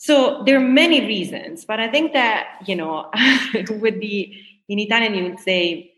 So 0.00 0.42
there 0.46 0.56
are 0.56 0.66
many 0.66 1.04
reasons, 1.04 1.66
but 1.66 1.78
I 1.78 1.86
think 1.86 2.14
that, 2.14 2.62
you 2.66 2.74
know, 2.74 3.10
with 3.68 4.00
the, 4.00 4.32
in 4.66 4.78
Italian, 4.78 5.14
you 5.14 5.24
would 5.24 5.40
say, 5.40 5.92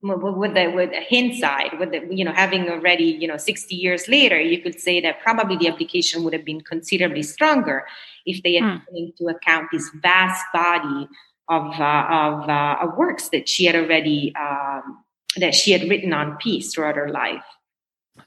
with 0.00 0.54
the 0.54 0.72
with 0.74 0.90
the 0.90 1.02
hindsight, 1.10 1.78
with 1.78 1.90
the 1.90 2.06
you 2.10 2.24
know 2.24 2.32
having 2.32 2.68
already 2.68 3.04
you 3.04 3.26
know 3.26 3.36
60 3.36 3.74
years 3.74 4.08
later, 4.08 4.40
you 4.40 4.62
could 4.62 4.80
say 4.80 5.00
that 5.00 5.20
probably 5.20 5.56
the 5.56 5.68
application 5.68 6.22
would 6.22 6.32
have 6.32 6.44
been 6.44 6.60
considerably 6.60 7.22
stronger 7.22 7.86
if 8.24 8.42
they 8.42 8.54
had 8.54 8.62
mm. 8.62 8.80
taken 8.86 8.96
into 8.96 9.28
account 9.34 9.68
this 9.72 9.90
vast 10.00 10.44
body 10.52 11.08
of 11.48 11.80
uh, 11.80 12.06
of, 12.10 12.48
uh, 12.48 12.76
of, 12.82 12.96
works 12.96 13.30
that 13.30 13.48
she 13.48 13.64
had 13.64 13.74
already 13.74 14.32
um, 14.36 15.02
that 15.36 15.54
she 15.54 15.72
had 15.72 15.88
written 15.88 16.12
on 16.12 16.36
peace 16.36 16.72
throughout 16.72 16.94
her 16.96 17.08
life. 17.08 17.44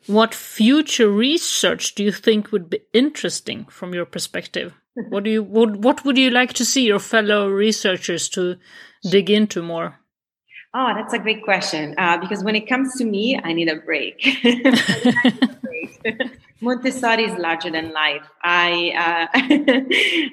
What 0.08 0.34
future 0.34 1.10
research 1.10 1.96
do 1.96 2.04
you 2.04 2.12
think 2.12 2.52
would 2.52 2.70
be 2.70 2.82
interesting 2.94 3.66
from 3.66 3.94
your 3.94 4.06
perspective? 4.06 4.74
what 5.10 5.24
do 5.24 5.30
you 5.30 5.44
what, 5.44 5.78
what 5.78 6.06
would 6.06 6.18
you 6.18 6.30
like 6.30 6.54
to 6.54 6.66
see 6.66 6.86
your 6.86 7.00
fellow 7.00 7.48
researchers 7.48 8.30
to 8.30 8.58
dig 9.04 9.30
into 9.30 9.62
more? 9.62 10.00
Oh, 10.74 10.94
that's 10.96 11.14
a 11.14 11.20
great 11.20 11.44
question. 11.44 11.96
Uh, 11.98 12.18
because 12.18 12.44
when 12.44 12.56
it 12.56 12.70
comes 12.70 12.96
to 12.98 13.06
me, 13.06 13.40
I 13.44 13.54
need 13.54 13.70
a 13.70 13.78
break. 13.78 14.24
Montessori 16.62 17.24
is 17.24 17.38
larger 17.40 17.72
than 17.72 17.92
life. 17.94 18.28
I 18.44 18.92
uh, 18.96 19.28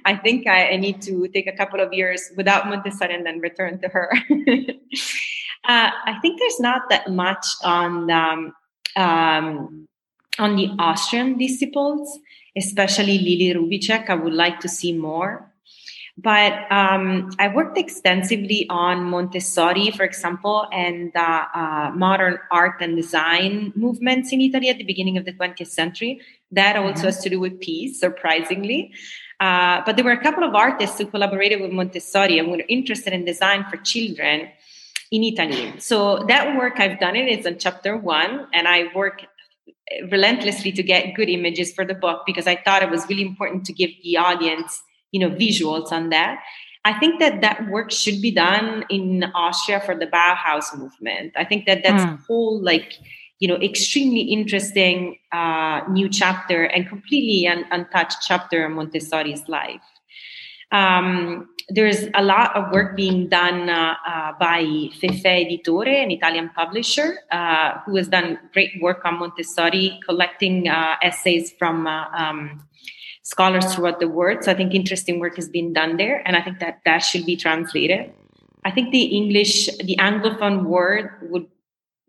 I 0.05 0.17
think 0.17 0.47
I, 0.47 0.71
I, 0.71 0.77
need 0.77 1.01
to 1.03 1.29
take 1.29 1.47
a 1.47 1.57
couple 1.57 1.81
of 1.81 1.93
years 1.93 2.33
without 2.37 2.69
Montessori 2.69 3.15
and 3.15 3.25
then 3.25 3.39
return 3.41 3.81
to 3.81 3.89
her. 3.89 4.11
uh, 4.29 5.91
I 6.05 6.19
think 6.21 6.41
there's 6.41 6.61
not 6.61 6.83
that 6.91 7.11
much 7.11 7.47
on 7.63 8.11
um, 8.11 8.53
um, 8.97 9.89
on 10.39 10.57
the 10.57 10.71
Austrian 10.79 11.39
disciples, 11.39 12.19
especially 12.57 13.19
Lili 13.19 13.55
Roubiczek. 13.55 14.11
I 14.11 14.15
would 14.15 14.33
like 14.33 14.61
to 14.61 14.69
see 14.69 14.93
more. 14.93 15.53
But 16.19 16.71
um, 16.73 17.31
I 17.39 17.49
worked 17.49 17.77
extensively 17.77 18.67
on 18.71 19.05
Montessori, 19.05 19.91
for 19.91 20.03
example, 20.03 20.67
and 20.73 21.15
uh, 21.15 21.45
uh, 21.55 21.91
modern 21.95 22.39
art 22.51 22.81
and 22.81 22.97
design 22.97 23.75
movements 23.77 24.33
in 24.33 24.41
Italy 24.41 24.71
at 24.71 24.79
the 24.79 24.85
beginning 24.85 25.19
of 25.19 25.27
the 25.27 25.35
20th 25.35 25.67
century. 25.67 26.21
That 26.53 26.77
also 26.77 26.93
mm-hmm. 26.93 27.05
has 27.05 27.23
to 27.23 27.29
do 27.29 27.39
with 27.39 27.61
peace, 27.61 28.01
surprisingly. 28.01 28.93
Uh, 29.41 29.83
but 29.85 29.97
there 29.97 30.05
were 30.07 30.13
a 30.13 30.23
couple 30.23 30.43
of 30.43 30.55
artists 30.55 30.97
who 30.99 31.05
collaborated 31.05 31.61
with 31.61 31.71
Montessori 31.71 32.39
and 32.39 32.51
were 32.51 32.63
interested 32.67 33.13
in 33.13 33.27
design 33.27 33.67
for 33.69 33.77
children 33.77 34.49
in 35.11 35.23
Italy. 35.25 35.75
So 35.79 36.25
that 36.29 36.57
work 36.57 36.75
I've 36.79 36.99
done 36.99 37.17
it 37.17 37.29
is 37.29 37.47
in 37.47 37.59
chapter 37.59 37.97
one, 37.97 38.47
and 38.53 38.67
I 38.67 38.85
work 38.95 39.23
relentlessly 40.11 40.73
to 40.73 40.83
get 40.83 41.15
good 41.15 41.29
images 41.29 41.73
for 41.73 41.85
the 41.85 41.95
book 41.95 42.23
because 42.27 42.47
I 42.47 42.57
thought 42.57 42.83
it 42.83 42.91
was 42.91 43.09
really 43.09 43.23
important 43.23 43.65
to 43.67 43.73
give 43.73 43.91
the 44.03 44.17
audience 44.17 44.83
you 45.13 45.21
know 45.21 45.35
visuals 45.35 45.93
on 45.93 46.11
that 46.11 46.43
i 46.85 46.93
think 46.99 47.21
that 47.21 47.41
that 47.41 47.69
work 47.69 47.91
should 47.91 48.21
be 48.21 48.31
done 48.31 48.85
in 48.91 49.25
austria 49.35 49.81
for 49.81 49.95
the 49.95 50.07
bauhaus 50.07 50.77
movement 50.77 51.33
i 51.37 51.45
think 51.45 51.67
that 51.67 51.83
that's 51.83 52.03
mm. 52.03 52.15
a 52.15 52.17
whole 52.27 52.61
like 52.61 52.95
you 53.39 53.49
know 53.49 53.57
extremely 53.57 54.21
interesting 54.21 55.19
uh, 55.33 55.81
new 55.91 56.09
chapter 56.09 56.65
and 56.65 56.89
completely 56.89 57.47
un- 57.47 57.67
untouched 57.71 58.19
chapter 58.23 58.67
in 58.67 58.73
montessori's 58.73 59.49
life 59.49 59.83
um, 60.73 61.49
there's 61.69 62.07
a 62.15 62.23
lot 62.23 62.55
of 62.55 62.73
work 62.73 62.97
being 62.97 63.29
done 63.29 63.69
uh, 63.69 63.95
uh, 64.07 64.33
by 64.39 64.63
Fefe 64.63 65.25
Editore, 65.25 66.03
an 66.03 66.11
Italian 66.11 66.51
publisher, 66.51 67.19
uh, 67.33 67.79
who 67.85 67.97
has 67.97 68.09
done 68.09 68.39
great 68.53 68.71
work 68.81 69.05
on 69.05 69.19
Montessori, 69.19 69.99
collecting 70.05 70.69
uh, 70.69 70.95
essays 71.03 71.53
from 71.59 71.87
uh, 71.87 72.07
um, 72.15 72.65
scholars 73.23 73.75
throughout 73.75 73.99
the 73.99 74.09
world. 74.09 74.45
So 74.45 74.53
I 74.53 74.55
think 74.55 74.75
interesting 74.75 75.19
work 75.19 75.35
has 75.37 75.49
been 75.49 75.73
done 75.73 75.97
there, 75.97 76.23
and 76.25 76.37
I 76.37 76.43
think 76.43 76.61
that 76.61 76.81
that 76.85 76.99
should 76.99 77.27
be 77.27 77.37
translated. 77.37 78.13
I 78.65 78.71
think 78.71 78.93
the 78.93 79.03
English, 79.03 79.67
the 79.79 79.97
Anglophone 79.99 80.65
word 80.65 81.11
would 81.23 81.47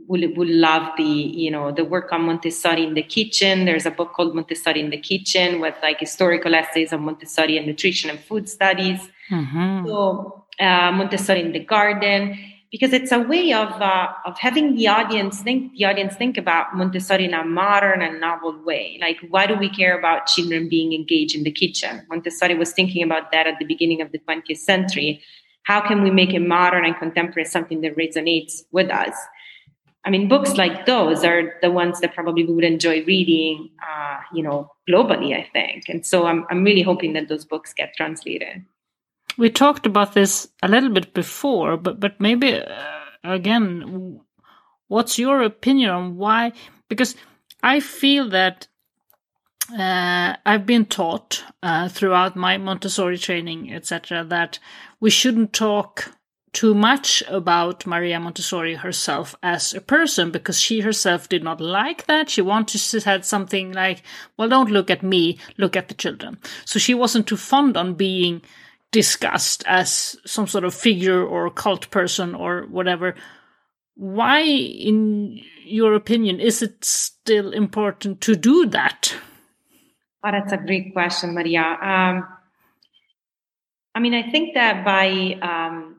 would 0.07 0.37
would 0.37 0.49
love 0.49 0.89
the 0.97 1.03
you 1.03 1.51
know 1.51 1.71
the 1.71 1.85
work 1.85 2.11
on 2.11 2.23
Montessori 2.23 2.83
in 2.83 2.93
the 2.93 3.03
kitchen. 3.03 3.65
There's 3.65 3.85
a 3.85 3.91
book 3.91 4.13
called 4.13 4.33
Montessori 4.33 4.79
in 4.79 4.89
the 4.89 4.97
kitchen 4.97 5.59
with 5.59 5.75
like 5.81 5.99
historical 5.99 6.55
essays 6.55 6.93
on 6.93 7.01
Montessori 7.03 7.57
and 7.57 7.67
nutrition 7.67 8.09
and 8.09 8.19
food 8.19 8.49
studies. 8.49 8.99
Mm-hmm. 9.29 9.87
So 9.87 10.45
uh, 10.59 10.91
Montessori 10.91 11.41
in 11.41 11.51
the 11.51 11.59
garden 11.59 12.37
because 12.71 12.91
it's 12.91 13.11
a 13.11 13.19
way 13.19 13.53
of 13.53 13.69
uh, 13.81 14.07
of 14.25 14.37
having 14.39 14.75
the 14.75 14.87
audience 14.87 15.41
think 15.41 15.73
the 15.73 15.85
audience 15.85 16.15
think 16.15 16.37
about 16.37 16.75
Montessori 16.75 17.25
in 17.25 17.33
a 17.33 17.43
modern 17.43 18.01
and 18.01 18.19
novel 18.19 18.61
way. 18.63 18.97
Like, 19.01 19.17
why 19.29 19.47
do 19.47 19.55
we 19.55 19.69
care 19.69 19.97
about 19.97 20.27
children 20.27 20.69
being 20.69 20.93
engaged 20.93 21.35
in 21.35 21.43
the 21.43 21.51
kitchen? 21.51 22.05
Montessori 22.09 22.55
was 22.55 22.71
thinking 22.71 23.03
about 23.03 23.31
that 23.31 23.47
at 23.47 23.59
the 23.59 23.65
beginning 23.65 24.01
of 24.01 24.11
the 24.11 24.19
20th 24.19 24.57
century. 24.57 25.21
How 25.63 25.81
can 25.81 26.01
we 26.01 26.11
make 26.11 26.33
it 26.33 26.39
modern 26.39 26.85
and 26.85 26.97
contemporary 26.97 27.45
something 27.45 27.81
that 27.81 27.97
resonates 27.97 28.63
with 28.71 28.89
us? 28.89 29.13
I 30.07 30.09
mean, 30.09 30.29
books 30.29 30.55
like 30.55 30.85
those 30.85 31.25
are 31.25 31.53
the 31.61 31.69
ones 31.69 31.99
that 31.99 32.15
probably 32.15 32.45
we 32.45 32.53
would 32.53 32.63
enjoy 32.63 33.03
reading, 33.03 33.69
uh, 33.83 34.19
you 34.33 34.41
know, 34.41 34.71
globally. 34.89 35.35
I 35.35 35.47
think, 35.51 35.89
and 35.89 36.05
so 36.05 36.25
I'm 36.25 36.45
I'm 36.49 36.63
really 36.63 36.81
hoping 36.81 37.13
that 37.13 37.27
those 37.27 37.45
books 37.45 37.73
get 37.73 37.93
translated 37.97 38.65
we 39.37 39.49
talked 39.49 39.85
about 39.85 40.13
this 40.13 40.47
a 40.63 40.67
little 40.67 40.89
bit 40.89 41.13
before, 41.13 41.77
but 41.77 41.99
but 41.99 42.19
maybe 42.19 42.55
uh, 42.55 42.99
again, 43.23 44.19
what's 44.87 45.19
your 45.19 45.41
opinion 45.41 45.91
on 45.91 46.17
why? 46.17 46.51
Because 46.89 47.15
I 47.61 47.79
feel 47.79 48.29
that 48.29 48.67
uh, 49.77 50.35
I've 50.45 50.65
been 50.65 50.85
taught 50.85 51.43
uh, 51.61 51.89
throughout 51.89 52.35
my 52.35 52.57
Montessori 52.57 53.17
training, 53.17 53.73
etc., 53.73 54.23
that 54.25 54.59
we 54.99 55.09
shouldn't 55.09 55.53
talk 55.53 56.11
too 56.57 56.73
much 56.73 57.21
about 57.27 57.85
Maria 57.85 58.19
Montessori 58.19 58.73
herself 58.73 59.35
as 59.43 59.75
a 59.75 59.79
person 59.79 60.31
because 60.31 60.59
she 60.59 60.79
herself 60.79 61.29
did 61.29 61.43
not 61.43 61.61
like 61.61 62.07
that. 62.07 62.31
She 62.31 62.41
wanted 62.41 62.79
to 62.79 62.99
have 63.01 63.23
something 63.23 63.73
like, 63.73 64.01
well, 64.37 64.49
don't 64.49 64.71
look 64.71 64.89
at 64.89 65.03
me, 65.03 65.37
look 65.59 65.75
at 65.75 65.87
the 65.87 65.93
children. 65.93 66.39
So 66.65 66.79
she 66.79 66.95
wasn't 66.95 67.27
too 67.27 67.37
fond 67.37 67.77
on 67.77 67.93
being 67.93 68.41
discussed 68.91 69.63
as 69.67 70.15
some 70.25 70.47
sort 70.47 70.63
of 70.63 70.73
figure 70.73 71.23
or 71.23 71.51
cult 71.51 71.91
person 71.91 72.33
or 72.33 72.63
whatever. 72.63 73.13
Why, 73.93 74.39
in 74.41 75.39
your 75.63 75.93
opinion, 75.93 76.39
is 76.39 76.63
it 76.63 76.83
still 76.83 77.53
important 77.53 78.19
to 78.21 78.35
do 78.35 78.65
that? 78.69 79.13
Oh, 80.25 80.31
that's 80.31 80.53
a 80.53 80.57
great 80.57 80.91
question, 80.91 81.35
Maria. 81.35 81.61
Um, 81.61 82.27
I 83.93 83.99
mean, 83.99 84.15
I 84.15 84.31
think 84.31 84.55
that 84.55 84.83
by 84.83 85.37
um, 85.39 85.96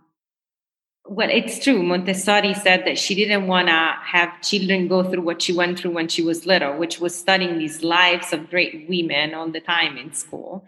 well, 1.08 1.28
it's 1.30 1.62
true. 1.62 1.82
Montessori 1.82 2.54
said 2.54 2.84
that 2.84 2.98
she 2.98 3.14
didn't 3.14 3.46
want 3.46 3.68
to 3.68 3.94
have 4.04 4.40
children 4.42 4.88
go 4.88 5.02
through 5.02 5.22
what 5.22 5.40
she 5.40 5.52
went 5.52 5.78
through 5.78 5.92
when 5.92 6.08
she 6.08 6.22
was 6.22 6.46
little, 6.46 6.76
which 6.76 7.00
was 7.00 7.18
studying 7.18 7.58
these 7.58 7.82
lives 7.82 8.32
of 8.32 8.50
great 8.50 8.86
women 8.88 9.34
all 9.34 9.48
the 9.48 9.60
time 9.60 9.96
in 9.96 10.12
school. 10.12 10.64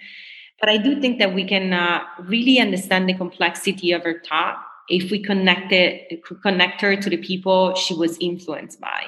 But 0.59 0.69
I 0.69 0.79
do 0.79 1.01
think 1.01 1.19
that 1.19 1.35
we 1.35 1.45
can 1.45 1.73
uh, 1.73 2.01
really 2.21 2.59
understand 2.59 3.09
the 3.09 3.15
complexity 3.15 3.93
of 3.93 4.03
her 4.03 4.23
thought 4.27 4.65
if 4.91 5.11
we 5.11 5.21
connect 5.21 5.73
it, 5.73 6.21
connect 6.43 6.81
her 6.81 6.97
to 6.97 7.09
the 7.09 7.17
people 7.17 7.75
she 7.75 7.95
was 7.95 8.19
influenced 8.19 8.81
by. 8.81 9.05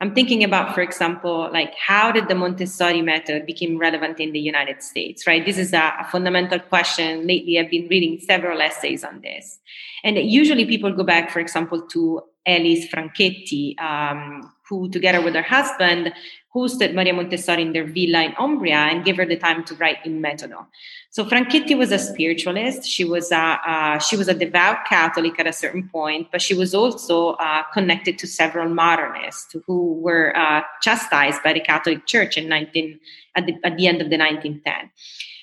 I'm 0.00 0.14
thinking 0.14 0.44
about, 0.44 0.74
for 0.74 0.80
example, 0.80 1.50
like 1.52 1.74
how 1.74 2.12
did 2.12 2.28
the 2.28 2.34
Montessori 2.36 3.02
method 3.02 3.46
become 3.46 3.78
relevant 3.78 4.20
in 4.20 4.32
the 4.32 4.38
United 4.38 4.82
States, 4.82 5.26
right? 5.26 5.44
This 5.44 5.58
is 5.58 5.72
a, 5.72 5.92
a, 6.00 6.08
fundamental 6.10 6.60
question. 6.60 7.26
Lately, 7.26 7.58
I've 7.58 7.70
been 7.70 7.88
reading 7.88 8.20
several 8.20 8.60
essays 8.60 9.02
on 9.02 9.20
this. 9.22 9.58
And 10.04 10.16
usually 10.16 10.66
people 10.66 10.92
go 10.92 11.02
back, 11.02 11.30
for 11.30 11.40
example, 11.40 11.82
to 11.88 12.22
Alice 12.46 12.86
Franchetti, 12.86 13.78
um, 13.80 14.52
who 14.68 14.88
together 14.88 15.20
with 15.20 15.34
her 15.34 15.42
husband 15.42 16.12
hosted 16.58 16.94
Maria 16.94 17.14
Montessori 17.14 17.62
in 17.62 17.72
their 17.72 17.84
villa 17.84 18.22
in 18.22 18.34
Umbria 18.38 18.80
and 18.90 19.04
gave 19.04 19.16
her 19.16 19.26
the 19.26 19.36
time 19.36 19.64
to 19.64 19.74
write 19.76 20.04
in 20.04 20.20
Metodo. 20.20 20.66
So 21.10 21.24
Franchetti 21.24 21.76
was 21.76 21.92
a 21.92 21.98
spiritualist. 21.98 22.84
She 22.84 23.04
was 23.04 23.30
a 23.32 23.46
uh, 23.72 23.98
she 23.98 24.16
was 24.16 24.28
a 24.28 24.34
devout 24.34 24.84
Catholic 24.86 25.38
at 25.38 25.46
a 25.46 25.52
certain 25.52 25.88
point, 25.88 26.28
but 26.32 26.42
she 26.42 26.54
was 26.54 26.74
also 26.74 27.30
uh, 27.46 27.62
connected 27.72 28.18
to 28.18 28.26
several 28.26 28.68
modernists 28.68 29.56
who 29.66 29.94
were 29.94 30.36
uh, 30.36 30.62
chastised 30.82 31.42
by 31.42 31.52
the 31.52 31.60
Catholic 31.60 32.06
Church 32.06 32.36
in 32.36 32.48
19 32.48 33.00
at 33.36 33.46
the, 33.46 33.54
at 33.64 33.76
the 33.76 33.86
end 33.86 34.00
of 34.02 34.10
the 34.10 34.18
1910. 34.18 34.90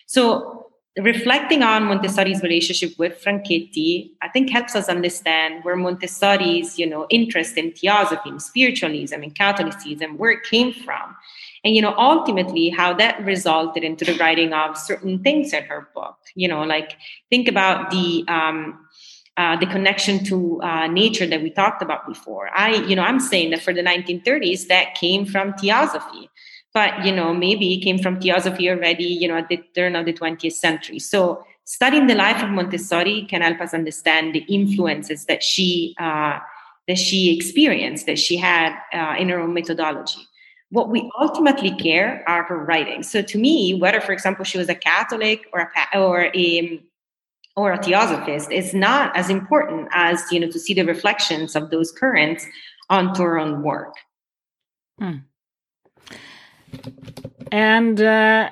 So 0.06 0.68
reflecting 0.98 1.62
on 1.62 1.84
Montessori's 1.84 2.42
relationship 2.42 2.98
with 2.98 3.22
Franchetti, 3.22 4.12
I 4.22 4.30
think 4.30 4.50
helps 4.50 4.76
us 4.76 4.88
understand 4.88 5.64
where 5.64 5.76
Montessori's, 5.76 6.80
you 6.80 6.88
know, 6.88 7.06
interest 7.10 7.58
in 7.58 7.74
theosophy, 7.74 8.32
spiritualism, 8.40 9.22
and 9.22 9.36
Catholicism, 9.36 10.18
where 10.18 10.32
it 10.32 10.44
came 10.44 10.72
from. 10.72 11.16
And, 11.66 11.76
you 11.76 11.82
know, 11.82 11.96
ultimately 11.98 12.70
how 12.70 12.94
that 12.94 13.24
resulted 13.26 13.84
into 13.84 14.06
the 14.06 14.16
writing 14.18 14.54
of 14.54 14.78
certain 14.78 15.22
things 15.22 15.52
in 15.52 15.64
her 15.66 15.90
book. 15.94 16.18
You 16.36 16.48
know, 16.48 16.64
like 16.64 16.98
think 17.30 17.48
about 17.48 17.92
the 17.92 18.24
um, 18.28 18.80
uh, 19.38 19.58
the 19.58 19.66
connection 19.66 20.24
to 20.24 20.62
uh, 20.62 20.88
nature 20.88 21.28
that 21.28 21.42
we 21.42 21.50
talked 21.50 21.82
about 21.82 22.08
before. 22.08 22.50
I, 22.56 22.76
you 22.86 22.96
know, 22.96 23.02
I'm 23.02 23.20
saying 23.20 23.50
that 23.50 23.62
for 23.62 23.74
the 23.74 23.84
1930s, 23.84 24.68
that 24.68 24.96
came 24.96 25.26
from 25.26 25.54
theosophy, 25.56 26.30
but 26.76 27.06
you 27.06 27.12
know, 27.16 27.34
maybe 27.34 27.80
came 27.80 27.98
from 27.98 28.20
theosophy 28.20 28.70
already, 28.70 29.06
you 29.06 29.30
know, 29.30 29.38
at 29.38 29.48
the 29.48 29.58
turn 29.74 29.96
of 29.96 30.06
the 30.06 30.12
20th 30.12 30.52
century. 30.52 31.00
So 31.00 31.44
studying 31.64 32.08
the 32.08 32.16
life 32.16 32.44
of 32.44 32.50
Montessori 32.50 33.26
can 33.30 33.42
help 33.42 33.62
us 33.62 33.74
understand 33.74 34.36
the 34.36 34.44
influences 34.50 35.26
that 35.26 35.42
she 35.42 35.96
uh, 35.98 36.38
that 36.90 36.98
she 36.98 37.36
experienced, 37.36 38.06
that 38.06 38.20
she 38.20 38.36
had 38.36 38.76
uh, 38.94 39.16
in 39.18 39.30
her 39.30 39.40
own 39.40 39.54
methodology. 39.54 40.20
What 40.70 40.90
we 40.90 41.10
ultimately 41.18 41.72
care 41.72 42.24
are 42.28 42.44
her 42.44 42.58
writings. 42.58 43.10
So 43.10 43.22
to 43.22 43.38
me, 43.40 43.74
whether, 43.74 44.02
for 44.02 44.12
example, 44.12 44.44
she 44.44 44.58
was 44.58 44.68
a 44.68 44.76
Catholic 44.76 45.48
or 45.54 45.72
a 45.94 45.98
or 45.98 46.26
a 46.36 46.84
or 47.56 47.72
a 47.72 47.82
theosophist 47.82 48.52
is 48.52 48.74
not 48.74 49.16
as 49.16 49.30
important 49.30 49.88
as 49.94 50.22
you 50.30 50.42
know 50.42 50.52
to 50.52 50.60
see 50.60 50.74
the 50.74 50.84
reflections 50.84 51.56
of 51.56 51.70
those 51.70 51.90
currents 51.94 52.46
onto 52.90 53.24
her 53.24 53.40
own 53.40 53.64
work. 53.64 53.96
Hmm. 55.00 55.20
And 57.52 58.02
uh, 58.02 58.50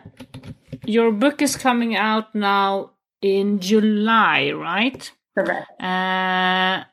your 0.86 1.12
book 1.12 1.42
is 1.42 1.56
coming 1.56 1.96
out 1.96 2.34
now 2.36 2.92
in 3.22 3.60
July, 3.60 4.52
right? 4.52 5.12
Correct. 5.38 5.82
Uh, 5.82 6.84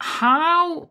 how 0.00 0.90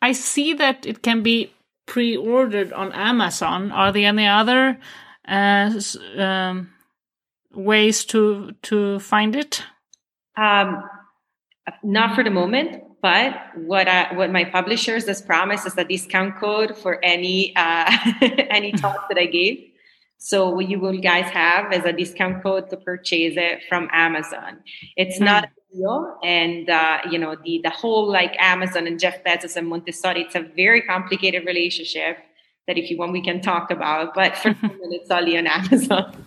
I 0.00 0.12
see 0.12 0.54
that 0.54 0.86
it 0.86 1.02
can 1.02 1.22
be 1.22 1.52
pre-ordered 1.86 2.72
on 2.72 2.92
Amazon. 2.92 3.72
Are 3.72 3.90
there 3.90 4.08
any 4.08 4.26
other 4.26 4.78
uh, 5.26 5.80
um, 6.16 6.70
ways 7.52 8.04
to 8.06 8.54
to 8.62 8.98
find 9.00 9.34
it? 9.34 9.64
Um, 10.36 10.84
not 11.82 12.14
for 12.14 12.22
the 12.22 12.30
moment, 12.30 12.82
but 13.00 13.56
what 13.56 13.88
I, 13.88 14.12
what 14.14 14.30
my 14.30 14.44
publishers 14.44 15.06
has 15.06 15.22
promised 15.22 15.66
is 15.66 15.76
a 15.76 15.84
discount 15.84 16.36
code 16.36 16.76
for 16.76 17.02
any 17.04 17.54
uh, 17.56 17.90
any 18.50 18.72
talk 18.72 19.08
that 19.08 19.18
I 19.18 19.26
gave. 19.26 19.64
So 20.18 20.50
what 20.50 20.68
you 20.68 20.80
will 20.80 20.98
guys 20.98 21.30
have 21.30 21.72
is 21.72 21.84
a 21.84 21.92
discount 21.92 22.42
code 22.42 22.70
to 22.70 22.76
purchase 22.76 23.34
it 23.36 23.62
from 23.68 23.88
Amazon. 23.92 24.58
It's 24.96 25.18
mm. 25.18 25.26
not 25.26 25.44
a 25.44 25.76
deal, 25.76 26.18
and 26.24 26.68
uh, 26.68 26.98
you 27.10 27.18
know 27.18 27.36
the 27.44 27.60
the 27.62 27.70
whole 27.70 28.10
like 28.10 28.34
Amazon 28.40 28.86
and 28.88 28.98
Jeff 28.98 29.22
Bezos 29.22 29.56
and 29.56 29.68
Montessori. 29.68 30.22
It's 30.22 30.34
a 30.34 30.42
very 30.42 30.82
complicated 30.82 31.46
relationship 31.46 32.18
that 32.66 32.76
if 32.76 32.90
you 32.90 32.98
want 32.98 33.12
we 33.12 33.22
can 33.22 33.40
talk 33.40 33.70
about. 33.70 34.14
But 34.14 34.36
for 34.36 34.48
moment, 34.62 34.92
it's 34.92 35.10
only 35.10 35.38
on 35.38 35.46
Amazon. 35.46 36.26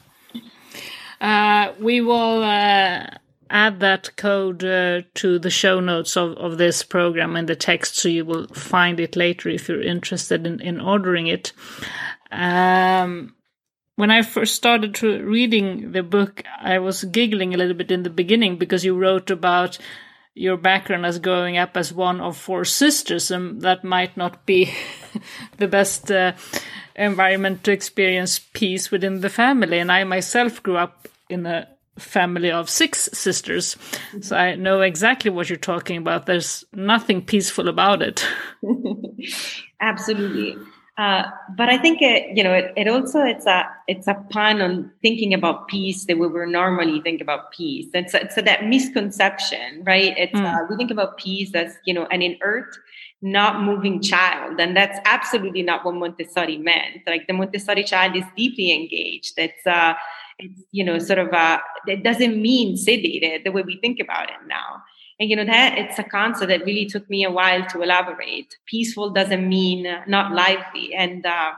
Uh, 1.19 1.73
we 1.79 2.01
will 2.01 2.43
uh, 2.43 3.07
add 3.51 3.81
that 3.81 4.15
code 4.15 4.63
uh, 4.63 5.01
to 5.15 5.37
the 5.37 5.49
show 5.49 5.79
notes 5.79 6.15
of, 6.15 6.37
of 6.37 6.57
this 6.57 6.83
program 6.83 7.35
in 7.35 7.45
the 7.45 7.55
text, 7.55 7.97
so 7.97 8.09
you 8.09 8.25
will 8.25 8.47
find 8.47 8.99
it 8.99 9.15
later 9.15 9.49
if 9.49 9.67
you're 9.67 9.81
interested 9.81 10.47
in, 10.47 10.59
in 10.61 10.79
ordering 10.79 11.27
it. 11.27 11.51
Um, 12.31 13.35
when 13.95 14.09
I 14.09 14.21
first 14.21 14.55
started 14.55 15.03
reading 15.03 15.91
the 15.91 16.01
book, 16.01 16.43
I 16.59 16.79
was 16.79 17.03
giggling 17.03 17.53
a 17.53 17.57
little 17.57 17.75
bit 17.75 17.91
in 17.91 18.03
the 18.03 18.09
beginning 18.09 18.57
because 18.57 18.85
you 18.85 18.97
wrote 18.97 19.29
about 19.29 19.77
your 20.33 20.55
background 20.55 21.05
as 21.05 21.19
growing 21.19 21.57
up 21.57 21.75
as 21.75 21.93
one 21.93 22.21
of 22.21 22.37
four 22.37 22.63
sisters, 22.63 23.31
and 23.31 23.61
that 23.61 23.83
might 23.83 24.15
not 24.15 24.45
be 24.45 24.71
the 25.57 25.67
best 25.67 26.09
uh, 26.09 26.31
environment 26.95 27.65
to 27.65 27.71
experience 27.71 28.39
peace 28.39 28.91
within 28.91 29.19
the 29.19 29.29
family. 29.29 29.79
And 29.79 29.91
I 29.91 30.05
myself 30.05 30.63
grew 30.63 30.77
up 30.77 31.09
in 31.29 31.45
a 31.45 31.67
family 31.97 32.51
of 32.51 32.69
six 32.69 33.09
sisters, 33.13 33.77
so 34.21 34.35
I 34.35 34.55
know 34.55 34.81
exactly 34.81 35.31
what 35.31 35.49
you're 35.49 35.57
talking 35.57 35.97
about. 35.97 36.25
There's 36.25 36.63
nothing 36.73 37.21
peaceful 37.21 37.67
about 37.67 38.01
it. 38.01 38.25
Absolutely. 39.81 40.57
Uh, 40.97 41.23
but 41.57 41.69
I 41.69 41.77
think 41.77 42.01
it, 42.01 42.37
you 42.37 42.43
know, 42.43 42.53
it, 42.53 42.73
it, 42.75 42.87
also 42.87 43.21
it's 43.21 43.45
a 43.47 43.67
it's 43.87 44.07
a 44.07 44.13
pun 44.29 44.61
on 44.61 44.91
thinking 45.01 45.33
about 45.33 45.67
peace 45.67 46.05
that 46.05 46.19
we 46.19 46.27
would 46.27 46.49
normally 46.49 47.01
think 47.01 47.21
about 47.21 47.51
peace. 47.51 47.87
And 47.93 48.09
so, 48.09 48.19
so 48.29 48.41
that 48.41 48.65
misconception, 48.65 49.83
right? 49.83 50.13
It's 50.17 50.33
mm. 50.33 50.45
uh, 50.45 50.67
we 50.69 50.75
think 50.75 50.91
about 50.91 51.17
peace 51.17 51.55
as 51.55 51.75
you 51.85 51.93
know 51.93 52.05
an 52.11 52.21
inert, 52.21 52.75
not 53.21 53.63
moving 53.63 54.01
child, 54.01 54.59
and 54.59 54.75
that's 54.75 54.99
absolutely 55.05 55.63
not 55.63 55.85
what 55.85 55.95
Montessori 55.95 56.57
meant. 56.57 57.01
Like 57.07 57.25
the 57.25 57.33
Montessori 57.33 57.83
child 57.83 58.15
is 58.15 58.25
deeply 58.35 58.71
engaged. 58.71 59.33
It's 59.37 59.65
uh, 59.65 59.93
it's 60.41 60.63
you 60.71 60.83
know 60.83 60.99
sort 60.99 61.19
of 61.19 61.31
uh, 61.33 61.59
it 61.87 62.03
doesn't 62.03 62.41
mean 62.41 62.75
sedated 62.75 63.43
the 63.43 63.51
way 63.51 63.61
we 63.61 63.77
think 63.77 63.99
about 63.99 64.29
it 64.29 64.37
now. 64.47 64.83
And 65.19 65.29
you 65.29 65.35
know 65.35 65.45
that 65.45 65.77
it's 65.77 65.99
a 65.99 66.03
concept 66.03 66.49
that 66.49 66.65
really 66.65 66.85
took 66.87 67.07
me 67.09 67.23
a 67.23 67.31
while 67.31 67.65
to 67.67 67.81
elaborate. 67.81 68.57
Peaceful 68.65 69.11
doesn't 69.11 69.47
mean 69.47 69.87
not 70.07 70.33
lively, 70.33 70.93
and 70.95 71.25
uh, 71.25 71.51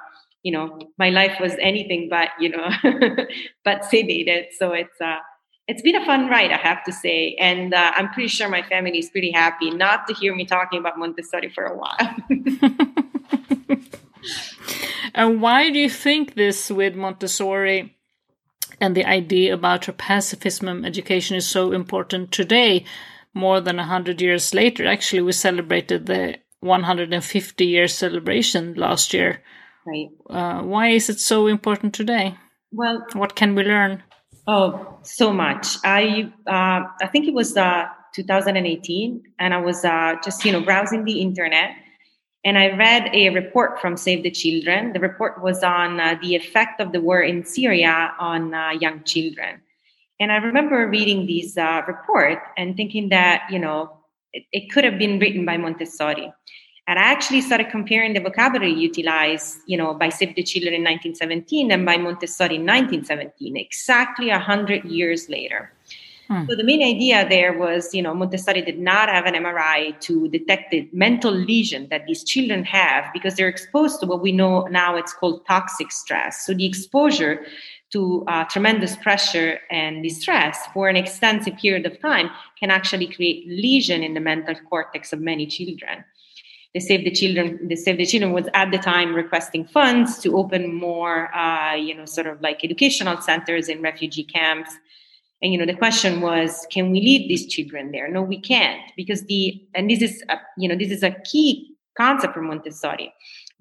you 0.43 0.51
know 0.51 0.79
my 0.97 1.09
life 1.09 1.37
was 1.39 1.55
anything 1.59 2.09
but 2.09 2.29
you 2.39 2.49
know 2.49 2.69
but 3.63 3.83
sedated. 3.83 4.47
So 4.57 4.73
it's 4.73 4.99
uh, 4.99 5.19
it's 5.67 5.81
been 5.81 5.95
a 5.95 6.05
fun 6.05 6.27
ride, 6.27 6.51
I 6.51 6.57
have 6.57 6.83
to 6.83 6.91
say, 6.91 7.35
and 7.39 7.73
uh, 7.73 7.93
I'm 7.95 8.09
pretty 8.09 8.27
sure 8.27 8.49
my 8.49 8.63
family 8.63 8.99
is 8.99 9.09
pretty 9.09 9.31
happy 9.31 9.71
not 9.71 10.07
to 10.07 10.13
hear 10.13 10.35
me 10.35 10.45
talking 10.45 10.79
about 10.79 10.99
Montessori 10.99 11.49
for 11.49 11.63
a 11.63 11.77
while. 11.77 12.15
and 15.13 15.41
why 15.41 15.69
do 15.69 15.79
you 15.79 15.89
think 15.89 16.35
this 16.35 16.69
with 16.69 16.95
Montessori? 16.95 17.95
And 18.79 18.95
the 18.95 19.05
idea 19.05 19.53
about 19.53 19.85
her 19.85 19.93
pacifism 19.93 20.85
education 20.85 21.35
is 21.35 21.47
so 21.47 21.71
important 21.71 22.31
today 22.31 22.85
more 23.33 23.59
than 23.59 23.77
100 23.77 24.21
years 24.21 24.53
later. 24.53 24.85
Actually, 24.85 25.21
we 25.21 25.31
celebrated 25.31 26.05
the 26.05 26.37
150 26.59 27.65
year 27.65 27.87
celebration 27.87 28.73
last 28.75 29.13
year. 29.13 29.41
Right. 29.85 30.09
Uh, 30.29 30.61
why 30.61 30.89
is 30.89 31.09
it 31.09 31.19
so 31.19 31.47
important 31.47 31.93
today? 31.93 32.37
Well, 32.71 33.05
what 33.13 33.35
can 33.35 33.55
we 33.55 33.63
learn? 33.63 34.03
Oh, 34.47 34.99
so 35.03 35.31
much. 35.31 35.77
I 35.85 36.31
uh, 36.47 36.87
I 37.01 37.07
think 37.11 37.27
it 37.27 37.33
was 37.33 37.55
uh, 37.55 37.85
2018, 38.15 39.23
and 39.39 39.53
I 39.53 39.57
was 39.61 39.85
uh, 39.85 40.15
just 40.23 40.43
you 40.43 40.51
know 40.51 40.61
browsing 40.61 41.05
the 41.05 41.21
internet, 41.21 41.71
and 42.45 42.57
I 42.57 42.75
read 42.75 43.09
a 43.13 43.29
report 43.29 43.79
from 43.79 43.95
Save 43.95 44.23
the 44.23 44.31
Children. 44.31 44.93
The 44.93 44.99
report 44.99 45.41
was 45.41 45.63
on 45.63 45.99
uh, 45.99 46.17
the 46.21 46.35
effect 46.35 46.81
of 46.81 46.91
the 46.91 46.99
war 46.99 47.21
in 47.21 47.45
Syria 47.45 48.13
on 48.19 48.53
uh, 48.53 48.71
young 48.71 49.03
children. 49.03 49.61
And 50.19 50.31
I 50.31 50.37
remember 50.37 50.87
reading 50.87 51.25
this 51.25 51.57
uh, 51.57 51.81
report 51.87 52.39
and 52.57 52.75
thinking 52.75 53.09
that, 53.09 53.43
you 53.49 53.59
know, 53.59 53.97
it, 54.33 54.43
it, 54.51 54.71
could 54.71 54.83
have 54.83 54.97
been 54.97 55.19
written 55.19 55.45
by 55.45 55.57
Montessori. 55.57 56.33
And 56.85 56.99
I 56.99 57.03
actually 57.03 57.41
started 57.41 57.69
comparing 57.69 58.13
the 58.13 58.19
vocabulary 58.19 58.73
utilized, 58.73 59.59
you 59.65 59.77
know, 59.77 59.93
by 59.93 60.09
Save 60.09 60.35
the 60.35 60.43
Children 60.43 60.73
in 60.73 60.81
1917 60.81 61.71
and 61.71 61.85
by 61.85 61.95
Montessori 61.95 62.55
in 62.55 62.65
1917, 62.65 63.55
exactly 63.55 64.27
100 64.27 64.83
years 64.83 65.29
later. 65.29 65.71
Hmm. 66.33 66.45
So 66.49 66.55
the 66.55 66.63
main 66.63 66.81
idea 66.81 67.29
there 67.29 67.55
was, 67.55 67.93
you 67.93 68.01
know, 68.01 68.13
Montessori 68.15 68.63
did 68.63 68.79
not 68.79 69.07
have 69.07 69.25
an 69.27 69.35
MRI 69.35 69.99
to 70.01 70.27
detect 70.29 70.71
the 70.71 70.89
mental 70.91 71.31
lesion 71.31 71.87
that 71.91 72.07
these 72.07 72.23
children 72.23 72.63
have 72.63 73.05
because 73.13 73.35
they're 73.35 73.47
exposed 73.47 73.99
to 73.99 74.07
what 74.07 74.21
we 74.23 74.31
know 74.31 74.63
now 74.63 74.95
it's 74.95 75.13
called 75.13 75.45
toxic 75.45 75.91
stress. 75.91 76.43
So 76.43 76.55
the 76.55 76.65
exposure 76.65 77.45
to 77.91 78.25
uh, 78.27 78.45
tremendous 78.45 78.95
pressure 78.95 79.59
and 79.69 80.01
distress 80.01 80.57
for 80.73 80.89
an 80.89 80.95
extensive 80.95 81.55
period 81.57 81.85
of 81.85 82.01
time 82.01 82.31
can 82.59 82.71
actually 82.71 83.05
create 83.13 83.47
lesion 83.47 84.01
in 84.01 84.15
the 84.15 84.19
mental 84.19 84.55
cortex 84.67 85.13
of 85.13 85.21
many 85.21 85.45
children. 85.45 86.03
The 86.73 86.79
Save 86.79 87.03
the 87.03 87.11
Children, 87.11 87.67
the 87.67 87.75
Save 87.75 87.97
the 87.97 88.05
Children 88.07 88.33
was 88.33 88.47
at 88.55 88.71
the 88.71 88.79
time 88.79 89.13
requesting 89.13 89.65
funds 89.65 90.17
to 90.21 90.35
open 90.35 90.73
more, 90.73 91.31
uh, 91.35 91.75
you 91.75 91.93
know, 91.93 92.05
sort 92.05 92.25
of 92.25 92.41
like 92.41 92.63
educational 92.63 93.21
centers 93.21 93.69
in 93.69 93.83
refugee 93.83 94.23
camps. 94.23 94.71
And 95.43 95.53
you 95.53 95.59
know, 95.59 95.65
the 95.65 95.75
question 95.75 96.21
was, 96.21 96.65
can 96.71 96.89
we 96.89 97.01
leave 97.01 97.27
these 97.27 97.45
children 97.45 97.91
there? 97.91 98.07
No, 98.07 98.23
we 98.23 98.39
can't, 98.39 98.81
because 98.97 99.25
the 99.25 99.61
and 99.75 99.91
this 99.91 100.01
is, 100.01 100.23
a, 100.29 100.37
you 100.57 100.67
know, 100.67 100.75
this 100.75 100.89
is 100.89 101.03
a 101.03 101.11
key 101.25 101.75
concept 101.95 102.33
for 102.33 102.41
Montessori 102.41 103.13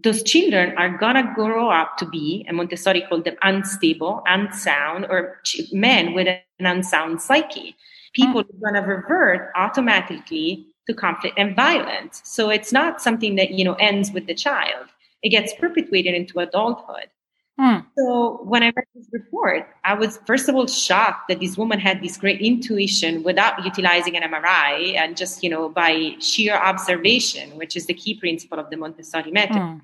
those 0.03 0.23
children 0.23 0.77
are 0.77 0.97
gonna 0.97 1.33
grow 1.35 1.71
up 1.71 1.97
to 1.99 2.07
be, 2.07 2.45
and 2.49 2.57
Montessori 2.57 3.03
called 3.03 3.25
them 3.25 3.37
unstable, 3.43 4.23
unsound, 4.27 5.07
or 5.09 5.41
men 5.73 6.15
with 6.15 6.29
an 6.29 6.67
unsound 6.67 7.21
psyche. 7.23 7.77
People 8.15 8.41
are 8.41 8.73
gonna 8.73 8.87
revert 8.87 9.51
automatically 9.55 10.67
to 10.87 10.95
conflict 10.95 11.39
and 11.39 11.55
violence. 11.55 12.21
So 12.25 12.51
it's 12.51 12.73
not 12.73 13.01
something 13.01 13.37
that 13.37 13.53
you 13.53 13.65
know 13.65 13.75
ends 13.75 14.13
with 14.13 14.27
the 14.27 14.35
child; 14.35 14.89
it 15.23 15.31
gets 15.31 15.55
perpetuated 15.55 16.15
into 16.15 16.41
adulthood. 16.41 17.09
Mm. 17.61 17.85
So 17.99 18.41
when 18.45 18.63
I 18.63 18.73
read 18.75 18.87
this 18.95 19.07
report, 19.13 19.69
I 19.85 19.95
was 19.95 20.19
first 20.27 20.49
of 20.49 20.55
all 20.55 20.67
shocked 20.67 21.29
that 21.29 21.39
this 21.39 21.57
woman 21.57 21.79
had 21.79 22.03
this 22.03 22.17
great 22.17 22.41
intuition 22.41 23.23
without 23.23 23.63
utilizing 23.65 24.17
an 24.17 24.23
MRI 24.23 24.97
and 24.97 25.17
just 25.17 25.43
you 25.45 25.51
know 25.51 25.69
by 25.69 26.17
sheer 26.19 26.55
observation, 26.55 27.51
which 27.57 27.77
is 27.77 27.87
the 27.87 27.95
key 27.95 28.19
principle 28.19 28.59
of 28.59 28.71
the 28.71 28.77
Montessori 28.77 29.31
method. 29.31 29.57
Mm 29.57 29.81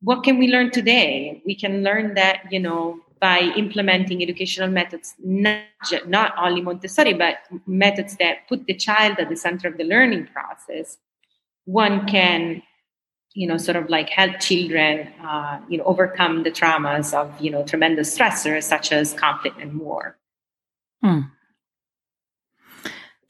what 0.00 0.22
can 0.22 0.38
we 0.38 0.48
learn 0.48 0.70
today? 0.70 1.42
We 1.44 1.54
can 1.54 1.82
learn 1.82 2.14
that, 2.14 2.52
you 2.52 2.60
know, 2.60 3.00
by 3.20 3.40
implementing 3.56 4.22
educational 4.22 4.68
methods, 4.68 5.14
not, 5.18 5.64
not 6.06 6.34
only 6.38 6.60
Montessori, 6.60 7.14
but 7.14 7.38
methods 7.66 8.16
that 8.16 8.48
put 8.48 8.66
the 8.66 8.74
child 8.74 9.18
at 9.18 9.28
the 9.28 9.36
center 9.36 9.66
of 9.66 9.76
the 9.76 9.84
learning 9.84 10.28
process, 10.28 10.98
one 11.64 12.06
can, 12.06 12.62
you 13.34 13.46
know, 13.46 13.56
sort 13.56 13.76
of 13.76 13.88
like 13.88 14.08
help 14.08 14.40
children, 14.40 15.08
uh, 15.22 15.60
you 15.68 15.78
know, 15.78 15.84
overcome 15.84 16.42
the 16.42 16.50
traumas 16.50 17.14
of, 17.14 17.32
you 17.40 17.50
know, 17.50 17.64
tremendous 17.64 18.16
stressors 18.16 18.64
such 18.64 18.92
as 18.92 19.12
conflict 19.12 19.60
and 19.60 19.78
war. 19.78 20.18
Hmm. 21.02 21.20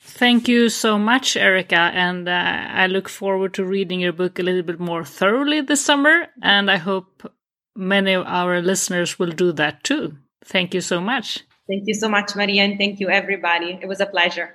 Thank 0.00 0.48
you 0.48 0.68
so 0.68 0.98
much, 0.98 1.36
Erica. 1.36 1.92
And 1.94 2.28
uh, 2.28 2.32
I 2.32 2.86
look 2.86 3.08
forward 3.08 3.54
to 3.54 3.64
reading 3.64 4.00
your 4.00 4.12
book 4.12 4.38
a 4.38 4.42
little 4.42 4.62
bit 4.62 4.80
more 4.80 5.04
thoroughly 5.04 5.60
this 5.60 5.84
summer. 5.84 6.26
And 6.42 6.70
I 6.70 6.76
hope 6.76 7.30
many 7.76 8.14
of 8.14 8.26
our 8.26 8.60
listeners 8.60 9.18
will 9.18 9.30
do 9.30 9.52
that 9.52 9.84
too. 9.84 10.16
Thank 10.44 10.74
you 10.74 10.80
so 10.80 11.00
much. 11.00 11.44
Thank 11.68 11.82
you 11.86 11.94
so 11.94 12.08
much, 12.08 12.34
Maria, 12.34 12.64
and 12.64 12.78
thank 12.78 12.98
you, 12.98 13.10
everybody. 13.10 13.78
It 13.80 13.86
was 13.86 14.00
a 14.00 14.06
pleasure. 14.06 14.54